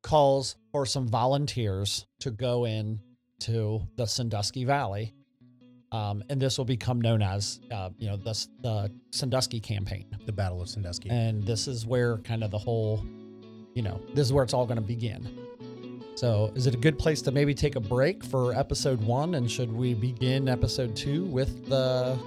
calls 0.03 0.57
for 0.71 0.85
some 0.85 1.07
volunteers 1.07 2.05
to 2.19 2.31
go 2.31 2.65
in 2.65 2.99
to 3.39 3.81
the 3.95 4.05
Sandusky 4.05 4.65
Valley. 4.65 5.13
Um, 5.91 6.23
and 6.29 6.41
this 6.41 6.57
will 6.57 6.65
become 6.65 6.99
known 6.99 7.21
as, 7.21 7.59
uh, 7.71 7.89
you 7.97 8.07
know, 8.07 8.17
the, 8.17 8.47
the 8.61 8.91
Sandusky 9.11 9.59
campaign. 9.59 10.05
The 10.25 10.31
Battle 10.31 10.61
of 10.61 10.69
Sandusky. 10.69 11.09
And 11.09 11.43
this 11.43 11.67
is 11.67 11.85
where 11.85 12.17
kind 12.17 12.43
of 12.43 12.51
the 12.51 12.57
whole, 12.57 13.05
you 13.75 13.81
know, 13.81 14.01
this 14.13 14.25
is 14.25 14.33
where 14.33 14.43
it's 14.43 14.53
all 14.53 14.65
going 14.65 14.77
to 14.77 14.81
begin. 14.81 15.42
So, 16.15 16.51
is 16.55 16.67
it 16.67 16.75
a 16.75 16.77
good 16.77 16.99
place 16.99 17.21
to 17.23 17.31
maybe 17.31 17.53
take 17.55 17.75
a 17.75 17.79
break 17.79 18.23
for 18.23 18.53
episode 18.53 19.01
one? 19.01 19.35
And 19.35 19.49
should 19.49 19.71
we 19.73 19.93
begin 19.95 20.47
episode 20.47 20.95
two 20.95 21.25
with 21.25 21.67
the 21.67 22.17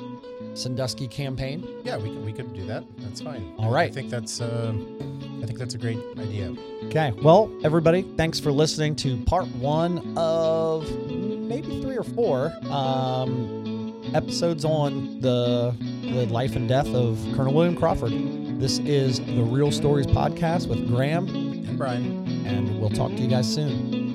Sandusky 0.55 1.07
campaign? 1.07 1.67
yeah, 1.85 1.97
we 1.97 2.11
could, 2.11 2.25
we 2.25 2.33
could 2.33 2.53
do 2.53 2.67
that. 2.67 2.83
That's 2.99 3.21
fine. 3.21 3.55
All 3.59 3.71
right. 3.71 3.91
I 3.91 3.95
think 3.95 4.11
that's 4.11 4.41
uh, 4.41 4.75
I 5.43 5.47
think 5.47 5.59
that's 5.59 5.75
a 5.75 5.79
great 5.79 5.99
idea. 6.19 6.55
Okay. 6.85 7.13
Well, 7.23 7.51
everybody, 7.63 8.03
thanks 8.17 8.41
for 8.41 8.51
listening 8.51 8.97
to 8.97 9.17
part 9.25 9.47
one 9.57 10.15
of 10.17 10.91
maybe 11.09 11.81
three 11.81 11.97
or 11.97 12.05
four 12.05 12.53
um, 12.71 14.11
episodes 14.15 14.65
on 14.65 15.21
the 15.21 15.75
the 16.03 16.27
life 16.27 16.57
and 16.57 16.69
death 16.69 16.89
of 16.89 17.19
Colonel 17.37 17.55
William 17.55 17.77
Crawford. 17.77 18.13
This 18.61 18.79
is 18.81 19.21
the 19.21 19.43
Real 19.43 19.71
Stories 19.71 20.07
podcast 20.07 20.67
with 20.69 20.89
Graham, 20.89 21.29
And 21.29 21.77
Brian. 21.79 22.26
And 22.47 22.81
we'll 22.81 22.91
talk 22.91 23.11
to 23.11 23.17
you 23.17 23.29
guys 23.29 23.53
soon. 23.53 24.06